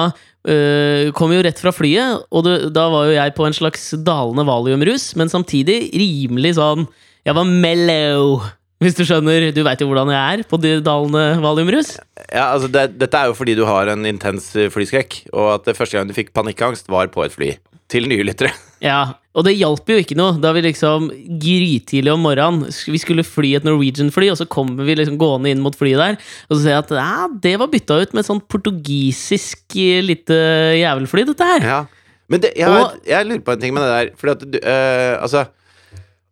eh, 0.50 1.12
Kom 1.14 1.30
jo 1.30 1.42
rett 1.46 1.60
fra 1.62 1.70
flyet, 1.70 2.24
og 2.34 2.42
det, 2.46 2.56
da 2.74 2.88
var 2.90 3.06
jo 3.06 3.14
jeg 3.14 3.34
på 3.36 3.46
en 3.46 3.54
slags 3.54 3.92
dalende 4.02 4.42
valiumrus, 4.48 5.12
men 5.20 5.30
samtidig 5.30 5.92
rimelig 5.94 6.56
sånn 6.58 6.88
Jeg 7.22 7.38
var 7.38 7.46
mellow. 7.46 8.42
Hvis 8.82 8.96
du 8.98 9.04
skjønner, 9.06 9.52
du 9.54 9.60
veit 9.62 9.78
jo 9.78 9.86
hvordan 9.86 10.10
jeg 10.10 10.40
er 10.40 10.46
på 10.50 10.58
de 10.58 10.74
dalende 10.82 11.38
valiumrus? 11.44 11.94
Ja, 12.26 12.48
altså 12.48 12.66
det, 12.66 12.88
Dette 12.98 13.20
er 13.20 13.30
jo 13.30 13.36
fordi 13.38 13.54
du 13.54 13.62
har 13.68 13.92
en 13.92 14.08
intens 14.08 14.50
flyskrekk, 14.74 15.20
og 15.30 15.52
at 15.60 15.70
det 15.70 15.76
første 15.78 15.94
gang 15.94 16.10
du 16.10 16.16
fikk 16.16 16.34
panikkangst, 16.34 16.90
var 16.90 17.12
på 17.14 17.22
et 17.22 17.36
fly. 17.36 17.52
Til 17.92 18.08
nye 18.10 18.24
lyttere. 18.26 18.50
Ja, 18.82 19.12
og 19.34 19.44
det 19.46 19.54
hjalp 19.56 19.86
jo 19.88 19.96
ikke 20.02 20.16
noe 20.18 20.34
da 20.42 20.50
vi 20.52 20.60
liksom 20.66 21.06
grytidlig 21.40 22.12
om 22.12 22.20
morgenen 22.20 22.66
Vi 22.92 22.98
skulle 23.00 23.24
fly 23.24 23.54
et 23.56 23.64
Norwegian-fly, 23.64 24.28
og 24.30 24.36
så 24.36 24.44
kommer 24.50 24.84
vi 24.84 24.94
liksom 24.98 25.16
gående 25.20 25.48
inn 25.54 25.62
mot 25.64 25.76
flyet 25.78 25.96
der, 26.02 26.18
og 26.50 26.56
så 26.56 26.60
ser 26.62 26.74
jeg 26.76 26.84
at 26.84 26.92
ja, 27.00 27.28
det 27.46 27.54
var 27.62 27.70
bytta 27.72 28.00
ut 28.02 28.12
med 28.12 28.20
et 28.24 28.28
sånt 28.28 28.44
portugisisk 28.52 29.76
eh, 29.80 30.02
lite 30.04 30.36
jævelfly, 30.82 31.24
dette 31.32 31.48
her. 31.48 31.66
Ja. 31.72 31.80
Men 32.28 32.40
det, 32.44 32.52
jeg, 32.56 32.68
Og- 32.68 33.00
jeg 33.08 33.26
lurer 33.26 33.40
på 33.44 33.52
en 33.52 33.60
ting 33.60 33.74
med 33.74 33.82
det 33.82 33.90
der. 33.92 34.12
Fordi 34.16 34.32
at 34.32 34.44
du 34.52 34.58
øh, 34.62 35.22
Altså 35.22 35.46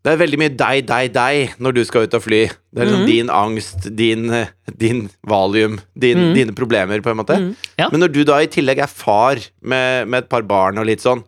det 0.00 0.12
er 0.14 0.16
veldig 0.16 0.38
mye 0.40 0.52
deg, 0.56 0.86
deg, 0.88 1.10
deg 1.12 1.50
når 1.60 1.74
du 1.76 1.80
skal 1.84 2.06
ut 2.08 2.14
og 2.16 2.22
fly. 2.24 2.46
Det 2.72 2.80
er 2.80 2.86
liksom 2.88 3.02
Mhm. 3.02 3.10
din 3.10 3.28
angst, 3.28 3.88
din, 3.96 4.30
eh, 4.32 4.46
din 4.80 5.10
valium, 5.28 5.78
din, 5.98 6.16
Mhm. 6.18 6.34
dine 6.34 6.52
problemer, 6.56 7.02
på 7.04 7.10
en 7.10 7.18
måte. 7.18 7.36
Mm, 7.36 7.50
ja. 7.78 7.88
Men 7.92 8.00
når 8.00 8.12
du 8.14 8.24
da 8.24 8.38
i 8.40 8.46
tillegg 8.46 8.78
er 8.80 8.86
far 8.88 9.36
med, 9.60 10.08
med 10.08 10.22
et 10.24 10.28
par 10.30 10.40
barn 10.40 10.78
og 10.78 10.86
litt 10.86 11.00
sånn, 11.04 11.22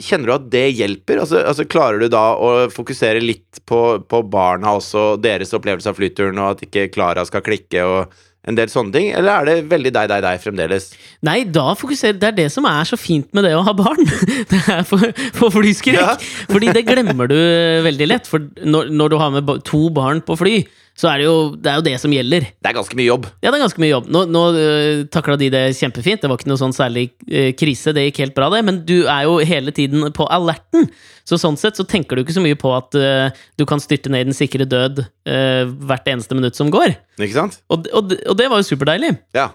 kjenner 0.00 0.28
du 0.28 0.34
at 0.34 0.50
det 0.52 0.66
hjelper? 0.76 1.22
Altså, 1.22 1.40
altså 1.48 1.64
Klarer 1.68 2.02
du 2.02 2.10
da 2.12 2.24
å 2.36 2.50
fokusere 2.72 3.22
litt 3.24 3.62
på, 3.68 3.80
på 4.04 4.20
barna 4.28 4.74
også, 4.76 5.14
deres 5.22 5.54
opplevelse 5.56 5.88
av 5.88 5.96
flyturen, 5.96 6.40
og 6.42 6.56
at 6.56 6.66
ikke 6.66 6.90
Klara 6.92 7.24
skal 7.28 7.44
klikke 7.46 7.86
og 7.88 8.12
en 8.48 8.58
del 8.58 8.70
sånne 8.72 8.92
ting? 8.94 9.08
Eller 9.14 9.32
er 9.32 9.48
det 9.48 9.70
veldig 9.70 9.92
deg, 9.94 10.10
deg, 10.10 10.24
deg 10.26 10.42
fremdeles? 10.42 10.90
Nei, 11.24 11.38
da 11.46 11.72
fokuserer 11.78 12.18
Det 12.18 12.30
er 12.32 12.38
det 12.42 12.48
som 12.52 12.66
er 12.68 12.88
så 12.88 12.98
fint 12.98 13.30
med 13.36 13.46
det 13.46 13.54
å 13.56 13.64
ha 13.66 13.74
barn. 13.76 14.02
Det 14.52 14.60
er 14.60 14.84
for, 14.88 15.04
for 15.38 15.54
flyskrekk. 15.54 15.96
Ja. 15.96 16.16
Fordi 16.50 16.72
det 16.74 16.84
glemmer 16.88 17.30
du 17.30 17.38
veldig 17.86 18.08
lett. 18.10 18.28
For 18.28 18.42
når, 18.66 18.90
når 18.92 19.12
du 19.12 19.18
har 19.20 19.32
med 19.34 19.52
to 19.68 19.86
barn 19.94 20.20
på 20.26 20.36
fly, 20.40 20.56
så 20.98 21.08
er 21.08 21.22
det 21.22 21.24
jo 21.24 21.36
det, 21.56 21.70
er 21.70 21.78
jo 21.80 21.84
det 21.86 21.94
som 22.02 22.12
gjelder. 22.12 22.46
Det 22.52 22.68
er 22.68 22.76
ganske 22.76 22.96
mye 22.98 23.06
jobb. 23.06 23.28
Ja, 23.40 23.48
det 23.48 23.56
er 23.56 23.62
ganske 23.64 23.80
mye 23.82 23.90
jobb. 23.90 24.10
Nå, 24.12 24.24
nå 24.28 24.42
uh, 24.56 25.04
takla 25.14 25.38
de 25.40 25.48
det 25.54 25.62
kjempefint. 25.78 26.20
Det 26.22 26.28
var 26.30 26.40
ikke 26.40 26.50
noe 26.52 26.60
sånn 26.60 26.76
særlig 26.76 27.06
uh, 27.30 27.48
krise. 27.58 27.94
Det 27.96 28.04
gikk 28.08 28.20
helt 28.26 28.36
bra, 28.36 28.50
det. 28.52 28.60
Men 28.68 28.82
du 28.88 28.98
er 29.06 29.24
jo 29.24 29.38
hele 29.48 29.72
tiden 29.74 30.04
på 30.14 30.28
alerten. 30.32 30.90
Så 31.24 31.38
sånn 31.40 31.56
sett 31.60 31.80
så 31.80 31.86
tenker 31.88 32.18
du 32.18 32.24
ikke 32.24 32.36
så 32.36 32.44
mye 32.44 32.58
på 32.60 32.74
at 32.76 32.98
uh, 32.98 33.44
du 33.56 33.64
kan 33.68 33.80
styrte 33.82 34.12
ned 34.12 34.26
i 34.26 34.30
den 34.30 34.36
sikre 34.36 34.68
død 34.68 35.04
hvert 35.22 36.08
eneste 36.10 36.36
minutt 36.36 36.58
som 36.58 36.70
går. 36.72 36.96
Ikke 37.22 37.36
sant? 37.36 37.60
Og, 37.72 37.86
og, 37.94 38.12
og 38.28 38.36
det 38.38 38.48
var 38.50 38.60
jo 38.60 38.66
superdeilig. 38.66 39.14
Ja. 39.36 39.52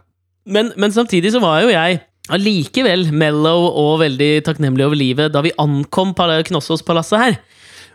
Men, 0.47 0.71
men 0.79 0.93
samtidig 0.95 1.33
så 1.35 1.41
var 1.43 1.61
jo 1.65 1.73
jeg 1.73 1.99
allikevel 2.33 3.07
mellow 3.15 3.67
og 3.69 4.01
veldig 4.01 4.31
takknemlig 4.47 4.83
over 4.87 4.99
livet 4.99 5.31
da 5.35 5.43
vi 5.45 5.53
ankom 5.61 6.13
Pal- 6.17 6.41
Knossos-palasset 6.47 7.21
her. 7.21 7.37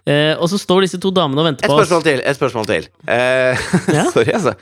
Eh, 0.02 0.32
og 0.34 0.48
så 0.50 0.58
står 0.58 0.82
disse 0.82 0.98
to 0.98 1.12
damene 1.14 1.38
og 1.38 1.46
venter 1.46 1.62
Et 1.62 1.70
på 1.70 1.76
oss. 1.78 1.86
spørsmål 1.86 2.02
til. 2.08 2.20
et 2.26 2.34
spørsmål 2.38 2.64
til 2.66 2.86
eh, 3.06 3.60
Ja. 3.98 4.02
Sorry, 4.10 4.32
altså. 4.34 4.54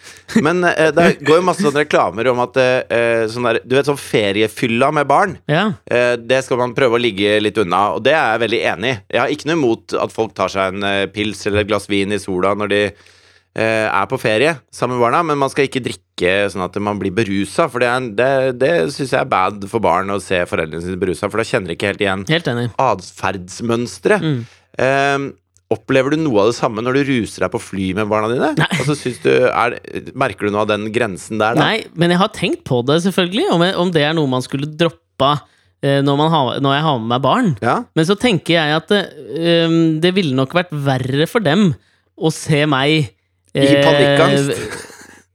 Men 0.45 0.59
eh, 0.69 0.91
det 0.93 1.07
går 1.25 1.39
jo 1.41 1.45
masse 1.47 1.65
sånne 1.65 1.81
reklamer 1.87 2.29
om 2.29 2.43
at 2.45 2.59
eh, 2.61 3.23
sånn 3.33 3.47
der, 3.49 3.61
Du 3.65 3.73
vet 3.79 3.89
sånn 3.89 3.97
feriefylla 4.01 4.91
med 4.93 5.09
barn. 5.09 5.39
Ja, 5.49 5.63
Eh, 5.91 6.17
det 6.21 6.43
skal 6.45 6.61
man 6.61 6.75
prøve 6.77 6.99
å 6.99 7.01
ligge 7.01 7.39
litt 7.41 7.57
unna, 7.63 7.87
og 7.97 8.05
det 8.05 8.13
er 8.13 8.35
jeg 8.35 8.43
veldig 8.45 8.61
enig 8.75 8.93
i. 8.93 8.99
Jeg 9.17 9.21
har 9.25 9.33
ikke 9.33 9.49
noe 9.49 9.57
imot 9.63 9.97
at 10.05 10.13
folk 10.13 10.35
tar 10.37 10.53
seg 10.53 10.75
en 10.75 10.85
eh, 10.85 11.07
pils 11.15 11.41
eller 11.49 11.65
et 11.65 11.71
glass 11.73 11.89
vin 11.89 12.13
i 12.13 12.21
sola 12.21 12.53
når 12.61 12.69
de 12.75 12.83
eh, 12.91 13.89
er 13.89 14.07
på 14.13 14.21
ferie 14.21 14.59
sammen 14.71 14.99
med 14.99 15.07
barna, 15.09 15.25
men 15.27 15.41
man 15.41 15.51
skal 15.51 15.67
ikke 15.67 15.83
drikke 15.89 16.37
sånn 16.53 16.67
at 16.69 16.77
man 16.85 17.01
blir 17.01 17.15
berusa, 17.17 17.65
for 17.73 17.81
det, 17.81 17.89
er 17.89 17.97
en- 17.97 18.13
det, 18.15 18.31
det 18.61 18.73
syns 18.93 19.15
jeg 19.17 19.23
er 19.25 19.31
bad 19.33 19.65
for 19.73 19.81
barn 19.81 20.13
å 20.13 20.21
se 20.23 20.45
foreldrene 20.47 20.85
sine 20.85 21.01
berusa, 21.01 21.31
for 21.33 21.41
da 21.41 21.49
kjenner 21.49 21.73
de 21.73 21.79
ikke 21.81 21.95
helt 21.95 22.05
igjen 22.05 22.27
helt 22.29 22.51
enig. 22.53 22.69
Mm. 24.21 24.43
Eh, 24.79 25.31
opplever 25.71 26.15
du 26.15 26.19
noe 26.25 26.43
av 26.43 26.51
det 26.51 26.59
samme 26.59 26.83
når 26.83 26.99
du 26.99 27.13
ruser 27.13 27.45
deg 27.45 27.53
på 27.55 27.63
fly 27.63 27.93
med 27.99 28.11
barna 28.11 28.31
dine? 28.33 28.51
Nei. 28.59 28.69
Altså, 28.81 28.97
du, 29.23 29.31
er, 29.47 29.79
merker 30.19 30.49
du 30.49 30.55
noe 30.55 30.65
av 30.65 30.73
den 30.73 30.89
grensen 30.95 31.39
der, 31.39 31.55
da? 31.59 31.71
Nei, 31.71 31.87
men 31.95 32.15
jeg 32.15 32.23
har 32.23 32.35
tenkt 32.35 32.65
på 32.69 32.83
det, 32.89 33.01
selvfølgelig. 33.07 33.47
Om, 33.55 33.65
jeg, 33.69 33.79
om 33.85 33.95
det 33.95 34.05
er 34.09 34.17
noe 34.19 34.31
man 34.31 34.45
skulle 34.47 34.71
droppa 34.71 35.37
eh, 35.85 36.01
når, 36.03 36.19
man 36.19 36.35
ha, 36.35 36.43
når 36.63 36.77
jeg 36.77 36.87
har 36.89 36.99
med 36.99 37.13
meg 37.15 37.25
barn. 37.27 37.55
Ja? 37.63 37.77
Men 37.99 38.09
så 38.09 38.19
tenker 38.19 38.59
jeg 38.59 38.77
at 38.81 38.91
det, 38.91 39.05
øhm, 39.39 39.81
det 40.03 40.15
ville 40.19 40.37
nok 40.39 40.59
vært 40.59 40.75
verre 40.75 41.31
for 41.31 41.45
dem 41.45 41.71
å 42.21 42.33
se 42.35 42.65
meg 42.69 43.13
I 43.57 43.69
panikkangst? 43.81 44.89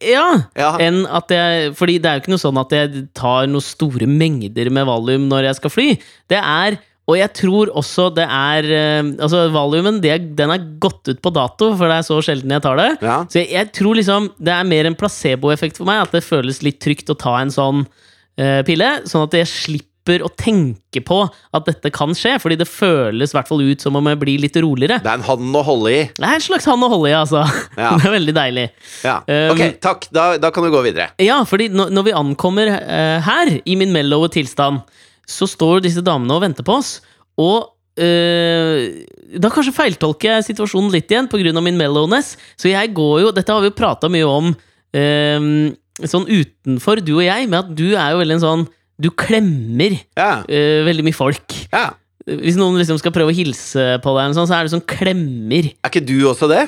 Ja. 0.05 0.25
Ja. 0.59 0.73
Enn 0.83 1.05
at 1.07 1.31
jeg 1.31 1.71
Fordi 1.79 1.95
det 2.03 2.09
er 2.09 2.17
jo 2.17 2.23
ikke 2.25 2.33
noe 2.33 2.41
sånn 2.41 2.59
at 2.59 2.73
jeg 2.75 3.05
tar 3.15 3.47
noen 3.49 3.63
store 3.63 4.05
mengder 4.09 4.67
med 4.73 4.85
valium 4.89 5.29
når 5.31 5.49
jeg 5.49 5.59
skal 5.61 5.73
fly. 5.73 5.87
Det 6.29 6.41
er 6.41 6.77
og 7.05 7.17
jeg 7.19 7.31
tror 7.37 7.69
også 7.77 8.07
det 8.17 8.25
er 8.25 8.65
øh, 8.65 9.09
Altså, 9.21 9.43
valiumen 9.53 9.99
det, 10.01 10.15
den 10.37 10.53
er 10.53 10.63
gått 10.81 11.05
ut 11.11 11.21
på 11.21 11.31
dato, 11.35 11.71
for 11.77 11.91
det 11.91 11.99
er 11.99 12.05
så 12.07 12.17
sjelden 12.25 12.55
jeg 12.55 12.63
tar 12.65 12.79
det. 12.79 12.87
Ja. 13.05 13.17
Så 13.29 13.43
jeg, 13.43 13.51
jeg 13.53 13.73
tror 13.77 13.97
liksom 13.99 14.31
det 14.41 14.53
er 14.55 14.69
mer 14.69 14.89
en 14.89 14.97
placeboeffekt 14.97 15.77
for 15.77 15.89
meg, 15.89 16.01
at 16.07 16.15
det 16.15 16.25
føles 16.25 16.63
litt 16.65 16.79
trygt 16.81 17.11
å 17.13 17.17
ta 17.19 17.37
en 17.43 17.53
sånn 17.53 17.83
uh, 17.85 18.61
pille, 18.65 18.89
sånn 19.09 19.27
at 19.27 19.37
jeg 19.37 19.51
slipper 19.51 20.21
å 20.25 20.29
tenke 20.37 21.01
på 21.05 21.19
at 21.25 21.69
dette 21.69 21.89
kan 21.93 22.13
skje, 22.17 22.35
fordi 22.41 22.57
det 22.61 22.67
føles 22.69 23.31
i 23.33 23.37
hvert 23.37 23.49
fall 23.49 23.63
ut 23.65 23.81
som 23.85 23.95
om 23.97 24.09
jeg 24.11 24.19
blir 24.21 24.41
litt 24.43 24.57
roligere. 24.61 24.99
Det 25.01 25.09
er 25.13 25.21
en 25.21 25.29
hand 25.29 25.61
å 25.61 25.63
holde 25.65 25.93
i. 25.93 26.03
Det 26.13 26.25
er 26.25 26.37
en 26.37 26.45
slags 26.45 26.67
hand 26.69 26.85
å 26.85 26.91
holde 26.93 27.09
i, 27.09 27.15
altså. 27.17 27.45
Ja. 27.81 27.95
Det 27.97 28.09
er 28.09 28.13
veldig 28.17 28.35
deilig. 28.37 28.67
Ja. 29.05 29.15
Um, 29.29 29.55
Ok, 29.55 29.63
takk. 29.81 30.05
Da, 30.13 30.27
da 30.41 30.51
kan 30.53 30.65
du 30.65 30.73
gå 30.73 30.81
videre. 30.85 31.11
Ja, 31.21 31.39
fordi 31.49 31.69
når, 31.73 31.93
når 31.93 32.09
vi 32.09 32.17
ankommer 32.17 32.75
uh, 32.75 33.17
her, 33.25 33.57
i 33.65 33.77
min 33.77 33.93
mellowe 33.93 34.29
tilstand, 34.33 34.85
så 35.27 35.47
står 35.49 35.81
disse 35.85 36.03
damene 36.05 36.35
og 36.37 36.43
venter 36.45 36.65
på 36.65 36.77
oss, 36.79 36.99
og 37.41 37.71
eh, 37.99 39.03
da 39.41 39.49
kanskje 39.51 39.73
feiltolker 39.75 40.35
jeg 40.37 40.47
situasjonen 40.51 40.93
litt 40.93 41.11
igjen 41.11 41.27
pga. 41.31 41.61
min 41.61 41.77
mellowness, 41.79 42.35
så 42.55 42.69
jeg 42.71 42.93
går 42.95 43.21
jo 43.25 43.31
Dette 43.35 43.51
har 43.51 43.61
vi 43.63 43.71
jo 43.71 43.75
prata 43.75 44.09
mye 44.11 44.27
om 44.29 44.53
eh, 44.95 45.73
sånn 46.05 46.27
utenfor, 46.29 47.01
du 47.03 47.15
og 47.17 47.23
jeg, 47.25 47.49
med 47.49 47.59
at 47.59 47.75
du 47.75 47.95
er 47.95 48.11
jo 48.13 48.21
veldig 48.23 48.37
en 48.39 48.45
sånn 48.47 48.65
Du 49.01 49.09
klemmer 49.11 49.97
Ja. 50.15 50.43
eh, 50.47 50.83
veldig 50.87 51.03
mye 51.03 51.15
folk. 51.17 51.51
ja. 51.73 51.91
Hvis 52.25 52.55
noen 52.57 52.79
liksom 52.79 52.97
skal 52.97 53.11
prøve 53.13 53.29
å 53.29 53.35
hilse 53.37 53.99
på 54.01 54.13
deg, 54.17 54.31
sånn, 54.33 54.47
så 54.49 54.55
er 54.57 54.63
det 54.65 54.71
sånn 54.73 54.81
klemmer. 54.89 55.67
Er 55.85 55.91
ikke 55.91 56.01
du 56.07 56.23
også 56.25 56.47
det? 56.49 56.63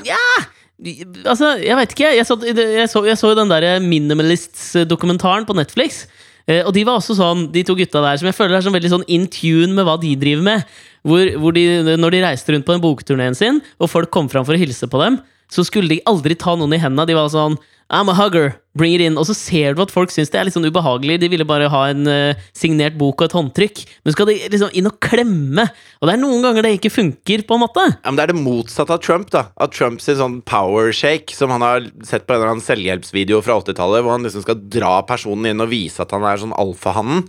Altså, 1.26 1.56
jeg 1.58 1.74
vet 1.80 1.96
ikke. 1.96 2.12
Jeg 2.14 2.28
så, 2.30 2.36
jeg 2.46 2.90
så, 2.92 3.02
jeg 3.08 3.18
så 3.18 3.32
jo 3.32 3.38
den 3.40 3.50
der 3.50 3.66
Minimalists-dokumentaren 3.82 5.48
på 5.50 5.56
Netflix. 5.58 6.04
Eh, 6.48 6.64
og 6.64 6.72
de 6.76 6.84
var 6.88 7.00
også 7.00 7.18
sånn, 7.18 7.48
de 7.52 7.64
to 7.68 7.76
gutta 7.76 8.02
der, 8.04 8.20
som 8.20 8.30
jeg 8.30 8.38
føler 8.38 8.58
er 8.58 8.66
sånn 8.66 8.76
veldig 8.76 8.94
sånn 8.94 9.08
in 9.12 9.26
tune 9.32 9.74
med 9.76 9.88
hva 9.88 9.98
de 10.00 10.14
driver 10.20 10.46
med. 10.48 10.78
Hvor, 11.08 11.32
hvor 11.44 11.56
de, 11.56 11.66
når 12.00 12.16
de 12.16 12.22
reiste 12.24 12.54
rundt 12.54 12.68
på 12.68 12.76
den 12.76 12.84
bokturneen 12.84 13.36
sin, 13.38 13.60
og 13.80 13.92
folk 13.92 14.12
kom 14.12 14.32
fram 14.32 14.48
for 14.48 14.56
å 14.56 14.62
hilse 14.62 14.90
på 14.92 15.02
dem, 15.04 15.20
så 15.52 15.66
skulle 15.68 15.92
de 15.92 16.04
aldri 16.10 16.36
ta 16.40 16.56
noen 16.58 16.76
i 16.76 16.82
hendene. 16.82 17.08
De 17.08 17.18
var 17.18 17.32
sånn 17.34 17.58
I'm 17.88 18.10
a 18.12 18.14
hugger, 18.14 18.58
bring 18.76 18.94
it 18.94 19.02
in. 19.02 19.16
Og 19.16 19.30
så 19.30 19.36
ser 19.38 19.76
du 19.76 19.82
at 19.86 19.94
folk 19.94 20.12
syns 20.12 20.32
det 20.34 20.40
er 20.40 20.48
litt 20.48 20.56
sånn 20.58 20.68
ubehagelig. 20.68 21.22
De 21.22 21.30
ville 21.32 21.48
bare 21.48 21.70
ha 21.72 21.84
en 21.88 22.04
uh, 22.10 22.48
signert 22.56 22.98
bok 23.00 23.22
og 23.22 23.30
et 23.30 23.36
håndtrykk. 23.38 23.84
Men 24.04 24.16
skal 24.16 24.28
de 24.28 24.36
liksom 24.52 24.76
inn 24.76 24.90
og 24.90 24.98
klemme? 25.04 25.70
Og 26.02 26.10
det 26.10 26.18
er 26.18 26.20
noen 26.20 26.44
ganger 26.44 26.68
det 26.68 26.74
ikke 26.76 26.92
funker, 26.92 27.46
på 27.48 27.56
en 27.56 27.64
måte. 27.64 27.86
Ja, 27.96 28.12
men 28.12 28.20
Det 28.20 28.26
er 28.26 28.34
det 28.34 28.42
motsatte 28.44 28.98
av 28.98 29.04
Trump. 29.06 29.32
da 29.32 29.48
Av 29.56 29.72
Trumps 29.72 30.10
sånn 30.12 30.42
power 30.44 30.92
shake, 30.92 31.32
som 31.36 31.54
han 31.56 31.64
har 31.64 31.88
sett 32.04 32.28
på 32.28 32.36
en 32.36 32.42
eller 32.42 32.58
annen 32.58 32.68
selvhjelpsvideo 32.68 33.40
fra 33.46 33.62
80-tallet, 33.62 34.04
hvor 34.04 34.18
han 34.18 34.28
liksom 34.28 34.44
skal 34.44 34.60
dra 34.68 34.98
personen 35.08 35.54
inn 35.54 35.64
og 35.64 35.72
vise 35.72 36.04
at 36.04 36.12
han 36.12 36.28
er 36.28 36.44
sånn 36.44 36.56
alfahannen. 36.60 37.24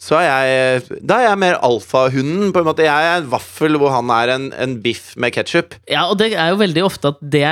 Så 0.00 0.16
er 0.16 0.26
jeg 0.26 1.00
Da 1.04 1.18
er 1.20 1.26
jeg 1.28 1.40
mer 1.42 1.58
alfahunden. 1.66 2.52
på 2.54 2.62
en 2.62 2.68
måte 2.70 2.86
Jeg 2.86 3.08
er 3.10 3.20
en 3.20 3.30
vaffel 3.32 3.76
hvor 3.76 3.92
han 3.92 4.08
er 4.16 4.34
en, 4.36 4.46
en 4.56 4.78
biff 4.80 5.12
med 5.20 5.34
ketsjup. 5.36 5.76
Ja, 5.90 6.06
og 6.08 6.16
det 6.22 6.32
er 6.32 6.54
jo 6.54 6.60
veldig 6.62 6.86
ofte 6.86 7.12
at 7.12 7.20
det 7.20 7.44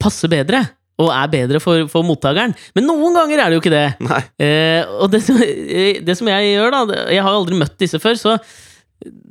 passer 0.00 0.28
bedre. 0.28 0.66
Og 0.98 1.12
er 1.14 1.28
bedre 1.30 1.60
for, 1.62 1.86
for 1.88 2.02
mottakeren. 2.02 2.52
Men 2.74 2.88
noen 2.90 3.14
ganger 3.14 3.38
er 3.40 3.48
det 3.50 3.58
jo 3.58 3.62
ikke 3.62 3.72
det. 3.72 3.84
Nei. 4.02 4.22
Eh, 4.42 4.82
og 4.98 5.12
det 5.12 5.20
som, 5.22 5.38
eh, 5.40 6.00
det 6.02 6.16
som 6.18 6.26
jeg 6.28 6.56
gjør, 6.56 6.74
da 6.74 7.04
Jeg 7.14 7.22
har 7.22 7.30
jo 7.32 7.44
aldri 7.44 7.60
møtt 7.60 7.76
disse 7.78 8.00
før, 8.02 8.18
så 8.18 8.34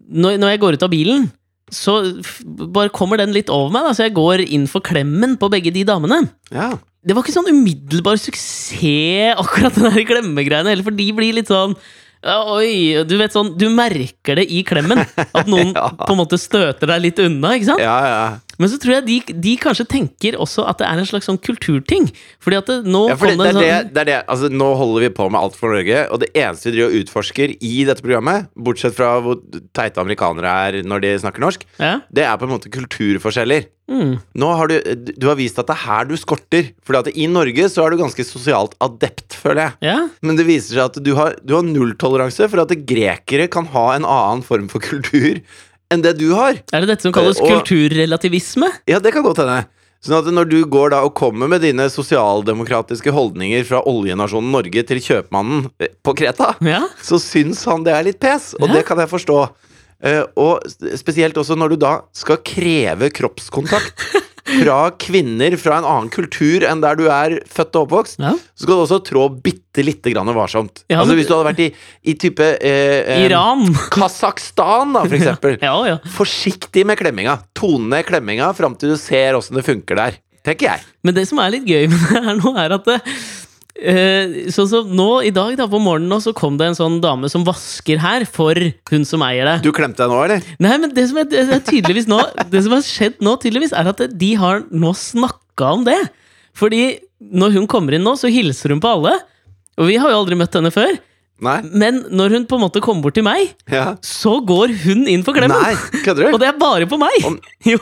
når, 0.08 0.38
når 0.40 0.54
jeg 0.54 0.62
går 0.64 0.78
ut 0.78 0.86
av 0.88 0.94
bilen, 0.94 1.28
så 1.68 1.98
bare 2.72 2.94
kommer 2.96 3.20
den 3.20 3.34
litt 3.36 3.52
over 3.52 3.74
meg. 3.76 3.84
Da, 3.84 3.92
så 3.94 4.08
jeg 4.08 4.16
går 4.16 4.46
inn 4.48 4.66
for 4.72 4.80
klemmen 4.86 5.36
på 5.40 5.50
begge 5.52 5.74
de 5.76 5.84
damene. 5.88 6.24
Ja. 6.56 6.72
Det 7.04 7.16
var 7.16 7.24
ikke 7.24 7.36
sånn 7.36 7.52
umiddelbar 7.52 8.18
suksess, 8.20 8.72
akkurat 9.44 9.76
den 9.76 9.92
der 9.92 10.08
klemmegreiene 10.08 10.72
heller, 10.72 10.88
for 10.88 10.96
de 10.96 11.12
blir 11.16 11.36
litt 11.36 11.52
sånn 11.52 11.76
Oi, 12.26 13.04
du 13.08 13.14
vet 13.20 13.32
sånn, 13.36 13.52
du 13.60 13.68
merker 13.70 14.40
det 14.40 14.48
i 14.52 14.64
klemmen. 14.66 15.04
At 15.38 15.48
noen 15.48 15.74
Ja. 15.76 15.90
på 15.94 16.12
en 16.16 16.20
måte 16.24 16.40
støter 16.42 16.90
deg 16.90 17.02
litt 17.04 17.20
unna. 17.24 17.54
ikke 17.56 17.70
sant? 17.74 17.84
Ja, 17.84 17.98
ja. 18.10 18.22
Men 18.58 18.72
så 18.72 18.80
tror 18.82 18.96
jeg 18.98 19.06
de, 19.06 19.18
de 19.48 19.54
kanskje 19.62 19.86
tenker 19.92 20.38
også 20.42 20.64
at 20.70 20.80
det 20.82 20.88
er 20.90 21.02
en 21.02 21.06
slags 21.10 21.28
sånn 21.30 21.38
kulturting. 21.46 22.08
Fordi 22.42 22.58
at 22.58 22.70
det, 22.72 22.78
nå 22.90 23.04
Ja, 23.12 23.16
det, 23.20 23.36
det, 23.38 23.52
sånn 23.54 23.62
det, 23.62 23.72
det 23.94 24.04
er 24.04 24.10
det. 24.10 24.18
Altså, 24.34 24.50
nå 24.50 24.72
holder 24.80 25.06
vi 25.08 25.12
på 25.20 25.28
med 25.30 25.40
Alt 25.42 25.58
for 25.60 25.76
Norge, 25.76 26.04
og 26.10 26.22
det 26.24 26.32
eneste 26.34 26.72
vi 26.72 26.76
driver 26.80 26.92
og 26.94 27.00
utforsker 27.04 27.56
i 27.62 27.74
dette 27.88 28.02
programmet, 28.06 28.50
bortsett 28.58 28.98
fra 28.98 29.16
hvor 29.22 29.38
teite 29.78 30.02
amerikanere 30.02 30.54
er 30.68 30.80
når 30.88 31.06
de 31.06 31.16
snakker 31.22 31.44
norsk, 31.46 31.66
ja? 31.82 32.00
det 32.10 32.26
er 32.26 32.38
på 32.42 32.48
en 32.50 32.56
måte 32.56 32.72
kulturforskjeller. 32.74 33.68
mm, 33.94 34.16
Nå 34.42 34.50
har 34.60 34.72
du, 34.74 34.76
du 35.14 35.28
har 35.30 35.38
vist 35.40 35.60
at 35.62 35.70
det 35.70 35.78
er 35.78 35.84
her 35.86 36.10
du 36.10 36.16
skorter. 36.20 36.72
Fordi 36.88 37.04
at 37.06 37.14
i 37.14 37.30
Norge 37.32 37.70
så 37.72 37.86
er 37.86 37.94
du 37.94 38.02
ganske 38.02 38.26
sosialt 38.26 38.74
adept, 38.84 39.38
føler 39.38 39.68
jeg. 39.68 39.78
ja? 39.92 39.98
Men 40.26 40.40
det 40.40 40.48
viser 40.50 40.76
seg 40.80 40.84
at 40.90 41.00
du 41.06 41.14
har, 41.20 41.38
du 41.46 41.54
har 41.60 41.66
nulltoleranse 41.68 42.50
for 42.50 42.64
at 42.66 42.74
grekere 42.90 43.48
kan 43.54 43.70
ha 43.76 43.86
en 43.96 44.08
annen 44.08 44.44
form 44.48 44.68
for 44.72 44.82
kultur 44.84 45.40
enn 45.94 46.02
det 46.04 46.18
du 46.20 46.32
har. 46.36 46.58
Er 46.74 46.84
det 46.84 46.90
dette 46.94 47.02
som 47.08 47.14
kalles 47.16 47.40
Og- 47.42 47.48
kulturrelativisme? 47.50 48.70
Ja, 48.88 49.00
det 49.00 49.14
kan 49.14 49.24
godt 49.24 49.38
hende. 49.44 49.66
Sånn 50.04 50.20
at 50.20 50.28
når 50.32 50.46
du 50.50 50.60
går 50.70 50.92
da 50.94 51.00
og 51.08 51.16
kommer 51.18 51.48
med 51.50 51.62
dine 51.66 51.88
sosialdemokratiske 51.90 53.10
holdninger 53.12 53.64
fra 53.66 53.80
oljenasjonen 53.90 54.52
Norge 54.54 54.84
til 54.86 55.00
kjøpmannen 55.02 55.72
eh, 55.82 55.88
på 56.06 56.14
Kreta, 56.16 56.52
Ja? 56.62 56.84
så 57.02 57.18
syns 57.20 57.64
han 57.66 57.84
det 57.84 57.94
er 57.96 58.04
litt 58.04 58.20
pes, 58.20 58.54
og 58.62 58.68
Ja. 58.70 58.74
det 58.76 58.86
kan 58.86 58.98
jeg 59.00 59.10
forstå. 59.10 59.50
Eh, 60.04 60.24
og 60.38 60.62
spesielt 60.96 61.34
også 61.34 61.58
når 61.58 61.70
du 61.74 61.76
da 61.82 62.02
skal 62.14 62.38
kreve 62.46 63.10
kroppskontakt 63.10 63.98
fra 64.48 64.78
kvinner 65.00 65.56
fra 65.60 65.80
en 65.82 65.88
annen 65.88 66.12
kultur 66.14 66.66
enn 66.68 66.84
der 66.84 66.98
du 67.00 67.06
er 67.12 67.38
født 67.52 67.76
og 67.78 67.88
oppvokst, 67.88 68.20
ja. 68.24 68.34
så 68.56 68.66
skal 68.66 68.74
du 68.74 68.84
også 68.86 69.00
trå 69.08 69.28
bitte 69.44 69.86
lite 69.86 70.14
grann 70.14 70.32
varsomt. 70.36 70.84
Ja, 70.90 71.02
altså 71.02 71.18
Hvis 71.18 71.30
du 71.30 71.36
hadde 71.36 71.50
vært 71.50 71.64
i, 71.68 71.70
i 72.08 72.16
type 72.20 72.46
eh, 72.58 73.02
eh, 73.04 73.26
Iran. 73.28 73.66
Kasakhstan, 73.96 74.96
da, 74.98 75.06
for 75.06 75.20
eksempel. 75.20 75.60
Ja, 75.68 75.76
ja. 75.88 75.98
Forsiktig 76.14 76.86
med 76.88 77.00
klemminga. 77.00 77.38
Tone 77.58 77.90
ned 77.92 78.08
klemminga 78.08 78.52
fram 78.56 78.78
til 78.80 78.94
du 78.94 79.00
ser 79.02 79.38
åssen 79.38 79.58
det 79.58 79.66
funker 79.68 80.00
der. 80.00 80.22
Tenker 80.48 80.70
jeg. 80.70 80.86
Men 81.04 81.18
det 81.18 81.26
som 81.28 81.42
er 81.44 81.52
litt 81.58 81.68
gøy 81.68 81.90
med 81.92 82.00
det 82.08 82.24
her 82.24 82.38
nå, 82.40 82.54
er 82.62 82.76
at 82.78 82.88
eh, 83.82 84.50
Sånn 84.54 84.68
som 84.72 84.90
nå 84.96 85.08
i 85.28 85.32
dag, 85.36 85.56
da, 85.60 85.68
på 85.70 85.80
morgenen, 85.82 86.10
nå, 86.12 86.20
så 86.24 86.34
kom 86.38 86.58
det 86.60 86.68
en 86.72 86.78
sånn 86.78 87.00
dame 87.04 87.30
som 87.30 87.44
vasker 87.48 88.00
her 88.04 88.26
for 88.26 88.58
hun 88.92 89.06
som 89.08 89.22
eier 89.26 89.46
det. 89.46 89.58
Du 89.66 89.72
klemte 89.76 90.04
deg 90.04 90.12
nå, 90.14 90.22
eller? 90.28 90.46
Nei, 90.64 90.76
men 90.82 90.94
det 90.96 91.08
som 91.12 91.18
er, 91.22 91.28
det 91.32 91.44
er 91.46 91.64
tydeligvis 91.68 92.08
nå 92.10 92.20
Det 92.52 92.64
som 92.66 92.74
har 92.78 92.86
skjedd 92.86 93.20
nå, 93.26 93.36
tydeligvis, 93.44 93.74
er 93.78 93.92
at 93.94 94.06
de 94.14 94.32
har 94.42 94.64
nå 94.72 94.94
snakka 94.98 95.74
om 95.80 95.86
det. 95.88 96.00
Fordi 96.58 96.84
når 97.22 97.54
hun 97.60 97.68
kommer 97.70 97.94
inn 97.98 98.06
nå, 98.06 98.16
så 98.18 98.30
hilser 98.32 98.74
hun 98.74 98.82
på 98.84 98.90
alle. 98.98 99.14
Og 99.78 99.90
vi 99.92 99.98
har 100.02 100.10
jo 100.14 100.24
aldri 100.24 100.38
møtt 100.40 100.54
henne 100.58 100.72
før. 100.74 100.96
Nei? 101.46 101.60
Men 101.70 102.00
når 102.18 102.34
hun 102.34 102.46
på 102.50 102.58
en 102.58 102.64
måte 102.64 102.82
kommer 102.82 103.04
bort 103.06 103.14
til 103.14 103.26
meg, 103.28 103.52
Ja. 103.70 103.92
så 104.02 104.40
går 104.42 104.72
hun 104.88 105.04
inn 105.06 105.22
for 105.26 105.38
klemmen. 105.38 105.54
Nei, 105.54 105.76
Og 106.34 106.40
det 106.42 106.48
er 106.50 106.58
bare 106.58 106.88
på 106.90 106.98
meg! 106.98 107.14
Om- 107.30 107.38
Jo, 107.74 107.78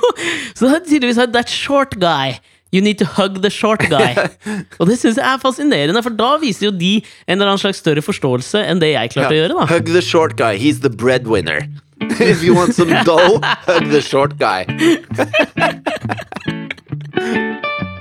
Så 0.52 0.68
det 0.68 0.74
er 0.76 0.84
tydeligvis 0.90 1.22
that 1.32 1.48
short 1.48 1.96
guy. 2.02 2.36
You 2.74 2.82
need 2.82 2.98
to 3.00 3.06
hug 3.06 3.42
the 3.42 3.50
short 3.50 3.80
guy. 3.90 4.16
Og 4.80 4.88
det 4.90 4.98
syns 5.00 5.18
jeg 5.20 5.24
er 5.26 5.38
fascinerende, 5.40 6.02
for 6.04 6.10
da 6.18 6.34
viser 6.42 6.68
jo 6.70 6.74
de 6.76 6.98
en 7.28 7.38
eller 7.38 7.48
annen 7.54 7.62
slags 7.62 7.80
større 7.84 8.02
forståelse 8.04 8.60
enn 8.66 8.82
det 8.84 8.92
jeg 8.96 9.14
klarte 9.16 9.36
å 9.36 9.40
gjøre. 9.40 9.54
da 9.62 9.66
Hug 9.72 9.86
the 9.94 10.02
short 10.04 10.36
guy. 10.36 10.58
He's 10.60 10.80
the 10.84 10.90
breadwinner. 10.92 11.62
If 12.20 12.44
you 12.44 12.54
want 12.56 12.76
some 12.76 12.92
dough, 13.08 13.40
hug 13.70 13.90
the 13.92 14.02
short 14.02 14.38
guy. 14.38 14.66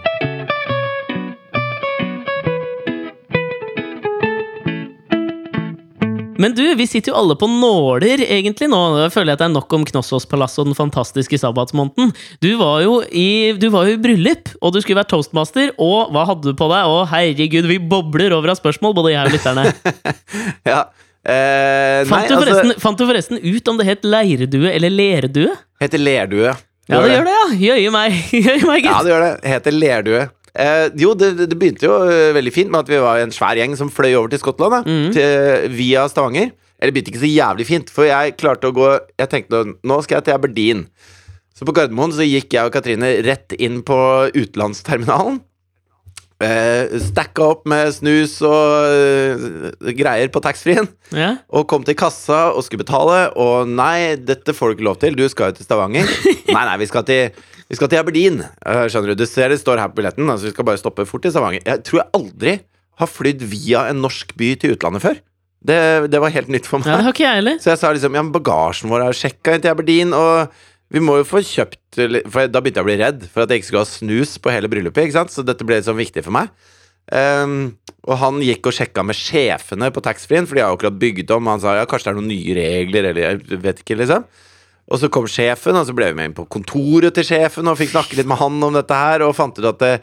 Men 6.40 6.54
du, 6.56 6.62
vi 6.78 6.86
sitter 6.90 7.12
jo 7.12 7.18
alle 7.20 7.36
på 7.38 7.46
nåler 7.50 8.22
egentlig 8.24 8.68
nå. 8.72 8.80
Jeg 9.04 9.12
føler 9.14 9.32
jeg 9.32 9.38
at 9.38 9.42
det 9.44 9.46
er 9.48 9.54
nok 9.54 9.76
om 9.78 9.86
Knossos-palasset 9.88 10.62
og 10.64 10.70
den 10.70 10.78
fantastiske 10.78 11.38
sabbatsmåneden. 11.40 12.12
Du 12.44 12.50
var 12.60 12.82
jo 12.84 12.98
i, 13.10 13.52
du 13.60 13.68
var 13.74 13.88
jo 13.88 13.96
i 13.96 14.02
bryllup, 14.02 14.50
og 14.60 14.74
du 14.74 14.80
skulle 14.82 14.98
være 15.00 15.12
toastmaster. 15.14 15.72
Og 15.82 16.12
hva 16.14 16.26
hadde 16.30 16.50
du 16.50 16.58
på 16.58 16.68
deg? 16.72 16.90
Å, 16.90 17.00
herregud, 17.12 17.70
vi 17.70 17.78
bobler 17.78 18.34
over 18.36 18.54
av 18.54 18.60
spørsmål, 18.60 18.96
både 18.98 19.14
jeg 19.14 19.30
og 19.30 19.34
lytterne. 19.38 19.66
Ja. 20.74 20.84
Eh, 21.24 22.02
nei, 22.04 22.08
Fant 22.10 22.28
du, 22.28 22.34
altså 22.36 22.74
fant 22.82 22.98
du 23.00 23.06
forresten 23.08 23.38
ut 23.40 23.68
om 23.72 23.78
det 23.80 23.86
het 23.88 24.02
leirdue 24.04 24.68
eller 24.68 24.92
lerdue? 24.92 25.54
Heter 25.80 26.02
lerdue. 26.02 26.52
Ja, 26.90 26.98
det 27.00 27.14
gjør 27.14 27.24
det, 27.30 27.34
ja. 27.34 27.44
Jøye 27.64 27.92
meg, 27.94 28.18
Jøye 28.44 28.66
meg, 28.68 28.84
Ja, 28.84 28.98
det 29.04 29.14
gjør 29.14 29.24
det. 29.24 29.30
Heter 29.48 29.76
lerdue. 29.76 30.24
Eh, 30.54 30.88
jo, 31.00 31.14
det, 31.18 31.32
det 31.50 31.56
begynte 31.58 31.88
jo 31.88 31.94
eh, 32.06 32.28
veldig 32.36 32.52
fint 32.54 32.70
med 32.70 32.84
at 32.84 32.92
vi 32.92 33.00
var 33.02 33.18
en 33.22 33.32
svær 33.34 33.58
gjeng 33.58 33.74
som 33.78 33.90
fløy 33.90 34.12
over 34.14 34.30
til 34.30 34.38
Skottland. 34.42 34.76
Da, 34.76 34.82
Mm. 34.86 35.08
til, 35.16 35.72
via 35.74 36.04
Stavanger. 36.10 36.52
Eller 36.78 36.90
det 36.92 36.94
begynte 36.98 37.12
ikke 37.14 37.24
så 37.24 37.32
jævlig 37.32 37.66
fint, 37.66 37.90
for 37.94 38.04
jeg 38.06 38.36
klarte 38.36 38.68
å 38.68 38.74
gå 38.74 38.86
Jeg 39.18 39.30
tenkte 39.32 39.62
nå 39.86 39.96
skal 40.04 40.18
jeg 40.20 40.24
til 40.28 40.34
Aberdeen. 40.36 40.84
Så 41.54 41.64
på 41.66 41.72
Gardermoen 41.74 42.12
så 42.12 42.26
gikk 42.26 42.54
jeg 42.56 42.66
og 42.66 42.72
Katrine 42.74 43.12
rett 43.24 43.54
inn 43.62 43.80
på 43.86 43.96
utenlandsterminalen. 44.34 45.40
Eh, 46.42 46.98
Stacka 47.00 47.44
opp 47.54 47.62
med 47.70 47.92
snus 47.94 48.34
og 48.44 48.90
uh, 48.90 49.92
greier 49.96 50.28
på 50.34 50.42
taxfree-en. 50.44 50.88
Ja. 51.14 51.28
Og 51.54 51.68
kom 51.70 51.86
til 51.86 51.94
kassa 51.96 52.48
og 52.52 52.66
skulle 52.66 52.82
betale, 52.82 53.28
og 53.38 53.70
nei, 53.70 54.16
dette 54.18 54.52
får 54.52 54.72
du 54.72 54.76
ikke 54.76 54.88
lov 54.90 54.98
til. 55.00 55.14
Du 55.16 55.22
skal 55.30 55.52
jo 55.52 55.60
til 55.60 55.68
Stavanger. 55.68 56.10
nei, 56.56 56.64
nei, 56.66 56.76
vi 56.82 56.90
skal 56.90 57.06
til, 57.08 57.30
vi 57.70 57.78
skal 57.78 57.90
til 57.90 58.00
Aberdeen. 58.02 58.42
Eh, 58.44 58.84
skjønner 58.92 59.14
du, 59.14 59.22
Du 59.24 59.28
ser 59.30 59.52
det 59.52 59.60
står 59.62 59.80
her 59.80 59.92
på 59.92 60.00
billetten, 60.02 60.28
altså 60.28 60.48
vi 60.48 60.54
skal 60.54 60.66
bare 60.68 60.80
stoppe 60.80 61.06
fort 61.08 61.24
i 61.24 61.32
Stavanger. 61.32 61.64
Jeg 61.64 61.84
tror 61.86 62.02
jeg 62.02 62.10
aldri 62.20 62.58
har 63.00 63.10
flydd 63.10 63.42
via 63.50 63.86
en 63.90 64.02
norsk 64.04 64.36
by 64.38 64.52
til 64.60 64.76
utlandet 64.76 65.02
før. 65.02 65.18
Det, 65.64 65.78
det 66.12 66.20
var 66.20 66.34
helt 66.34 66.50
nytt 66.52 66.68
for 66.68 66.82
meg. 66.82 66.90
ja, 66.92 67.00
det 67.00 67.06
har 67.08 67.16
ikke 67.16 67.24
jeg 67.24 67.40
heller. 67.40 67.58
Så 67.62 67.72
jeg 67.72 67.80
sa 67.80 67.90
liksom, 67.96 68.14
ja, 68.18 68.22
men 68.22 68.34
bagasjen 68.34 68.92
vår 68.92 69.06
er 69.06 69.16
sjekka 69.16 69.56
inn 69.56 69.64
til 69.64 69.72
Aberdeen, 69.72 70.12
og 70.12 70.52
vi 70.92 71.00
må 71.02 71.16
jo 71.18 71.24
få 71.26 71.40
kjøpt 71.42 71.96
For 72.30 72.50
da 72.52 72.60
begynte 72.60 72.82
jeg 72.82 72.84
å 72.84 72.88
bli 72.90 72.98
redd 73.00 73.24
for 73.32 73.42
at 73.42 73.50
jeg 73.50 73.62
ikke 73.62 73.70
skulle 73.70 73.84
ha 73.86 73.88
snus 73.88 74.36
på 74.38 74.52
hele 74.52 74.68
bryllupet, 74.70 75.08
ikke 75.08 75.16
sant? 75.16 75.32
Så 75.32 75.42
dette 75.46 75.66
ble 75.66 75.80
sånn 75.82 75.98
viktig 75.98 76.22
for 76.26 76.36
meg. 76.36 76.52
Um, 77.12 77.74
og 78.04 78.18
han 78.20 78.40
gikk 78.44 78.68
og 78.68 78.76
sjekka 78.76 79.02
med 79.04 79.16
sjefene 79.16 79.90
på 79.92 80.02
taxfree-en, 80.04 80.46
for 80.48 80.58
de 80.58 80.64
har 80.64 80.76
akkurat 80.76 80.96
bygd 81.00 81.32
om. 81.36 81.48
Han 81.52 81.62
sa 81.62 81.78
ja, 81.78 81.88
kanskje 81.88 82.10
det 82.10 82.12
er 82.12 82.20
noen 82.20 82.30
nye 82.30 82.56
regler, 82.58 83.08
eller 83.10 83.24
jeg 83.24 83.62
vet 83.64 83.82
ikke, 83.82 83.98
liksom. 84.02 84.28
Og 84.92 85.00
så 85.00 85.08
kom 85.12 85.26
sjefen, 85.30 85.76
og 85.80 85.86
så 85.88 85.94
ble 85.96 86.10
vi 86.12 86.18
med 86.18 86.30
inn 86.30 86.36
på 86.36 86.44
kontoret 86.52 87.14
til 87.16 87.24
sjefen 87.24 87.68
og 87.70 87.78
fikk 87.80 87.94
snakke 87.94 88.18
litt 88.18 88.28
med 88.28 88.40
han 88.40 88.58
om 88.66 88.74
dette 88.76 88.98
her, 88.98 89.24
og 89.24 89.36
fant 89.36 89.56
ut 89.56 89.68
at 89.70 89.84
eh, 89.86 90.02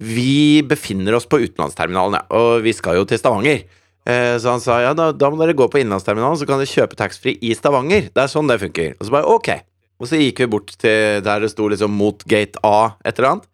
vi 0.00 0.62
befinner 0.66 1.14
oss 1.18 1.28
på 1.28 1.42
utenlandsterminalen, 1.44 2.16
ja, 2.18 2.24
og 2.34 2.64
vi 2.64 2.72
skal 2.74 2.96
jo 2.98 3.04
til 3.08 3.20
Stavanger. 3.20 3.62
Eh, 4.08 4.34
Så 4.40 4.50
han 4.50 4.64
sa 4.64 4.80
ja, 4.82 4.94
da, 4.96 5.10
da 5.12 5.30
må 5.30 5.38
dere 5.42 5.56
gå 5.56 5.68
på 5.70 5.82
innlandsterminalen, 5.82 6.40
så 6.40 6.48
kan 6.48 6.58
dere 6.60 6.72
kjøpe 6.72 6.96
taxfree 6.98 7.38
i 7.44 7.52
Stavanger. 7.56 8.08
Det 8.10 8.24
er 8.24 8.32
sånn 8.32 8.48
det 8.50 8.58
funker. 8.64 8.96
Og 8.98 9.06
så 9.06 9.14
bare 9.14 9.28
ok. 9.36 9.52
Og 10.02 10.08
så 10.10 10.18
gikk 10.18 10.42
vi 10.42 10.50
bort 10.56 10.72
til 10.80 11.20
der 11.24 11.44
det 11.44 11.52
sto 11.52 11.68
liksom 11.70 11.92
mot 11.94 12.24
gate 12.28 12.58
A, 12.66 12.96
et 13.06 13.20
eller 13.20 13.34
annet. 13.36 13.48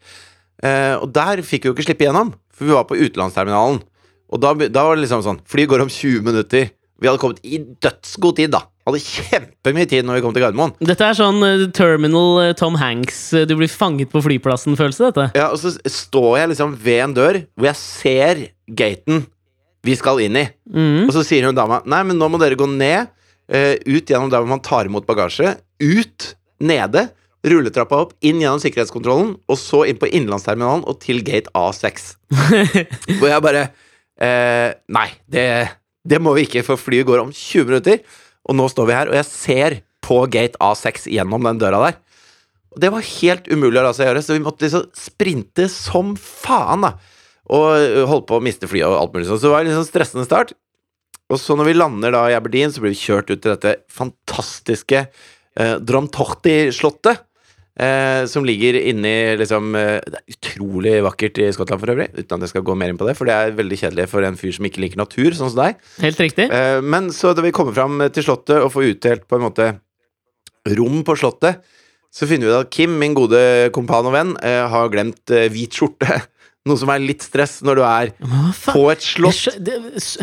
Eh, 0.64 0.94
og 1.02 1.10
der 1.12 1.42
fikk 1.46 1.66
vi 1.66 1.70
jo 1.70 1.76
ikke 1.76 1.86
slippe 1.90 2.06
igjennom, 2.06 2.32
for 2.54 2.70
vi 2.70 2.76
var 2.78 2.86
på 2.88 2.98
utenlandsterminalen. 2.98 3.82
Og 4.30 4.40
da, 4.40 4.54
da 4.70 4.86
var 4.86 4.94
det 4.94 5.02
liksom 5.04 5.24
sånn 5.26 5.40
Flyet 5.50 5.70
går 5.72 5.82
om 5.84 5.90
20 5.90 6.22
minutter. 6.26 6.70
Vi 7.00 7.08
hadde 7.08 7.20
kommet 7.22 7.40
i 7.46 7.58
dødsgod 7.80 8.36
tid, 8.36 8.52
da. 8.52 8.64
Hadde 8.88 9.00
kjempemye 9.00 9.88
tid 9.88 10.06
når 10.06 10.18
vi 10.18 10.24
kom 10.24 10.34
til 10.36 10.44
Gardermoen. 10.44 10.74
Dette 10.84 11.06
er 11.06 11.16
sånn 11.16 11.40
uh, 11.44 11.66
terminal 11.76 12.40
uh, 12.40 12.52
Tom 12.58 12.76
Hanks, 12.80 13.22
uh, 13.36 13.44
du 13.48 13.54
blir 13.58 13.70
fanget 13.72 14.12
på 14.12 14.22
flyplassen-følelse, 14.24 15.10
dette. 15.10 15.28
Ja, 15.38 15.50
Og 15.54 15.60
så 15.62 15.74
står 15.84 16.42
jeg 16.42 16.52
liksom 16.54 16.74
ved 16.80 17.04
en 17.06 17.16
dør 17.16 17.40
hvor 17.54 17.70
jeg 17.70 17.80
ser 17.80 18.42
gaten 18.68 19.24
vi 19.86 19.96
skal 19.96 20.20
inn 20.26 20.36
i. 20.36 20.44
Mm. 20.68 21.06
Og 21.06 21.14
så 21.16 21.24
sier 21.24 21.48
hun 21.48 21.56
dama 21.56 21.80
Nei, 21.88 22.02
men 22.08 22.20
nå 22.20 22.28
må 22.28 22.40
dere 22.40 22.58
gå 22.58 22.68
ned, 22.68 23.08
ut 23.50 24.10
gjennom 24.12 24.28
der 24.30 24.44
hvor 24.44 24.50
man 24.52 24.60
tar 24.62 24.86
imot 24.86 25.08
bagasje. 25.08 25.56
Ut, 25.80 26.26
nede, 26.62 27.08
rulletrappa 27.46 27.98
opp, 28.04 28.12
inn 28.20 28.40
gjennom 28.42 28.60
sikkerhetskontrollen, 28.62 29.32
og 29.48 29.58
så 29.58 29.82
inn 29.88 29.98
på 30.00 30.10
innenlandsterminalen 30.10 30.84
og 30.88 31.00
til 31.02 31.22
gate 31.26 31.50
A6. 31.56 32.12
Hvor 33.18 33.30
jeg 33.30 33.44
bare 33.44 33.64
eh, 34.20 34.76
Nei, 34.92 35.08
det, 35.32 35.46
det 36.08 36.20
må 36.22 36.32
vi 36.36 36.46
ikke, 36.46 36.64
for 36.66 36.80
flyet 36.80 37.08
går 37.08 37.22
om 37.22 37.32
20 37.34 37.68
minutter. 37.68 38.00
Og 38.48 38.56
nå 38.56 38.68
står 38.72 38.88
vi 38.88 38.96
her, 38.96 39.10
og 39.10 39.18
jeg 39.18 39.28
ser 39.28 39.78
på 40.04 40.22
gate 40.32 40.58
A6 40.64 41.06
gjennom 41.12 41.44
den 41.46 41.60
døra 41.60 41.82
der. 41.84 41.98
Og 42.70 42.82
det 42.82 42.90
var 42.94 43.06
helt 43.06 43.48
umulig 43.50 43.80
å 43.80 43.84
la 43.88 43.94
seg 43.96 44.08
gjøre, 44.08 44.22
så 44.24 44.36
vi 44.36 44.44
måtte 44.44 44.66
liksom 44.66 44.86
sprinte 44.96 45.66
som 45.72 46.14
faen, 46.18 46.86
da. 46.86 46.94
Og 47.50 47.66
ø, 47.74 48.04
holdt 48.06 48.28
på 48.28 48.38
å 48.38 48.44
miste 48.44 48.68
flyet 48.70 48.86
og 48.86 48.96
alt 48.96 49.14
mulig 49.16 49.26
sånn. 49.26 49.40
Så 49.42 49.48
det 49.48 49.54
var 49.56 49.66
en 49.66 49.80
sånn 49.80 49.88
stressende 49.88 50.26
start. 50.28 50.54
Og 51.30 51.38
så 51.38 51.56
når 51.58 51.70
vi 51.70 51.76
lander 51.78 52.14
da 52.14 52.24
i 52.30 52.36
Aberdeen, 52.36 52.72
så 52.74 52.82
blir 52.82 52.94
vi 52.94 53.02
kjørt 53.02 53.30
ut 53.30 53.40
til 53.42 53.52
dette 53.52 53.74
fantastiske 53.90 55.02
eh, 55.02 55.74
Dramtorti-slottet. 55.82 57.26
Eh, 57.80 58.26
som 58.28 58.44
ligger 58.44 58.76
inni 58.76 59.38
liksom 59.40 59.70
eh, 59.78 60.02
Det 60.04 60.18
er 60.18 60.34
utrolig 60.34 60.94
vakkert 61.06 61.38
i 61.40 61.46
Skottland 61.54 61.80
for 61.80 61.92
øvrig, 61.94 62.10
uten 62.12 62.34
at 62.36 62.44
jeg 62.44 62.52
skal 62.52 62.64
gå 62.66 62.74
mer 62.76 62.92
inn 62.92 62.98
på 63.00 63.06
det, 63.08 63.14
for 63.16 63.30
det 63.30 63.36
er 63.36 63.54
veldig 63.56 63.78
kjedelig 63.80 64.08
for 64.10 64.26
en 64.26 64.36
fyr 64.36 64.52
som 64.52 64.66
ikke 64.68 64.82
liker 64.84 65.00
natur, 65.00 65.30
sånn 65.36 65.52
som 65.54 65.62
deg. 65.62 65.78
Helt 66.02 66.20
riktig. 66.20 66.50
Eh, 66.52 66.80
men 66.84 67.08
så 67.16 67.32
da 67.32 67.44
vi 67.46 67.54
kommer 67.56 67.76
fram 67.76 68.02
til 68.12 68.26
Slottet 68.26 68.58
og 68.60 68.74
får 68.74 68.90
utdelt 68.90 69.24
på 69.30 69.38
en 69.38 69.46
måte 69.46 69.70
rom 70.76 71.00
på 71.06 71.16
Slottet, 71.16 71.64
så 72.10 72.26
finner 72.26 72.48
vi 72.48 72.52
ut 72.52 72.58
at 72.58 72.72
Kim, 72.74 72.98
min 73.00 73.14
gode 73.16 73.40
kompan 73.74 74.08
og 74.10 74.16
venn, 74.16 74.34
eh, 74.44 74.64
har 74.68 74.92
glemt 74.92 75.32
eh, 75.32 75.48
hvit 75.52 75.80
skjorte. 75.80 76.20
Noe 76.68 76.76
som 76.76 76.90
er 76.92 77.00
litt 77.00 77.24
stress 77.24 77.62
når 77.64 77.78
du 77.78 77.82
er 77.86 78.10
hva 78.20 78.50
på 78.74 78.82
et 78.92 79.00
slott 79.00 79.46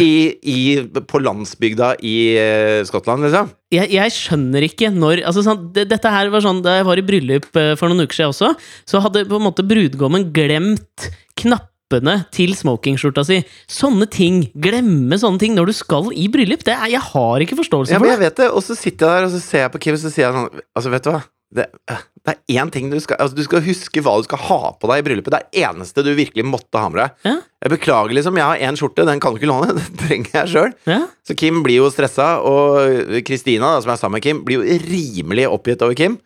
i, 0.04 0.38
i, 0.38 0.60
på 0.86 1.22
landsbygda 1.24 1.96
i 2.06 2.18
eh, 2.38 2.82
Skottland, 2.86 3.26
liksom. 3.26 3.50
Jeg, 3.74 3.90
jeg 3.92 4.14
skjønner 4.16 4.64
ikke 4.68 4.90
når 4.96 5.24
altså, 5.28 5.44
sånn, 5.44 5.66
det, 5.76 5.88
Dette 5.92 6.12
her 6.14 6.30
var 6.32 6.44
sånn 6.46 6.62
Da 6.64 6.78
jeg 6.78 6.86
var 6.88 7.00
i 7.02 7.04
bryllup 7.08 7.50
eh, 7.60 7.74
for 7.80 7.92
noen 7.92 8.06
uker 8.06 8.16
siden 8.16 8.32
også, 8.32 8.52
så 8.88 9.02
hadde 9.04 9.26
på 9.28 9.40
en 9.40 9.44
måte 9.50 9.66
brudgommen 9.68 10.30
glemt 10.36 11.10
knappene 11.38 12.18
til 12.36 12.52
smokingskjorta 12.58 13.24
si. 13.28 13.38
Sånne 13.72 14.08
ting. 14.12 14.42
Glemme 14.60 15.20
sånne 15.22 15.40
ting 15.44 15.54
når 15.56 15.70
du 15.70 15.76
skal 15.78 16.10
i 16.16 16.26
bryllup. 16.32 16.64
Det 16.68 16.74
er, 16.76 16.90
jeg 16.96 17.04
har 17.12 17.44
ikke 17.46 17.60
forståelse 17.60 17.94
Ja, 17.96 18.00
for 18.02 18.08
det. 18.10 18.16
jeg 18.16 18.24
vet 18.26 18.42
det, 18.42 18.50
og 18.52 18.64
så 18.66 18.76
sitter 18.76 19.08
jeg 19.08 19.22
der 19.22 19.28
og 19.30 19.36
så 19.36 19.44
ser 19.44 19.66
jeg 19.66 19.74
på 19.76 19.84
Kim 19.86 19.96
og 19.96 20.02
så 20.04 20.12
sier 20.12 20.26
jeg 20.28 20.36
sånn 20.36 20.64
Altså, 20.76 20.92
vet 20.96 21.08
du 21.08 21.12
hva? 21.14 21.22
Det, 21.56 21.64
det 21.88 22.34
er 22.34 22.60
én 22.60 22.68
ting 22.76 22.90
du 22.92 22.98
skal 23.00 23.22
Altså, 23.24 23.38
du 23.38 23.44
skal 23.46 23.62
huske 23.64 24.02
hva 24.04 24.18
du 24.20 24.26
skal 24.28 24.42
ha 24.50 24.58
på 24.76 24.90
deg 24.92 25.00
i 25.00 25.06
bryllupet. 25.08 25.32
Det 25.32 25.40
er 25.62 25.70
eneste 25.70 26.04
du 26.04 26.10
virkelig 26.18 26.44
måtte 26.44 26.82
ha 26.82 26.90
med 26.92 27.00
deg. 27.00 27.14
Ja, 27.30 27.36
Jeg 27.64 27.72
beklager, 27.78 28.12
liksom. 28.18 28.36
Jeg 28.42 28.50
har 28.50 28.64
én 28.68 28.76
skjorte, 28.80 29.06
den 29.08 29.22
kan 29.24 29.32
du 29.32 29.40
ikke 29.40 29.48
låne. 29.52 29.72
Den 29.78 29.96
trenger 30.02 30.36
jeg 30.42 30.52
sjøl. 30.52 30.76
ja. 30.92 31.00
Så 31.24 31.38
Kim 31.40 31.62
blir 31.64 31.80
jo 31.80 31.88
stressa, 31.94 32.28
og 32.44 33.24
Kristina, 33.28 33.78
som 33.84 33.94
er 33.96 34.00
sammen 34.02 34.20
med 34.20 34.26
Kim, 34.28 34.44
blir 34.48 34.60
jo 34.60 34.78
rimelig 34.92 35.48
oppgitt 35.52 35.82
over 35.88 35.96
Kim. 36.00 36.20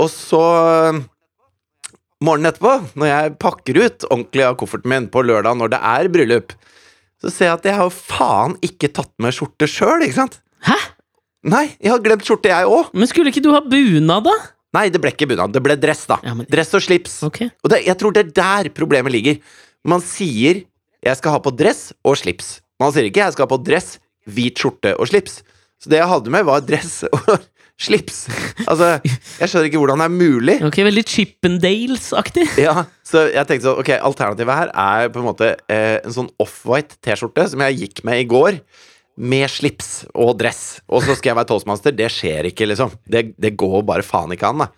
Og 0.00 0.08
så 0.12 0.42
Morgenen 2.24 2.48
etterpå, 2.50 2.72
når 2.98 3.06
jeg 3.12 3.34
pakker 3.38 3.78
ut 3.78 4.04
ordentlig 4.08 4.42
av 4.48 4.56
kofferten 4.58 4.90
min 4.90 5.06
på 5.12 5.22
lørdag 5.22 5.54
når 5.60 5.70
det 5.76 5.78
er 5.86 6.08
bryllup, 6.10 6.54
så 7.22 7.30
ser 7.30 7.50
jeg 7.52 7.58
at 7.60 7.68
jeg 7.68 7.78
har 7.78 7.92
faen 7.94 8.56
ikke 8.64 8.90
tatt 8.96 9.12
med 9.22 9.34
skjorte 9.36 9.68
sjøl, 9.70 10.02
ikke 10.06 10.16
sant? 10.16 10.40
Hæ? 10.66 10.74
Nei, 11.46 11.68
jeg 11.78 11.92
har 11.92 12.00
glemt 12.02 12.24
skjorte, 12.26 12.50
jeg 12.50 12.66
òg. 12.66 12.88
Men 12.98 13.06
skulle 13.10 13.30
ikke 13.30 13.42
du 13.44 13.52
ha 13.54 13.60
bunad, 13.62 14.24
da? 14.26 14.32
Nei, 14.74 14.88
det 14.92 15.00
ble 15.00 15.12
ikke 15.14 15.28
bunad. 15.30 15.52
Det 15.54 15.62
ble 15.64 15.76
dress, 15.80 16.04
da. 16.10 16.18
Ja, 16.26 16.34
men- 16.34 16.46
Dress 16.50 16.74
og 16.74 16.82
slips. 16.82 17.22
Okay. 17.28 17.50
Og 17.64 17.70
det, 17.70 17.84
jeg 17.86 17.96
tror 17.98 18.12
det 18.12 18.26
er 18.26 18.32
der 18.64 18.70
problemet 18.74 19.12
ligger. 19.12 19.38
Man 19.84 20.00
sier 20.00 20.64
'jeg 21.04 21.16
skal 21.16 21.30
ha 21.32 21.38
på 21.38 21.54
dress 21.56 21.92
og 22.04 22.16
slips'. 22.16 22.60
Man 22.80 22.92
sier 22.92 23.04
ikke 23.06 23.22
'jeg 23.22 23.32
skal 23.32 23.46
ha 23.46 23.56
på 23.56 23.62
dress, 23.64 23.98
hvit 24.28 24.54
skjorte 24.58 24.98
og 24.98 25.06
slips'. 25.06 25.42
Så 25.80 25.88
det 25.88 25.98
jeg 26.02 26.08
hadde 26.08 26.28
med, 26.30 26.44
var 26.44 26.60
dress 26.60 27.04
og 27.12 27.38
slips. 27.78 28.26
Altså, 28.66 29.00
jeg 29.38 29.48
skjønner 29.48 29.70
ikke 29.70 29.78
hvordan 29.78 29.98
det 29.98 30.04
er 30.04 30.18
mulig. 30.18 30.62
Ok, 30.66 30.76
Veldig 30.82 31.04
Chippendales-aktig. 31.06 32.48
Ja, 32.58 32.84
Så 33.06 33.32
jeg 33.32 33.46
tenkte 33.46 33.62
sånn, 33.70 33.78
ok, 33.78 33.90
alternativet 34.02 34.54
her 34.58 34.70
er 34.74 35.08
på 35.08 35.20
en 35.22 35.28
måte 35.28 35.56
eh, 35.70 36.00
en 36.04 36.10
sånn 36.12 36.28
off-white 36.42 36.98
T-skjorte 37.00 37.48
som 37.48 37.60
jeg 37.60 37.78
gikk 37.78 38.04
med 38.04 38.20
i 38.20 38.26
går. 38.28 38.60
Med 39.18 39.50
slips 39.50 40.04
og 40.14 40.36
dress. 40.38 40.78
Og 40.86 41.02
så 41.02 41.16
skal 41.18 41.32
jeg 41.32 41.38
være 41.40 41.50
toastmaster. 41.50 41.94
Det 41.96 42.06
skjer 42.14 42.52
ikke, 42.52 42.68
liksom. 42.70 42.92
Det, 43.02 43.32
det 43.40 43.56
går 43.58 43.82
bare 43.88 44.06
faen 44.06 44.34
ikke 44.34 44.52
an, 44.52 44.62
da. 44.62 44.68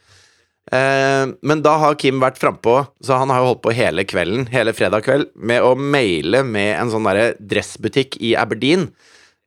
Eh, 0.70 1.26
men 1.42 1.62
da 1.64 1.74
har 1.83 1.98
Kim 1.98 2.20
vært 2.22 2.38
frampå, 2.40 2.76
så 3.03 3.18
han 3.18 3.33
har 3.33 3.42
jo 3.42 3.50
holdt 3.50 3.62
på 3.64 3.74
hele 3.74 4.05
kvelden, 4.09 4.46
hele 4.53 4.74
fredag 4.76 5.05
kveld, 5.07 5.31
med 5.35 5.64
å 5.66 5.74
maile 5.74 6.44
med 6.46 6.74
en 6.76 6.92
sånn 6.92 7.09
derre 7.09 7.33
dressbutikk 7.40 8.20
i 8.22 8.37
Aberdeen. 8.38 8.88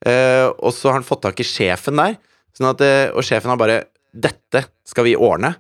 Eh, 0.05 0.49
og 0.51 0.73
så 0.75 0.91
har 0.91 0.99
han 0.99 1.07
fått 1.07 1.23
tak 1.25 1.39
i 1.39 1.47
sjefen 1.47 2.01
der, 2.01 2.17
sånn 2.57 2.73
at, 2.73 2.83
eh, 2.83 3.09
og 3.13 3.23
sjefen 3.23 3.53
har 3.53 3.61
bare 3.61 3.83
'Dette 4.13 4.67
skal 4.85 5.07
vi 5.07 5.15
ordne'. 5.15 5.55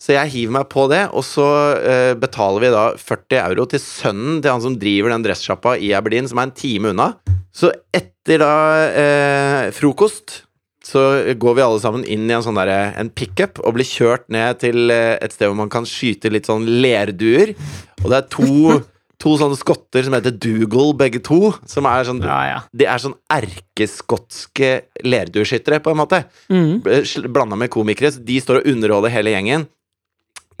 Så 0.00 0.16
jeg 0.16 0.32
hiver 0.34 0.56
meg 0.58 0.66
på 0.72 0.86
det, 0.90 1.02
og 1.16 1.24
så 1.24 1.46
uh, 1.80 2.12
betaler 2.20 2.66
vi 2.66 2.72
da 2.74 2.86
40 3.00 3.38
euro 3.40 3.68
til 3.70 3.80
sønnen 3.80 4.40
til 4.42 4.52
han 4.52 4.64
som 4.64 4.74
driver 4.80 5.14
den 5.14 5.24
dressjappa 5.24 5.76
i 5.80 5.94
Aberdeen, 5.96 6.28
som 6.28 6.40
er 6.42 6.50
en 6.50 6.56
time 6.58 6.92
unna. 6.92 7.12
Så 7.54 7.70
etter 7.94 8.42
da 8.42 8.56
uh, 8.90 9.72
frokost 9.76 10.42
så 10.84 11.00
går 11.40 11.56
vi 11.56 11.64
alle 11.64 11.80
sammen 11.80 12.04
inn 12.04 12.26
i 12.28 12.34
en 12.36 12.44
sånn 12.44 12.58
derre 12.58 12.92
en 13.00 13.08
pickup 13.16 13.60
og 13.64 13.76
blir 13.78 13.88
kjørt 13.88 14.26
ned 14.32 14.60
til 14.60 14.92
eh, 14.92 15.14
et 15.16 15.32
sted 15.32 15.48
hvor 15.48 15.56
man 15.56 15.72
kan 15.72 15.86
skyte 15.88 16.32
litt 16.32 16.50
sånn 16.50 16.66
lerduer. 16.82 17.54
Og 18.02 18.10
det 18.12 18.18
er 18.18 18.26
to, 18.34 18.76
to 19.22 19.32
sånne 19.40 19.56
skotter 19.56 20.04
som 20.04 20.16
heter 20.16 20.36
Dougal, 20.36 20.92
begge 21.00 21.22
to, 21.24 21.54
som 21.70 21.88
er 21.88 22.04
sånn 22.08 22.20
Ja, 22.24 22.40
ja. 22.50 22.58
De 22.76 22.88
er 22.90 23.00
sånn 23.00 23.16
erkeskotske 23.32 24.74
lerdueskyttere, 25.06 25.80
på 25.80 25.94
en 25.94 26.02
måte. 26.02 26.20
Mm. 26.52 26.84
Blanda 27.32 27.56
med 27.56 27.72
komikere. 27.72 28.12
Så 28.12 28.20
de 28.26 28.36
står 28.44 28.60
og 28.60 28.68
underholder 28.74 29.14
hele 29.14 29.32
gjengen. 29.32 29.64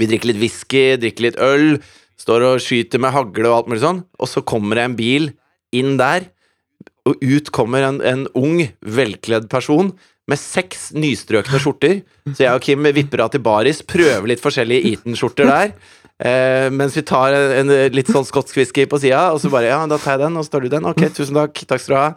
Vi 0.00 0.08
drikker 0.10 0.32
litt 0.32 0.40
whisky, 0.42 0.84
drikker 1.00 1.28
litt 1.28 1.40
øl, 1.42 1.78
står 2.20 2.46
og 2.48 2.62
skyter 2.62 3.02
med 3.02 3.14
hagle 3.14 3.50
og 3.50 3.58
alt 3.58 3.70
mulig 3.72 3.84
sånn. 3.84 4.02
Og 4.18 4.30
så 4.30 4.42
kommer 4.46 4.80
det 4.80 4.88
en 4.88 4.98
bil 4.98 5.30
inn 5.74 5.96
der, 6.00 6.30
og 7.04 7.20
ut 7.20 7.50
kommer 7.52 7.84
en, 7.84 8.00
en 8.00 8.26
ung, 8.38 8.62
velkledd 8.80 9.50
person 9.52 9.92
med 10.30 10.40
seks 10.40 10.88
nystrøkne 10.96 11.60
skjorter. 11.60 11.98
Så 12.30 12.46
jeg 12.46 12.54
og 12.56 12.62
Kim 12.64 12.86
vipper 12.96 13.24
av 13.26 13.34
til 13.34 13.42
baris, 13.44 13.82
prøver 13.84 14.30
litt 14.30 14.40
forskjellige 14.40 14.94
Eton-skjorter 14.94 15.50
der. 15.50 15.74
Eh, 16.24 16.70
mens 16.72 16.94
vi 16.96 17.02
tar 17.04 17.34
en, 17.34 17.68
en 17.68 17.92
litt 17.92 18.08
sånn 18.08 18.24
skotsk 18.24 18.56
whisky 18.56 18.86
på 18.88 19.00
sida, 19.02 19.26
og 19.34 19.42
så 19.42 19.50
bare 19.52 19.72
Ja, 19.72 19.82
da 19.90 19.98
tar 20.00 20.16
jeg 20.16 20.24
den, 20.24 20.38
og 20.40 20.46
så 20.46 20.54
tar 20.54 20.64
du 20.64 20.70
den. 20.72 20.88
Ok, 20.88 21.02
tusen 21.12 21.36
takk. 21.36 21.64
Takk 21.68 21.82
skal 21.82 21.94
du 21.94 22.00
ha. 22.00 22.08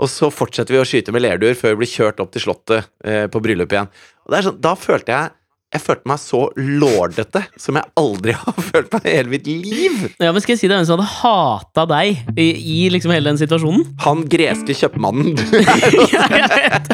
Og 0.00 0.08
så 0.08 0.30
fortsetter 0.32 0.72
vi 0.72 0.80
å 0.80 0.86
skyte 0.88 1.12
med 1.12 1.26
lerduer 1.26 1.58
før 1.58 1.74
vi 1.74 1.82
blir 1.82 1.92
kjørt 1.92 2.22
opp 2.24 2.32
til 2.32 2.46
Slottet 2.46 2.88
eh, 3.04 3.26
på 3.28 3.42
bryllup 3.44 3.74
igjen. 3.74 3.90
Og 4.24 4.32
det 4.32 4.38
er 4.38 4.48
sånn, 4.48 4.60
Da 4.64 4.72
følte 4.78 5.12
jeg 5.12 5.34
jeg 5.70 5.82
følte 5.84 6.08
meg 6.10 6.18
så 6.18 6.40
lordete 6.58 7.44
som 7.60 7.76
jeg 7.78 7.86
aldri 8.00 8.32
har 8.42 8.56
følt 8.70 8.90
meg 8.94 9.06
i 9.06 9.14
hele 9.14 9.30
mitt 9.34 9.46
liv. 9.46 10.00
Ja, 10.18 10.32
men 10.32 10.42
skal 10.42 10.56
jeg 10.56 10.62
si 10.64 10.70
det 10.70 10.76
er 10.76 10.82
en 10.82 10.88
som 10.88 10.98
hadde 10.98 11.12
hata 11.20 11.86
deg 11.92 12.06
i, 12.34 12.48
i 12.50 12.78
liksom 12.92 13.14
hele 13.14 13.30
den 13.30 13.38
situasjonen? 13.40 13.86
Han 14.06 14.26
greske 14.30 14.74
kjøpmannen. 14.74 15.38
ja, 16.14 16.26
jeg 16.34 16.48
vet 16.50 16.86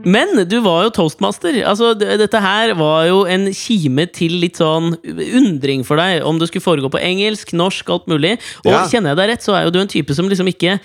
Men 0.09 0.31
du 0.49 0.57
var 0.65 0.87
jo 0.87 0.93
toastmaster. 0.97 1.59
Altså, 1.69 1.93
dette 1.99 2.41
her 2.41 2.73
var 2.79 3.07
jo 3.11 3.23
en 3.29 3.49
kime 3.57 4.07
til 4.15 4.39
litt 4.43 4.61
sånn 4.61 4.95
undring 5.05 5.85
for 5.87 6.01
deg 6.01 6.25
om 6.27 6.39
det 6.41 6.49
skulle 6.51 6.65
foregå 6.65 6.91
på 6.95 7.03
engelsk, 7.03 7.53
norsk, 7.59 7.91
alt 7.93 8.09
mulig. 8.11 8.37
Og 8.65 8.73
Ja. 8.73 8.87
kjenner 8.89 9.13
jeg 9.13 9.21
deg 9.21 9.29
rett, 9.35 9.45
så 9.45 9.57
er 9.59 9.67
jo 9.67 9.75
du 9.75 9.81
en 9.83 9.91
type 9.91 10.15
som 10.17 10.31
liksom 10.31 10.49
ikke 10.49 10.79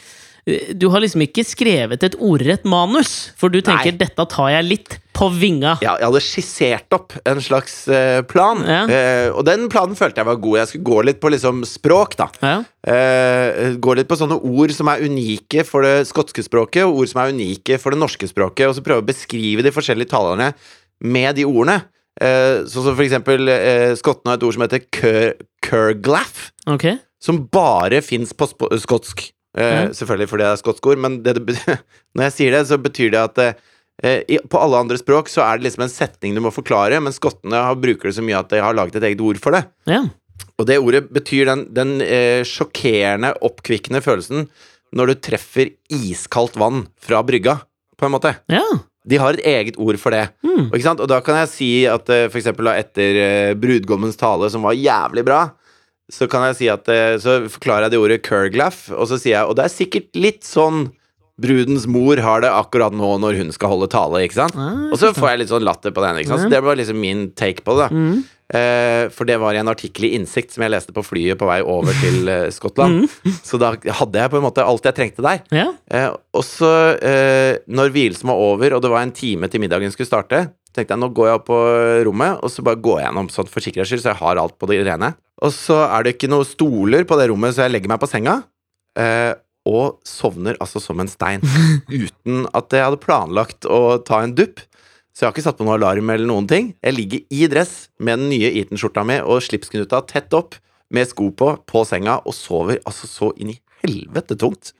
Du 0.43 0.89
har 0.91 0.99
liksom 0.99 1.21
ikke 1.23 1.45
skrevet 1.47 2.01
et 2.03 2.15
ordrett 2.19 2.65
manus, 2.67 3.31
for 3.39 3.47
du 3.47 3.61
tenker 3.63 3.93
Nei. 3.93 3.99
'dette 4.01 4.25
tar 4.27 4.49
jeg 4.51 4.65
litt 4.67 4.97
på 5.15 5.29
vinga'. 5.31 5.77
Ja, 5.79 5.93
jeg 6.01 6.09
hadde 6.09 6.21
skissert 6.25 6.95
opp 6.97 7.13
en 7.23 7.39
slags 7.39 7.87
uh, 7.87 8.19
plan, 8.27 8.59
Ja. 8.67 8.81
uh, 8.83 9.37
og 9.37 9.45
den 9.47 9.69
planen 9.71 9.95
følte 9.95 10.19
jeg 10.19 10.27
var 10.27 10.35
god. 10.43 10.57
Jeg 10.59 10.67
skulle 10.67 10.89
gå 10.89 10.97
litt 11.07 11.21
på 11.23 11.31
liksom 11.31 11.63
språk, 11.63 12.17
da. 12.19 12.27
Ja. 12.43 12.57
Uh, 12.83 13.77
gå 13.79 13.95
litt 13.95 14.09
på 14.09 14.17
sånne 14.19 14.35
ord 14.43 14.73
som 14.75 14.91
er 14.91 15.05
unike 15.07 15.63
for 15.63 15.87
det 15.87 16.09
skotske 16.11 16.43
språket, 16.43 16.83
og 16.83 16.99
ord 16.99 17.07
som 17.13 17.21
er 17.23 17.31
unike 17.31 17.79
for 17.79 17.95
det 17.95 18.01
norske 18.03 18.27
språket, 18.27 18.67
og 18.67 18.75
så 18.75 18.83
prøve 18.83 18.99
å 19.05 19.07
beskrive 19.07 19.63
de 19.63 19.71
forskjellige 19.71 20.11
talerne 20.11 20.51
med 20.99 21.37
de 21.39 21.45
ordene. 21.47 21.85
Sånn 22.19 22.83
som 22.85 22.93
for 22.93 23.01
eksempel 23.01 23.47
skottene 23.97 24.35
har 24.35 24.37
et 24.37 24.43
ord 24.45 24.53
som 24.53 24.61
heter 24.67 24.83
cur 24.93 25.33
curglaff, 25.65 26.51
Ok. 26.67 26.99
som 27.19 27.47
bare 27.47 28.01
fins 28.05 28.33
på 28.33 28.45
skotsk. 28.77 29.31
Eh, 29.57 29.73
Ja. 29.83 29.85
Selvfølgelig 29.93 30.29
fordi 30.31 30.43
det 30.43 30.51
er 30.51 30.61
skotsk 30.63 30.87
ord, 30.89 30.97
men 31.03 31.21
det, 31.25 31.35
det, 31.45 31.57
når 32.17 32.27
jeg 32.29 32.35
sier 32.37 32.55
det, 32.57 32.63
så 32.71 32.79
betyr 32.81 33.11
det 33.13 33.21
at 33.21 33.41
eh, 33.43 34.23
i, 34.27 34.39
på 34.49 34.57
alle 34.59 34.79
andre 34.81 34.97
språk 34.97 35.29
så 35.29 35.43
er 35.45 35.59
det 35.59 35.67
liksom 35.69 35.85
en 35.85 35.93
setning 35.93 36.33
du 36.35 36.41
må 36.41 36.51
forklare, 36.53 36.97
men 37.03 37.13
skottene 37.13 37.61
har, 37.67 37.77
bruker 37.79 38.09
det 38.09 38.15
så 38.17 38.25
mye 38.25 38.39
at 38.39 38.49
de 38.53 38.61
har 38.63 38.73
laget 38.77 38.97
et 38.97 39.09
eget 39.11 39.21
ord 39.21 39.37
for 39.43 39.53
det. 39.55 39.65
Ja. 39.89 40.01
Og 40.57 40.65
det 40.69 40.79
ordet 40.81 41.05
betyr 41.13 41.45
den, 41.49 41.67
den 41.73 41.99
eh, 42.01 42.41
sjokkerende, 42.47 43.35
oppkvikkende 43.45 44.01
følelsen 44.05 44.47
når 44.93 45.09
du 45.09 45.13
treffer 45.25 45.71
iskaldt 45.93 46.57
vann 46.61 46.87
fra 47.01 47.21
brygga, 47.25 47.59
på 47.97 48.09
en 48.09 48.17
måte. 48.17 48.35
ja. 48.51 48.65
De 49.03 49.17
har 49.19 49.35
et 49.35 49.43
eget 49.43 49.75
ord 49.83 49.97
for 49.99 50.15
det. 50.15 50.29
Mm. 50.47 50.69
Og, 50.71 50.85
og 51.03 51.07
da 51.11 51.17
kan 51.19 51.35
jeg 51.41 51.49
si 51.51 51.65
at 51.91 52.07
eh, 52.13 52.29
for 52.31 52.39
eksempel 52.39 52.69
etter 52.71 53.17
eh, 53.19 53.49
brudgommens 53.59 54.15
tale, 54.15 54.47
som 54.47 54.63
var 54.63 54.77
jævlig 54.79 55.25
bra, 55.27 55.41
så 56.11 56.27
kan 56.27 56.43
jeg 56.49 56.57
si 56.59 56.67
at 56.71 56.89
eh, 56.91 57.15
Så 57.21 57.45
forklarer 57.53 57.87
jeg 57.87 57.93
det 57.93 57.99
ordet 58.01 58.17
curglaff, 58.25 58.89
og 58.91 59.07
så 59.07 59.15
sier 59.15 59.37
jeg 59.37 59.47
Og 59.47 59.55
det 59.55 59.63
er 59.67 59.71
sikkert 59.71 60.19
litt 60.19 60.43
sånn 60.43 60.89
brudens 61.41 61.87
mor 61.89 62.19
har 62.21 62.43
det 62.43 62.51
akkurat 62.53 62.93
nå 62.93 63.15
når 63.23 63.39
hun 63.39 63.53
skal 63.55 63.71
holde 63.71 63.87
tale, 63.89 64.19
ikke 64.21 64.37
sant? 64.37 64.53
Ah, 64.59 64.91
Og 64.93 64.99
så 65.01 65.09
får 65.15 65.31
jeg 65.31 65.39
litt 65.41 65.49
sånn 65.49 65.65
latter 65.65 65.89
på 65.95 66.03
den, 66.03 66.19
ikke 66.21 66.29
sant? 66.29 66.43
Så 66.45 66.51
det 66.53 66.59
var 66.61 66.77
liksom 66.77 66.99
min 67.01 67.23
take 67.39 67.63
på 67.65 67.73
det. 67.79 67.87
Mm. 67.89 68.19
Eh, 68.53 69.07
for 69.09 69.25
det 69.25 69.39
var 69.41 69.55
i 69.55 69.59
en 69.61 69.71
artikkel 69.71 70.05
i 70.05 70.11
Innsikt 70.17 70.53
som 70.53 70.61
jeg 70.65 70.73
leste 70.75 70.93
på 70.93 71.01
flyet 71.05 71.39
på 71.41 71.47
vei 71.49 71.59
over 71.65 71.95
til 71.97 72.27
eh, 72.29 72.49
Skottland. 72.53 73.07
Så 73.43 73.57
da 73.61 73.71
hadde 73.73 74.19
jeg 74.21 74.29
på 74.33 74.37
en 74.37 74.45
måte 74.45 74.65
alt 74.65 74.85
jeg 74.85 74.97
trengte 74.99 75.25
der. 75.25 75.41
Ja. 75.55 75.67
Eh, 75.89 76.09
og 76.37 76.45
så, 76.45 76.69
eh, 77.01 77.57
når 77.67 77.93
vielsen 77.95 78.29
var 78.29 78.41
over, 78.43 78.75
og 78.77 78.83
det 78.85 78.91
var 78.93 79.01
en 79.05 79.15
time 79.15 79.49
til 79.49 79.63
middagen 79.63 79.93
skulle 79.93 80.09
starte, 80.11 80.43
tenkte 80.73 80.93
jeg 80.95 81.01
nå 81.01 81.09
går 81.13 81.27
jeg 81.31 81.39
opp 81.39 81.47
på 81.49 81.57
rommet, 82.07 82.39
og 82.45 82.49
så 82.53 82.63
bare 82.65 82.81
går 82.81 82.99
jeg 83.01 83.07
gjennom 83.09 83.31
sånn 83.33 83.49
for 83.49 83.61
sikkerhets 83.65 83.91
skyld, 83.93 84.03
så 84.05 84.11
jeg 84.13 84.21
har 84.23 84.41
alt 84.41 84.55
på 84.61 84.69
det 84.69 84.79
rene. 84.87 85.11
Og 85.43 85.51
så 85.53 85.79
er 85.89 86.05
det 86.05 86.15
ikke 86.15 86.29
noen 86.33 86.47
stoler 86.47 87.05
på 87.09 87.17
det 87.19 87.27
rommet, 87.33 87.53
så 87.57 87.65
jeg 87.65 87.73
legger 87.75 87.91
meg 87.93 88.01
på 88.01 88.09
senga. 88.09 88.39
eh, 88.99 89.33
og 89.63 90.01
sovner 90.03 90.57
altså 90.59 90.81
som 90.83 90.99
en 90.99 91.07
stein. 91.07 91.39
Uten 91.87 92.41
at 92.53 92.73
jeg 92.75 92.83
hadde 92.83 92.99
planlagt 92.99 93.63
å 93.63 93.97
ta 94.03 94.19
en 94.25 94.33
dupp. 94.35 94.59
Så 95.13 95.23
jeg 95.23 95.29
har 95.29 95.35
ikke 95.35 95.45
satt 95.45 95.59
på 95.59 95.65
noen 95.67 95.77
alarm 95.77 96.09
eller 96.09 96.25
noen 96.29 96.47
ting. 96.49 96.71
Jeg 96.81 96.97
ligger 96.97 97.21
i 97.29 97.45
dress 97.51 97.73
med 98.01 98.17
den 98.17 98.31
nye 98.33 98.49
Eton-skjorta 98.63 99.03
mi 99.05 99.19
og 99.21 99.43
slipsknuta 99.45 100.01
tett 100.09 100.33
opp, 100.33 100.57
med 100.93 101.07
sko 101.09 101.31
på, 101.33 101.47
på 101.69 101.81
senga, 101.89 102.19
og 102.21 102.35
sover 102.37 102.77
altså 102.85 103.07
så 103.09 103.31
inn 103.41 103.53
i 103.53 103.59
helvete 103.81 104.35
tungt. 104.37 104.73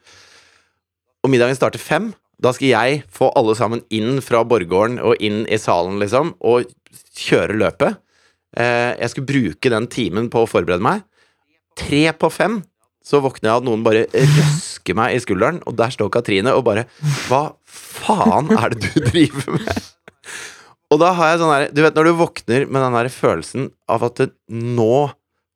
Og 1.24 1.32
middagen 1.32 1.58
starter 1.58 1.82
fem. 1.82 2.12
Da 2.43 2.52
skal 2.54 2.69
jeg 2.69 3.00
få 3.13 3.30
alle 3.38 3.56
sammen 3.58 3.82
inn 3.93 4.19
fra 4.26 4.43
Borggården 4.46 5.00
og 5.02 5.22
inn 5.24 5.43
i 5.48 5.58
salen, 5.62 5.98
liksom, 6.02 6.34
og 6.43 6.69
kjøre 7.17 7.58
løpet. 7.62 7.98
Eh, 8.58 8.91
jeg 9.00 9.13
skulle 9.13 9.30
bruke 9.30 9.74
den 9.74 9.88
timen 9.89 10.30
på 10.34 10.43
å 10.43 10.50
forberede 10.50 10.86
meg. 10.86 11.06
Tre 11.80 12.04
på 12.19 12.30
fem 12.34 12.60
så 13.04 13.19
våkner 13.24 13.50
jeg 13.50 13.54
av 13.56 13.63
at 13.63 13.67
noen 13.67 13.86
bare 13.86 14.06
røsker 14.13 14.98
meg 14.98 15.15
i 15.15 15.24
skulderen, 15.24 15.62
og 15.67 15.78
der 15.80 15.93
står 15.93 16.12
Katrine 16.13 16.54
og 16.56 16.65
bare 16.67 16.86
Hva 17.26 17.56
faen 17.65 18.54
er 18.56 18.76
det 18.76 18.93
du 18.93 19.02
driver 19.12 19.58
med? 19.58 19.82
Og 20.93 21.01
da 21.01 21.12
har 21.17 21.32
jeg 21.32 21.41
sånn 21.41 21.53
her 21.53 21.67
Du 21.73 21.82
vet 21.82 21.97
når 21.97 22.10
du 22.10 22.13
våkner 22.19 22.65
med 22.69 22.84
den 22.86 22.97
der 22.99 23.12
følelsen 23.13 23.69
av 23.89 24.06
at 24.06 24.19
det, 24.21 24.32
nå 24.47 25.10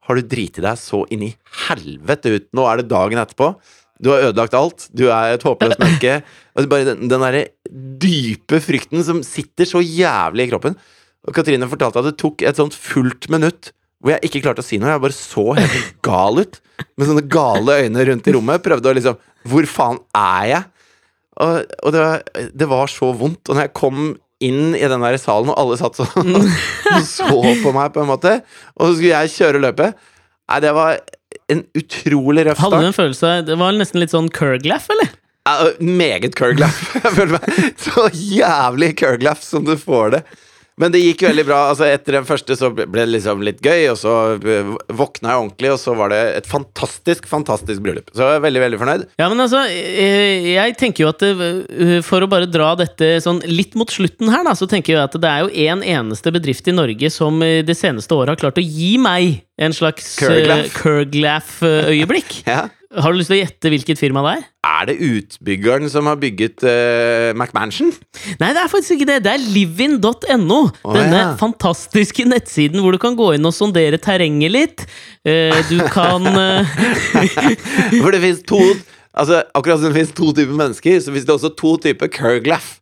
har 0.08 0.18
du 0.18 0.30
driti 0.32 0.64
deg 0.64 0.80
så 0.80 1.04
inn 1.12 1.26
i 1.28 1.34
helvete 1.68 2.32
ut. 2.32 2.48
Nå 2.56 2.64
er 2.70 2.80
det 2.80 2.92
dagen 2.92 3.20
etterpå. 3.20 3.52
Du 4.00 4.12
har 4.14 4.30
ødelagt 4.30 4.56
alt. 4.56 4.86
Du 4.96 5.08
er 5.10 5.36
et 5.36 5.44
håpløst 5.44 5.82
menneske. 5.82 6.22
Og 6.56 6.70
bare 6.72 6.88
den, 6.88 7.10
den 7.12 7.24
derre 7.24 7.44
dype 8.02 8.62
frykten 8.64 9.04
som 9.06 9.20
sitter 9.26 9.68
så 9.68 9.82
jævlig 9.84 10.48
i 10.48 10.52
kroppen. 10.54 10.78
Og 11.28 11.36
Katrine 11.36 11.68
fortalte 11.70 12.00
at 12.00 12.08
det 12.08 12.20
tok 12.22 12.46
et 12.46 12.60
sånt 12.60 12.78
fullt 12.78 13.28
minutt 13.34 13.74
hvor 13.98 14.14
jeg 14.14 14.30
ikke 14.30 14.44
klarte 14.46 14.62
å 14.62 14.66
si 14.66 14.78
noe. 14.80 14.94
Jeg 14.94 15.04
bare 15.04 15.18
så 15.18 15.46
helt 15.58 15.94
gal 16.06 16.40
ut. 16.40 16.60
Med 16.96 17.10
sånne 17.10 17.26
gale 17.34 17.80
øyne 17.84 18.06
rundt 18.12 18.30
i 18.30 18.36
rommet. 18.36 18.64
Prøvde 18.64 18.92
å 18.92 18.96
liksom 18.96 19.18
Hvor 19.48 19.68
faen 19.70 20.00
er 20.16 20.46
jeg? 20.52 20.64
Og, 21.38 21.74
og 21.86 21.94
det, 21.94 22.04
var, 22.04 22.48
det 22.62 22.68
var 22.70 22.92
så 22.94 23.12
vondt. 23.18 23.44
Og 23.50 23.58
når 23.58 23.68
jeg 23.68 23.76
kom 23.78 24.08
inn 24.44 24.76
i 24.78 24.86
den 24.86 25.04
der 25.04 25.18
salen, 25.22 25.50
og 25.50 25.60
alle 25.60 25.78
satt 25.80 25.98
sånn 25.98 26.36
og 26.38 26.50
så 27.08 27.30
på 27.32 27.74
meg, 27.74 27.94
på 27.96 28.04
en 28.04 28.12
måte, 28.12 28.40
og 28.78 28.90
så 28.90 28.92
skulle 28.98 29.14
jeg 29.16 29.36
kjøre 29.38 29.64
løpet 29.64 29.98
Nei, 30.48 30.60
det 30.64 30.70
var 30.78 31.00
en 31.52 31.64
utrolig 31.76 32.46
røff 32.48 32.62
Hadde 32.62 32.78
du 32.80 32.86
en 32.88 32.96
følelse 32.96 33.32
Det 33.48 33.58
var 33.60 33.74
nesten 33.76 34.00
litt 34.00 34.14
sånn 34.14 34.30
Kurglaff, 34.32 34.88
eller? 34.94 35.10
Ja, 35.48 35.72
meget 35.80 36.36
Kurglaff. 36.36 36.80
Jeg 37.04 37.14
føler 37.16 37.38
meg 37.38 37.74
så 37.80 38.08
jævlig 38.12 38.92
Kurglaff 39.00 39.44
som 39.46 39.64
du 39.68 39.78
får 39.80 40.18
det. 40.18 40.22
Men 40.78 40.94
det 40.94 41.02
gikk 41.02 41.24
veldig 41.26 41.46
bra. 41.48 41.60
Altså 41.72 41.88
Etter 41.90 42.20
den 42.20 42.28
første 42.28 42.58
så 42.60 42.70
ble 42.76 42.86
det 42.94 43.08
liksom 43.16 43.42
litt 43.46 43.64
gøy, 43.66 43.88
og 43.92 43.98
så 43.98 44.14
eh, 44.38 44.70
våkna 44.94 45.34
jeg 45.34 45.42
ordentlig, 45.42 45.72
og 45.74 45.80
så 45.82 45.96
var 45.98 46.14
det 46.14 46.20
et 46.38 46.50
fantastisk, 46.50 47.26
fantastisk 47.30 47.82
bryllup. 47.86 48.12
Så 48.14 48.28
jeg 48.28 48.38
er 48.38 48.46
veldig, 48.46 48.62
veldig 48.68 48.82
fornøyd. 48.84 49.08
Ja, 49.18 49.30
men 49.32 49.42
altså, 49.42 49.64
eh, 49.74 50.52
jeg 50.54 50.78
tenker 50.78 51.08
jo 51.08 51.12
at 51.14 51.26
For 52.06 52.24
å 52.24 52.30
bare 52.30 52.50
dra 52.50 52.74
dette 52.78 53.16
sånn 53.24 53.42
litt 53.50 53.74
mot 53.80 53.90
slutten 53.92 54.30
her, 54.32 54.46
da, 54.46 54.54
så 54.58 54.70
tenker 54.70 54.94
jeg 54.94 55.04
at 55.08 55.18
det 55.18 55.32
er 55.32 55.46
jo 55.46 55.68
en 55.74 55.84
eneste 55.98 56.34
bedrift 56.36 56.70
i 56.70 56.76
Norge 56.76 57.12
som 57.14 57.42
eh, 57.46 57.64
det 57.66 57.78
seneste 57.78 58.14
året 58.14 58.36
har 58.36 58.42
klart 58.46 58.62
å 58.62 58.66
gi 58.66 58.96
meg 59.02 59.42
en 59.58 59.74
slags 59.74 60.16
Kurglaff. 60.22 60.74
Kurglaff-øyeblikk. 60.82 62.42
Ja. 62.48 62.68
Har 62.98 63.12
du 63.12 63.20
lyst 63.20 63.28
til 63.28 63.36
å 63.36 63.42
gjette 63.42 63.70
hvilket 63.70 64.00
firma 64.00 64.22
det 64.24 64.38
er? 64.38 64.44
Er 64.68 64.88
det 64.90 64.98
utbyggeren 65.00 65.88
som 65.92 66.10
har 66.10 66.18
bygget 66.20 66.64
uh, 66.66 67.32
McMansion? 67.38 67.94
Nei, 68.42 68.52
det 68.52 68.62
er 68.62 68.72
faktisk 68.72 68.98
ikke 68.98 69.10
det. 69.10 69.22
Det 69.26 69.34
er 69.34 69.46
livin.no. 69.54 70.60
Oh, 70.84 70.96
denne 70.96 71.22
ja. 71.22 71.30
fantastiske 71.40 72.28
nettsiden 72.28 72.84
hvor 72.84 72.96
du 72.96 73.02
kan 73.02 73.16
gå 73.18 73.32
inn 73.38 73.48
og 73.48 73.56
sondere 73.56 74.00
terrenget 74.02 74.54
litt. 74.54 74.86
Uh, 75.28 75.56
Du 75.68 75.80
kan 75.92 76.24
uh... 76.28 76.78
For 78.04 78.14
det 78.14 78.22
fins 78.24 78.44
to 78.48 78.62
Altså, 79.18 79.42
akkurat 79.58 79.82
som 79.82 79.90
det 79.90 79.98
fins 79.98 80.12
to 80.14 80.28
typer 80.30 80.54
mennesker, 80.54 81.00
så 81.02 81.10
fins 81.10 81.26
det 81.26 81.34
også 81.34 81.50
to 81.58 81.72
typer 81.82 82.10
Kerglaff. 82.14 82.76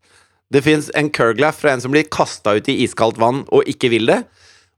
Det 0.51 0.59
fins 0.65 0.89
en 0.97 1.07
Kerglaff 1.07 1.61
fra 1.61 1.71
en 1.71 1.83
som 1.83 1.93
blir 1.93 2.09
kasta 2.11 2.57
ut 2.57 2.67
i 2.67 2.81
iskaldt 2.83 3.21
vann 3.21 3.45
og 3.55 3.69
ikke 3.71 3.93
vil 3.93 4.09
det. 4.11 4.17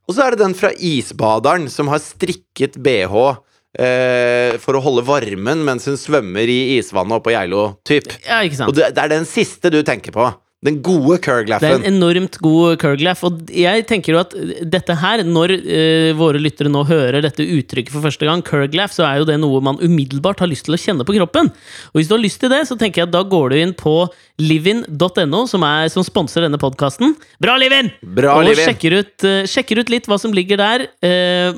Og 0.06 0.15
så 0.15 0.28
er 0.28 0.36
det 0.36 0.43
den 0.43 0.54
fra 0.58 0.70
isbaderen 0.78 1.65
som 1.74 1.89
har 1.89 2.04
strikket 2.04 2.78
bh 2.84 3.41
eh, 3.78 4.58
for 4.62 4.78
å 4.78 4.84
holde 4.84 5.06
varmen 5.08 5.63
mens 5.68 5.88
hun 5.90 6.00
svømmer 6.00 6.50
i 6.50 6.78
isvannet 6.78 7.20
oppe 7.20 7.30
på 7.30 7.36
Geilo. 7.36 7.70
Typ. 7.88 8.10
Ja, 8.26 8.42
ikke 8.46 8.62
sant? 8.62 8.74
Og 8.74 8.78
det, 8.78 8.92
det 8.98 9.06
er 9.06 9.13
den 9.13 9.30
siste 9.30 9.72
du 9.74 9.82
tenker 9.88 10.16
på. 10.16 10.28
Den 10.65 10.80
gode 10.82 11.20
Det 11.22 11.54
er 11.62 11.76
en 11.76 11.84
enormt 11.86 12.39
god 12.41 12.80
Kurglaff. 12.82 13.22
Og 13.28 13.52
jeg 13.54 13.84
tenker 13.86 14.15
jo 14.15 14.22
at 14.24 14.32
dette 14.65 14.96
her, 14.98 15.22
når 15.22 15.54
eh, 15.54 16.13
våre 16.17 16.41
lyttere 16.41 16.72
nå 16.74 16.82
hører 16.89 17.22
dette 17.22 17.46
uttrykket 17.46 17.93
for 17.93 18.02
første 18.02 18.26
gang, 18.26 18.41
Kurglaff, 18.41 18.96
så 18.96 19.06
er 19.06 19.20
jo 19.22 19.28
det 19.30 19.36
noe 19.38 19.62
man 19.62 19.78
umiddelbart 19.78 20.41
har 20.41 20.50
lyst 20.50 20.65
til 20.65 20.74
å 20.74 20.80
kjenne 20.82 21.06
på 21.06 21.13
kroppen. 21.20 21.52
Og 21.93 22.00
hvis 22.02 22.10
du 22.10 22.15
har 22.17 22.24
lyst 22.24 22.41
til 22.41 22.50
det, 22.50 22.63
så 22.65 22.78
tenker 22.80 23.04
jeg 23.04 23.12
at 23.12 23.13
da 23.13 23.22
går 23.30 23.54
du 23.54 23.60
inn 23.62 23.76
på 23.78 23.93
livin.no, 24.41 25.43
som, 25.46 25.62
er- 25.70 25.93
som 25.93 26.06
sponser 26.06 26.48
denne 26.48 26.58
podkasten. 26.62 27.13
Bra, 27.41 27.54
Livin! 27.62 27.93
Bra, 28.02 28.39
og 28.39 28.50
Livin. 28.50 28.65
sjekker 28.65 28.98
ut, 28.98 29.13
uh, 29.30 29.43
sjekker 29.50 29.84
ut 29.86 29.93
litt 29.93 30.10
hva 30.10 30.17
som 30.22 30.34
ligger 30.34 30.58
der. 30.62 30.88
Uh, 31.06 31.54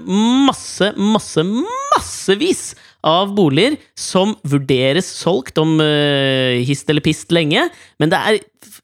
masse, 0.50 0.92
masse, 1.00 1.48
massevis 1.48 2.74
av 3.08 3.32
boliger 3.36 3.78
som 3.96 4.34
vurderes 4.44 5.08
solgt 5.22 5.58
om 5.62 5.78
uh, 5.80 6.58
hist 6.68 6.90
eller 6.92 7.04
pist 7.06 7.32
lenge. 7.36 7.70
Men 8.02 8.12
det 8.12 8.20
er 8.20 8.40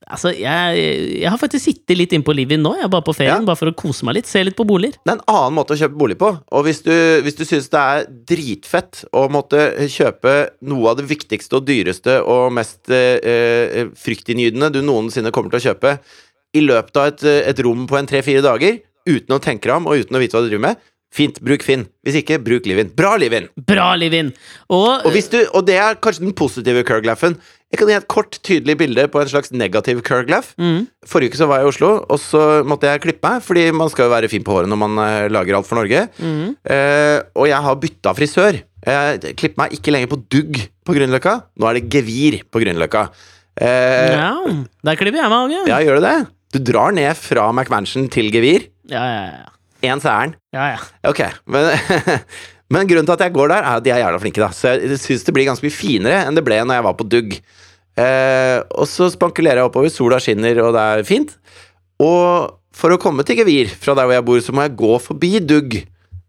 Altså, 0.05 0.29
jeg, 0.37 0.77
jeg 1.17 1.29
har 1.29 1.39
faktisk 1.41 1.63
sittet 1.65 1.97
litt 1.97 2.11
inne 2.13 2.23
på 2.25 2.33
Livin 2.37 2.61
nå, 2.61 2.75
jeg 2.77 2.85
er 2.85 2.91
bare 2.93 3.03
på 3.05 3.13
ferien, 3.15 3.41
Ja. 3.41 3.47
bare 3.47 3.57
for 3.57 3.71
å 3.71 3.73
kose 3.75 4.05
meg 4.05 4.19
litt. 4.19 4.27
Se 4.29 4.43
litt 4.45 4.55
på 4.55 4.65
boliger. 4.67 4.93
Det 5.01 5.11
er 5.11 5.17
en 5.17 5.23
annen 5.33 5.55
måte 5.57 5.73
å 5.73 5.79
kjøpe 5.79 5.97
bolig 5.97 6.17
på. 6.21 6.29
Og 6.53 6.65
hvis 6.67 6.83
du, 6.85 6.93
hvis 7.25 7.37
du 7.39 7.41
syns 7.47 7.67
det 7.73 7.81
er 7.81 8.05
dritfett 8.29 9.01
å 9.17 9.25
måtte 9.33 9.63
kjøpe 9.91 10.35
noe 10.69 10.91
av 10.93 10.99
det 10.99 11.07
viktigste 11.09 11.57
og 11.57 11.65
dyreste 11.67 12.19
og 12.21 12.53
mest 12.53 12.93
eh, 12.93 13.89
fryktinngytende 13.99 14.69
du 14.77 14.83
noensinne 14.85 15.33
kommer 15.33 15.53
til 15.55 15.63
å 15.63 15.65
kjøpe, 15.71 15.97
i 16.55 16.61
løpet 16.63 17.01
av 17.01 17.09
et, 17.11 17.25
et 17.51 17.63
rom 17.65 17.87
på 17.89 17.97
en 17.99 18.07
tre-fire 18.09 18.45
dager, 18.45 18.77
uten 19.09 19.35
å 19.35 19.41
tenke 19.43 19.67
deg 19.67 19.75
om 19.79 19.89
og 19.89 20.05
uten 20.05 20.17
å 20.17 20.21
vite 20.21 20.37
hva 20.37 20.45
du 20.45 20.51
driver 20.53 20.67
med, 20.69 20.85
fint, 21.15 21.37
bruk 21.43 21.63
Finn. 21.65 21.85
Hvis 22.05 22.17
ikke, 22.21 22.37
bruk 22.43 22.67
Livin. 22.69 22.89
Bra, 22.95 23.15
Livin! 23.21 23.47
Bra, 23.67 23.93
Livin! 23.99 24.33
Og, 24.69 25.05
Og, 25.05 25.11
hvis 25.15 25.29
du, 25.31 25.39
og 25.55 25.65
det 25.67 25.77
er 25.81 25.95
kanskje 26.03 26.25
den 26.27 26.35
positive 26.37 26.83
Kurglaffen. 26.87 27.37
Jeg 27.73 27.79
kan 27.81 27.89
gi 27.89 27.95
et 27.97 28.07
kort, 28.11 28.37
tydelig 28.45 28.75
bilde 28.79 29.07
på 29.11 29.19
en 29.23 29.27
slags 29.31 29.51
negativ 29.51 29.99
Kurglaff. 30.05 30.51
mm, 30.61 30.85
Forrige 31.09 31.33
uke 31.33 31.39
så 31.41 31.47
var 31.49 31.59
jeg 31.59 31.67
i 31.67 31.71
Oslo, 31.73 31.89
og 32.05 32.19
så 32.21 32.43
måtte 32.67 32.87
jeg 32.91 33.01
klippe 33.03 33.25
meg, 33.27 33.41
fordi 33.43 33.65
man 33.75 33.89
skal 33.91 34.05
jo 34.07 34.13
være 34.13 34.29
fin 34.31 34.43
på 34.45 34.53
håret 34.55 34.69
når 34.71 34.79
man 34.83 34.99
eh, 35.03 35.25
lager 35.33 35.57
alt 35.57 35.67
for 35.67 35.79
Norge. 35.81 36.05
mm. 36.19 36.53
Eh, 36.75 37.17
og 37.35 37.49
jeg 37.49 37.61
har 37.67 37.79
bytta 37.81 38.13
frisør. 38.15 38.61
Jeg 38.85 39.33
klipper 39.39 39.63
meg 39.63 39.73
ikke 39.79 39.91
lenger 39.95 40.11
på 40.13 40.21
dugg 40.29 40.59
på 40.85 40.93
Grünerløkka. 40.93 41.33
Nå 41.57 41.67
er 41.71 41.79
det 41.79 41.87
gevir 41.95 42.39
på 42.53 42.61
Grünerløkka. 42.61 43.07
Eh, 43.55 44.13
ja, 44.13 44.31
der 44.85 44.99
klipper 44.99 45.23
jeg 45.23 45.31
meg 45.31 45.41
òg, 45.41 45.67
ja, 45.71 45.81
gjør 45.81 45.99
du 45.99 46.05
det? 46.05 46.15
Du 46.55 46.59
drar 46.71 46.93
ned 46.95 47.11
fra 47.19 47.49
McMansion 47.51 48.05
til 48.13 48.29
gevir. 48.31 48.69
Ja, 48.91 49.03
ja, 49.03 49.27
ja. 49.41 49.51
Én 49.85 50.01
ærend. 50.01 50.35
ja, 50.55 50.65
ja. 50.75 50.81
Ok, 51.09 51.21
men, 51.51 51.71
men 52.73 52.89
grunnen 52.89 53.07
til 53.07 53.15
at 53.15 53.23
jeg 53.27 53.35
går 53.35 53.53
der, 53.53 53.61
er 53.61 53.79
at 53.79 53.85
de 53.85 53.93
er 53.93 54.01
jævla 54.03 54.19
flinke. 54.23 54.41
da 54.41 54.49
Så 54.55 54.75
jeg 54.75 54.99
syns 55.01 55.25
det 55.27 55.35
blir 55.35 55.47
ganske 55.47 55.65
mye 55.65 55.75
finere 55.75 56.25
enn 56.25 56.37
det 56.37 56.43
ble 56.45 56.59
når 56.63 56.79
jeg 56.79 56.87
var 56.89 56.97
på 56.99 57.07
dugg. 57.09 57.37
Eh, 57.95 58.59
og 58.75 58.87
så 58.91 59.07
spankulerer 59.13 59.61
jeg 59.61 59.69
oppover, 59.69 59.91
sola 59.93 60.19
skinner, 60.19 60.59
og 60.65 60.73
det 60.75 60.83
er 60.83 61.07
fint. 61.07 61.35
Og 62.03 62.55
for 62.75 62.91
å 62.91 62.99
komme 62.99 63.23
til 63.23 63.39
gevir 63.39 63.69
fra 63.71 63.95
der 63.95 64.07
hvor 64.07 64.17
jeg 64.17 64.27
bor, 64.27 64.41
så 64.43 64.55
må 64.55 64.65
jeg 64.65 64.75
gå 64.81 64.97
forbi 65.03 65.31
dugg 65.39 65.77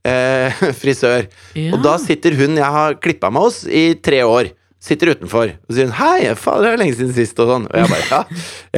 eh, 0.07 0.62
frisør. 0.83 1.27
Ja. 1.59 1.73
Og 1.75 1.83
da 1.87 1.97
sitter 2.03 2.37
hun 2.38 2.59
jeg 2.61 2.73
har 2.79 2.99
klippa 3.03 3.33
meg 3.35 3.49
hos 3.49 3.64
i 3.66 3.88
tre 3.99 4.23
år, 4.27 4.53
sitter 4.87 5.12
utenfor 5.16 5.51
og 5.51 5.75
sier 5.75 5.88
hun, 5.88 5.96
'Hei, 5.99 6.35
fader, 6.38 6.62
det 6.62 6.72
er 6.72 6.83
lenge 6.85 6.96
siden 6.99 7.14
sist', 7.16 7.40
og 7.42 7.51
sånn. 7.51 7.66
Og 7.66 7.79
jeg 7.81 7.90
bare 7.90 8.07
'Ja, 8.07 8.20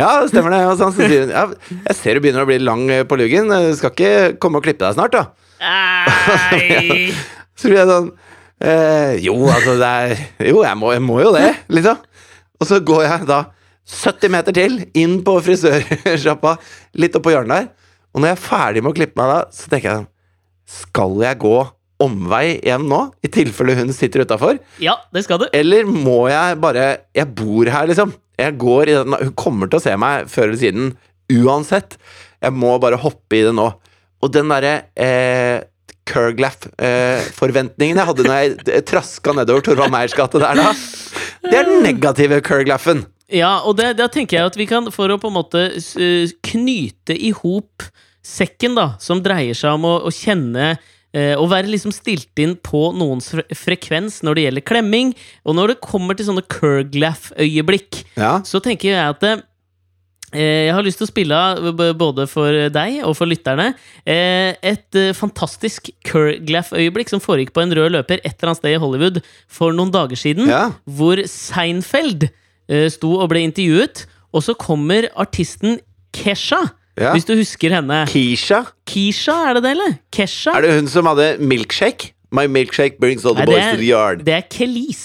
ja 0.01 0.11
stemmer 0.31 0.55
det'. 0.55 0.71
Og 0.71 0.79
sånn, 0.81 0.95
så 0.97 1.05
sier 1.05 1.27
hun 1.27 1.35
ja, 1.35 1.45
'Jeg 1.85 1.99
ser 1.99 2.15
du 2.15 2.25
begynner 2.25 2.47
å 2.47 2.49
bli 2.49 2.59
lang 2.63 2.89
eh, 2.91 3.05
på 3.05 3.19
luggen. 3.21 3.53
Du 3.53 3.77
Skal 3.77 3.93
ikke 3.93 4.39
komme 4.41 4.61
og 4.61 4.65
klippe 4.65 4.87
deg 4.87 4.97
snart', 4.97 5.13
da. 5.13 5.25
Nei. 5.61 7.13
Så 7.59 7.67
blir 7.67 7.81
jeg 7.81 7.91
sånn 7.91 8.13
eh, 8.63 9.19
Jo, 9.25 9.35
altså, 9.51 9.75
det 9.81 9.89
er 9.91 10.51
Jo, 10.53 10.63
jeg 10.63 10.79
må, 10.79 10.93
jeg 10.95 11.03
må 11.03 11.21
jo 11.25 11.33
det, 11.35 11.49
liksom. 11.75 11.99
Og 12.59 12.67
så 12.67 12.79
går 12.83 13.05
jeg 13.07 13.27
da 13.31 13.45
70 13.89 14.33
meter 14.35 14.55
til, 14.55 14.79
inn 14.99 15.21
på 15.25 15.39
frisørsjappa, 15.41 16.57
litt 17.01 17.15
oppå 17.17 17.33
hjørnet 17.33 17.55
der. 17.55 17.69
Og 18.13 18.21
når 18.21 18.33
jeg 18.33 18.37
er 18.37 18.43
ferdig 18.45 18.83
med 18.83 18.93
å 18.93 18.97
klippe 18.99 19.21
meg 19.21 19.31
da, 19.31 19.39
så 19.55 19.71
tenker 19.71 19.89
jeg 19.89 20.01
sånn 20.01 20.09
Skal 20.69 21.23
jeg 21.25 21.41
gå 21.41 21.57
omvei 22.03 22.59
igjen 22.59 22.87
nå, 22.89 23.01
i 23.25 23.31
tilfelle 23.33 23.75
hun 23.79 23.93
sitter 23.95 24.23
utafor? 24.27 24.61
Ja, 24.83 24.97
det 25.15 25.25
skal 25.27 25.43
du. 25.43 25.49
Eller 25.57 25.89
må 25.89 26.29
jeg 26.31 26.59
bare 26.63 26.89
Jeg 27.17 27.31
bor 27.35 27.71
her, 27.73 27.91
liksom. 27.91 28.15
Jeg 28.39 28.55
går 28.61 28.91
i 28.93 28.97
den 29.01 29.17
Hun 29.19 29.35
kommer 29.39 29.71
til 29.71 29.81
å 29.81 29.83
se 29.83 29.97
meg 29.99 30.29
før 30.31 30.51
eller 30.51 30.61
siden 30.61 30.93
uansett. 31.29 31.99
Jeg 32.41 32.55
må 32.57 32.77
bare 32.81 33.01
hoppe 33.03 33.37
i 33.37 33.43
det 33.45 33.53
nå. 33.57 33.67
Og 34.23 34.33
den 34.35 34.49
derre 34.51 34.77
eh, 34.99 35.67
Kurglaff-forventningen 36.09 37.99
jeg 38.01 38.09
hadde 38.09 38.25
når 38.27 38.39
jeg 38.39 38.55
eh, 38.73 38.83
traska 38.87 39.35
nedover 39.37 39.65
Torvald 39.67 39.93
Meyers 39.93 40.17
gate 40.17 40.41
der 40.41 40.59
da, 40.59 40.73
det 41.45 41.55
er 41.55 41.69
den 41.69 41.83
negative 41.85 42.41
Kurglaffen. 42.47 43.05
Ja, 43.29 43.59
og 43.69 43.77
det, 43.77 43.93
da 43.99 44.09
tenker 44.09 44.39
jeg 44.39 44.49
at 44.49 44.57
vi 44.57 44.67
kan, 44.71 44.89
for 44.95 45.13
å 45.13 45.19
på 45.21 45.29
en 45.29 45.37
måte 45.37 45.67
eh, 45.77 46.31
knyte 46.49 47.17
i 47.17 47.35
hop 47.37 47.85
sekken, 48.25 48.77
da, 48.79 48.95
som 49.03 49.21
dreier 49.25 49.57
seg 49.57 49.77
om 49.77 49.85
å, 49.89 49.95
å 50.09 50.13
kjenne 50.15 50.71
eh, 50.73 50.87
å 51.15 51.47
være 51.49 51.71
liksom 51.73 51.91
stilt 51.95 52.37
inn 52.39 52.53
på 52.61 52.91
noens 52.95 53.31
fre 53.33 53.43
frekvens 53.57 54.21
når 54.23 54.35
det 54.35 54.43
gjelder 54.45 54.65
klemming. 54.69 55.15
Og 55.49 55.55
når 55.57 55.73
det 55.73 55.81
kommer 55.81 56.15
til 56.19 56.27
sånne 56.29 56.45
Kurglaff-øyeblikk, 56.53 58.05
Ja. 58.17 58.41
så 58.45 58.61
tenker 58.61 58.91
jeg 58.93 59.09
at 59.09 59.21
det, 59.21 59.43
eh, 60.35 60.67
jeg 60.69 60.75
har 60.75 60.83
lyst 60.85 60.99
til 60.99 61.07
å 61.07 61.11
spille 61.11 61.33
av 61.33 61.73
både 61.97 62.27
for 62.29 62.53
deg 62.69 63.03
og 63.05 63.17
for 63.17 63.27
lytterne 63.27 63.75
eh, 64.07 64.55
et 64.63 64.95
eh, 64.95 65.13
fantastisk 65.17 65.89
Kurglaff-øyeblikk 66.05 67.09
som 67.09 67.21
foregikk 67.21 67.55
på 67.57 67.63
en 67.65 67.73
rød 67.73 67.93
løper 67.97 68.21
et 68.23 68.35
eller 68.37 68.51
annet 68.53 68.61
sted 68.61 68.75
i 68.77 68.83
Hollywood 68.83 69.23
for 69.49 69.73
noen 69.73 69.91
dager 69.91 70.17
siden, 70.17 70.47
Ja. 70.49 70.73
hvor 70.87 71.17
Seinfeld 71.25 72.29
eh, 72.69 72.89
sto 72.93 73.17
og 73.21 73.31
ble 73.31 73.41
intervjuet, 73.49 74.05
og 74.35 74.43
så 74.45 74.55
kommer 74.55 75.09
artisten 75.17 75.81
Kesha. 76.13 76.73
Ja. 76.99 77.13
Hvis 77.15 77.27
du 77.29 77.35
husker 77.39 77.75
henne. 77.79 78.03
Keisha. 78.11 78.65
Kisha, 78.89 79.37
er 79.49 79.59
det 79.59 79.65
det, 79.65 79.73
eller? 79.77 79.99
Kesha? 80.15 80.57
Er 80.59 80.67
det 80.67 80.77
hun 80.81 80.89
som 80.91 81.07
hadde 81.07 81.37
milkshake? 81.41 82.13
My 82.35 82.45
milkshake 82.51 82.99
brings 83.01 83.25
all 83.25 83.37
the 83.39 83.47
Nei, 83.47 83.55
boys 83.55 83.65
er, 83.65 83.71
to 83.77 83.81
the 83.81 83.89
yard. 83.89 84.25
det 84.27 84.35
er 84.35 84.47
Kelis. 84.53 85.05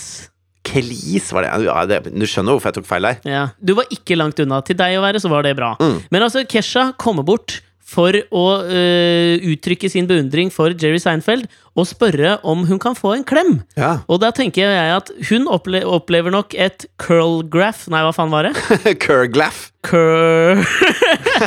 Kelis 0.68 1.30
var 1.36 1.46
det. 1.46 1.52
Ja, 1.68 1.78
det. 1.88 2.00
Du 2.12 2.26
skjønner 2.28 2.56
hvorfor 2.56 2.72
jeg 2.72 2.80
tok 2.80 2.88
feil 2.88 3.08
der. 3.08 3.20
Ja. 3.28 3.44
Du 3.60 3.76
var 3.78 3.88
ikke 3.94 4.18
langt 4.20 4.40
unna. 4.44 4.62
Til 4.66 4.78
deg 4.80 4.98
å 4.98 5.04
være, 5.04 5.22
så 5.24 5.32
var 5.32 5.46
det 5.46 5.54
bra. 5.60 5.74
Mm. 5.80 6.02
Men 6.12 6.26
altså, 6.26 6.44
Kesha 6.50 6.90
kommer 7.00 7.26
bort 7.28 7.60
for 7.94 8.18
å 8.34 8.46
uh, 8.66 9.44
uttrykke 9.54 9.90
sin 9.92 10.08
beundring 10.10 10.50
for 10.54 10.74
Jerry 10.74 11.02
Seinfeld 11.02 11.46
og 11.78 11.88
spørre 11.90 12.36
om 12.46 12.66
hun 12.70 12.82
kan 12.82 12.98
få 12.98 13.16
en 13.18 13.26
klem. 13.26 13.56
Ja. 13.78 13.96
Og 14.10 14.22
da 14.24 14.32
tenker 14.36 14.70
jeg 14.70 14.96
at 14.98 15.10
hun 15.30 15.48
opple 15.52 15.84
opplever 15.86 16.34
nok 16.34 16.54
et 16.58 16.88
curl-graph 17.02 17.88
Nei, 17.94 18.04
hva 18.06 18.14
faen 18.16 18.34
var 18.34 18.50
det? 18.50 18.54
Kurglaff. 19.06 19.70
Cur 19.84 20.62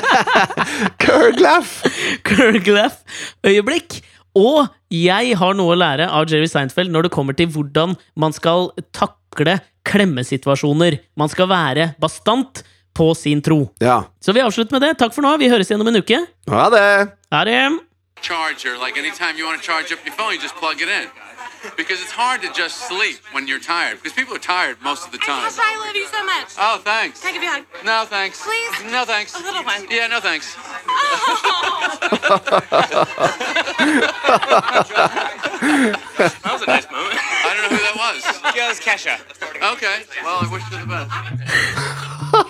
Kurglaff! 1.05 1.81
Curglaff-øyeblikk. 2.27 4.01
Og 4.37 4.67
jeg 4.93 5.37
har 5.41 5.57
noe 5.57 5.73
å 5.73 5.79
lære 5.81 6.11
av 6.13 6.29
Jerry 6.29 6.49
Seinfeld 6.51 6.93
når 6.93 7.07
det 7.07 7.15
kommer 7.15 7.37
til 7.37 7.49
hvordan 7.55 7.97
man 8.21 8.35
skal 8.37 8.69
takle 8.95 9.59
klemmesituasjoner. 9.87 10.99
Man 11.17 11.33
skal 11.33 11.49
være 11.51 11.93
bastant 12.03 12.65
på 12.97 13.11
sin 13.15 13.43
tro. 13.45 13.67
Ja. 13.83 14.05
Så 14.25 14.33
vi 14.33 14.45
avslutter 14.45 14.79
med 14.79 14.89
det. 14.89 14.95
Takk 15.03 15.15
for 15.15 15.27
nå. 15.27 15.37
Vi 15.43 15.53
høres 15.53 15.71
igjen 15.71 15.85
om 15.85 15.93
en 15.93 16.01
uke. 16.01 16.25
Ha 16.51 16.71
det! 16.73 16.89
Ha 17.35 17.45
det! 17.45 17.61
charger. 18.27 18.79
Like 18.79 18.97
anytime 18.97 19.37
you 19.37 19.45
want 19.47 19.61
to 19.61 19.65
charge 19.65 19.93
up 19.93 20.05
your 20.05 20.15
phone, 20.15 20.33
you 20.35 20.41
just 20.41 20.57
plug 20.57 20.81
it 20.81 20.89
in. 20.89 21.09
Because 21.77 22.01
it's 22.03 22.11
hard 22.11 22.43
to 22.43 22.53
just 22.53 22.77
sleep 22.89 23.19
when 23.33 23.47
you're 23.47 23.61
tired. 23.61 23.97
Because 23.99 24.13
people 24.13 24.35
are 24.35 24.39
tired 24.39 24.77
most 24.83 25.07
of 25.07 25.13
the 25.13 25.19
time. 25.19 25.51
I 25.59 25.77
love 25.87 25.97
you 25.97 26.07
so 26.07 26.25
much. 26.25 26.55
Oh, 26.59 26.81
thanks. 26.83 27.21
Can 27.21 27.31
I 27.31 27.33
give 27.33 27.43
you 27.43 27.51
a 27.51 27.53
hug? 27.53 27.65
No, 27.85 28.05
thanks. 28.05 28.43
Please? 28.43 28.93
No, 28.93 29.05
thanks. 29.05 29.35
A 29.35 29.43
little 29.43 29.65
one. 29.65 29.87
Yeah, 29.91 30.07
no, 30.07 30.21
thanks. 30.21 30.57
That 36.17 36.53
was 36.53 36.63
a 36.63 36.67
nice 36.67 36.91
moment. 36.91 37.19
I 37.19 37.55
don't 37.55 37.63
know 37.63 37.77
who 37.77 37.83
that 37.83 37.97
was. 37.97 38.57
Yeah, 38.57 38.67
it 38.67 38.69
was 38.69 38.81
Kesha. 38.81 39.17
Okay. 39.75 40.05
Well, 40.23 40.39
I 40.43 40.49
wish 40.53 40.63
you 40.71 40.79
the 40.79 40.87
best. 40.87 42.06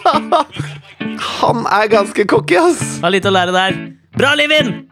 Han 0.07 1.67
er 1.67 1.91
ganske 1.93 2.27
cocky, 2.29 2.59
ass. 2.61 2.99
Har 3.03 3.15
litt 3.15 3.27
å 3.27 3.35
lære 3.35 3.55
der. 3.57 3.81
Bra, 4.17 4.35
Livin! 4.39 4.87